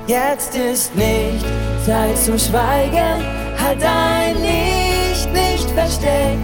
[0.09, 1.45] Jetzt ist nicht
[1.85, 3.23] Zeit zum Schweigen,
[3.63, 6.41] halt dein Licht nicht versteckt.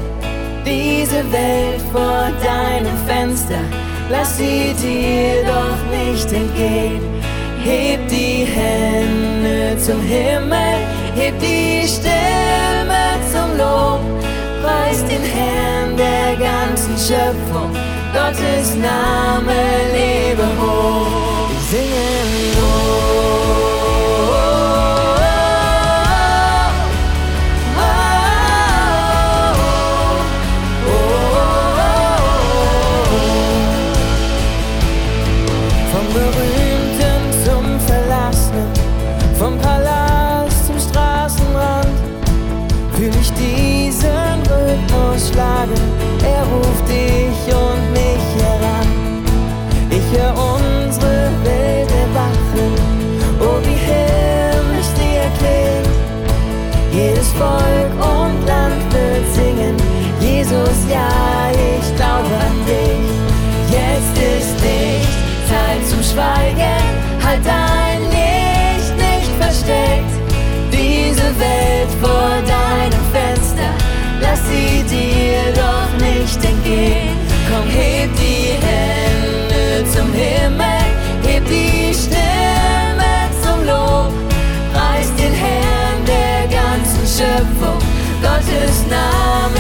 [0.64, 3.64] Diese Welt vor deinem Fenster,
[4.12, 7.02] lass sie dir doch nicht entgehen.
[7.64, 10.78] Heb die Hände zum Himmel,
[11.16, 14.02] heb die Stimme zum Lob,
[14.62, 17.72] preis den Herrn, der ganz Schöpfung.
[18.14, 19.56] Gottes Name
[19.92, 21.50] lebe hoch.
[21.50, 22.55] Wir singen
[66.16, 66.86] Schweigen,
[67.26, 70.16] halt dein Licht nicht versteckt.
[70.72, 73.72] Diese Welt vor deinem Fenster,
[74.22, 77.18] lass sie dir doch nicht entgehen.
[77.50, 80.86] Komm, heb die Hände zum Himmel,
[81.28, 84.14] heb die Stimme zum Lob.
[84.72, 87.82] Preis den Herrn der ganzen Schöpfung,
[88.22, 89.55] Gottes Name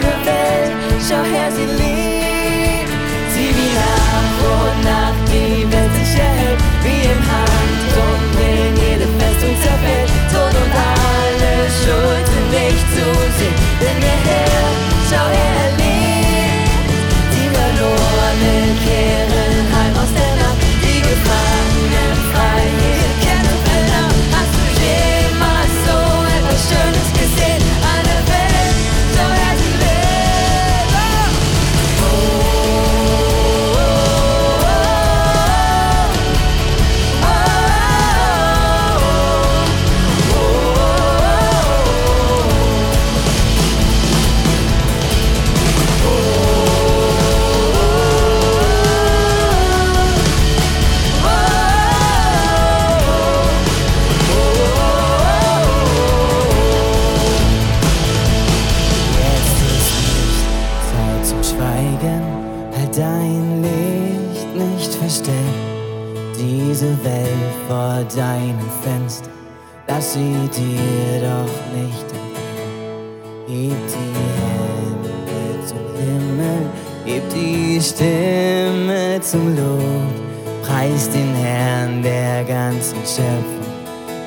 [0.00, 0.12] gesehen?
[0.12, 2.11] Alle Welt, schau her,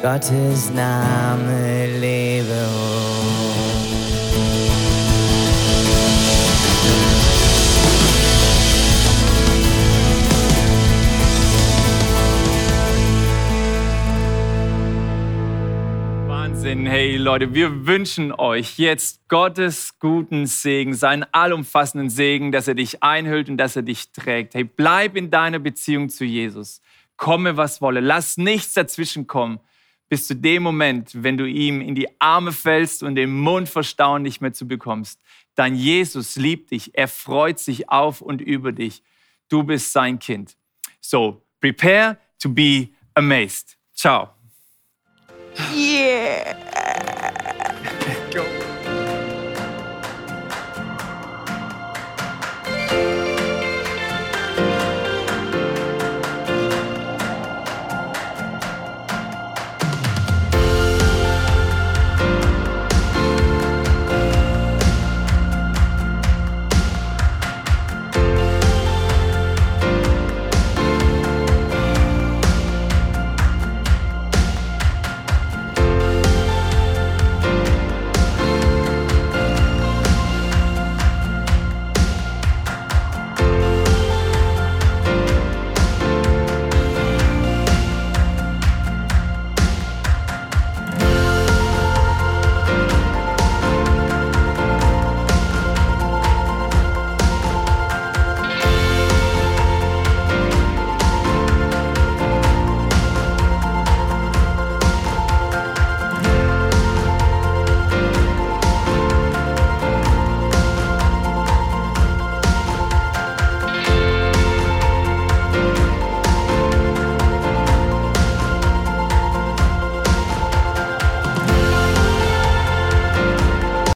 [0.06, 3.56] Gottes Name lebe hoch.
[16.28, 16.86] Wahnsinn.
[16.86, 23.02] Hey Leute, wir wünschen euch jetzt Gottes guten Segen, seinen allumfassenden Segen, dass er dich
[23.02, 24.54] einhüllt und dass er dich trägt.
[24.54, 26.84] Hey, bleib in deiner Beziehung zu Jesus.
[27.18, 28.02] Komme, was wolle.
[28.02, 29.60] Lass nichts dazwischen kommen.
[30.08, 33.84] Bis zu dem Moment, wenn du ihm in die Arme fällst und den Mund vor
[33.84, 35.20] Staunen nicht mehr zu bekommst.
[35.56, 36.96] Dein Jesus liebt dich.
[36.96, 39.02] Er freut sich auf und über dich.
[39.50, 40.56] Du bist sein Kind.
[41.00, 43.78] So, prepare to be amazed.
[43.94, 44.30] Ciao.
[45.74, 47.24] Yeah.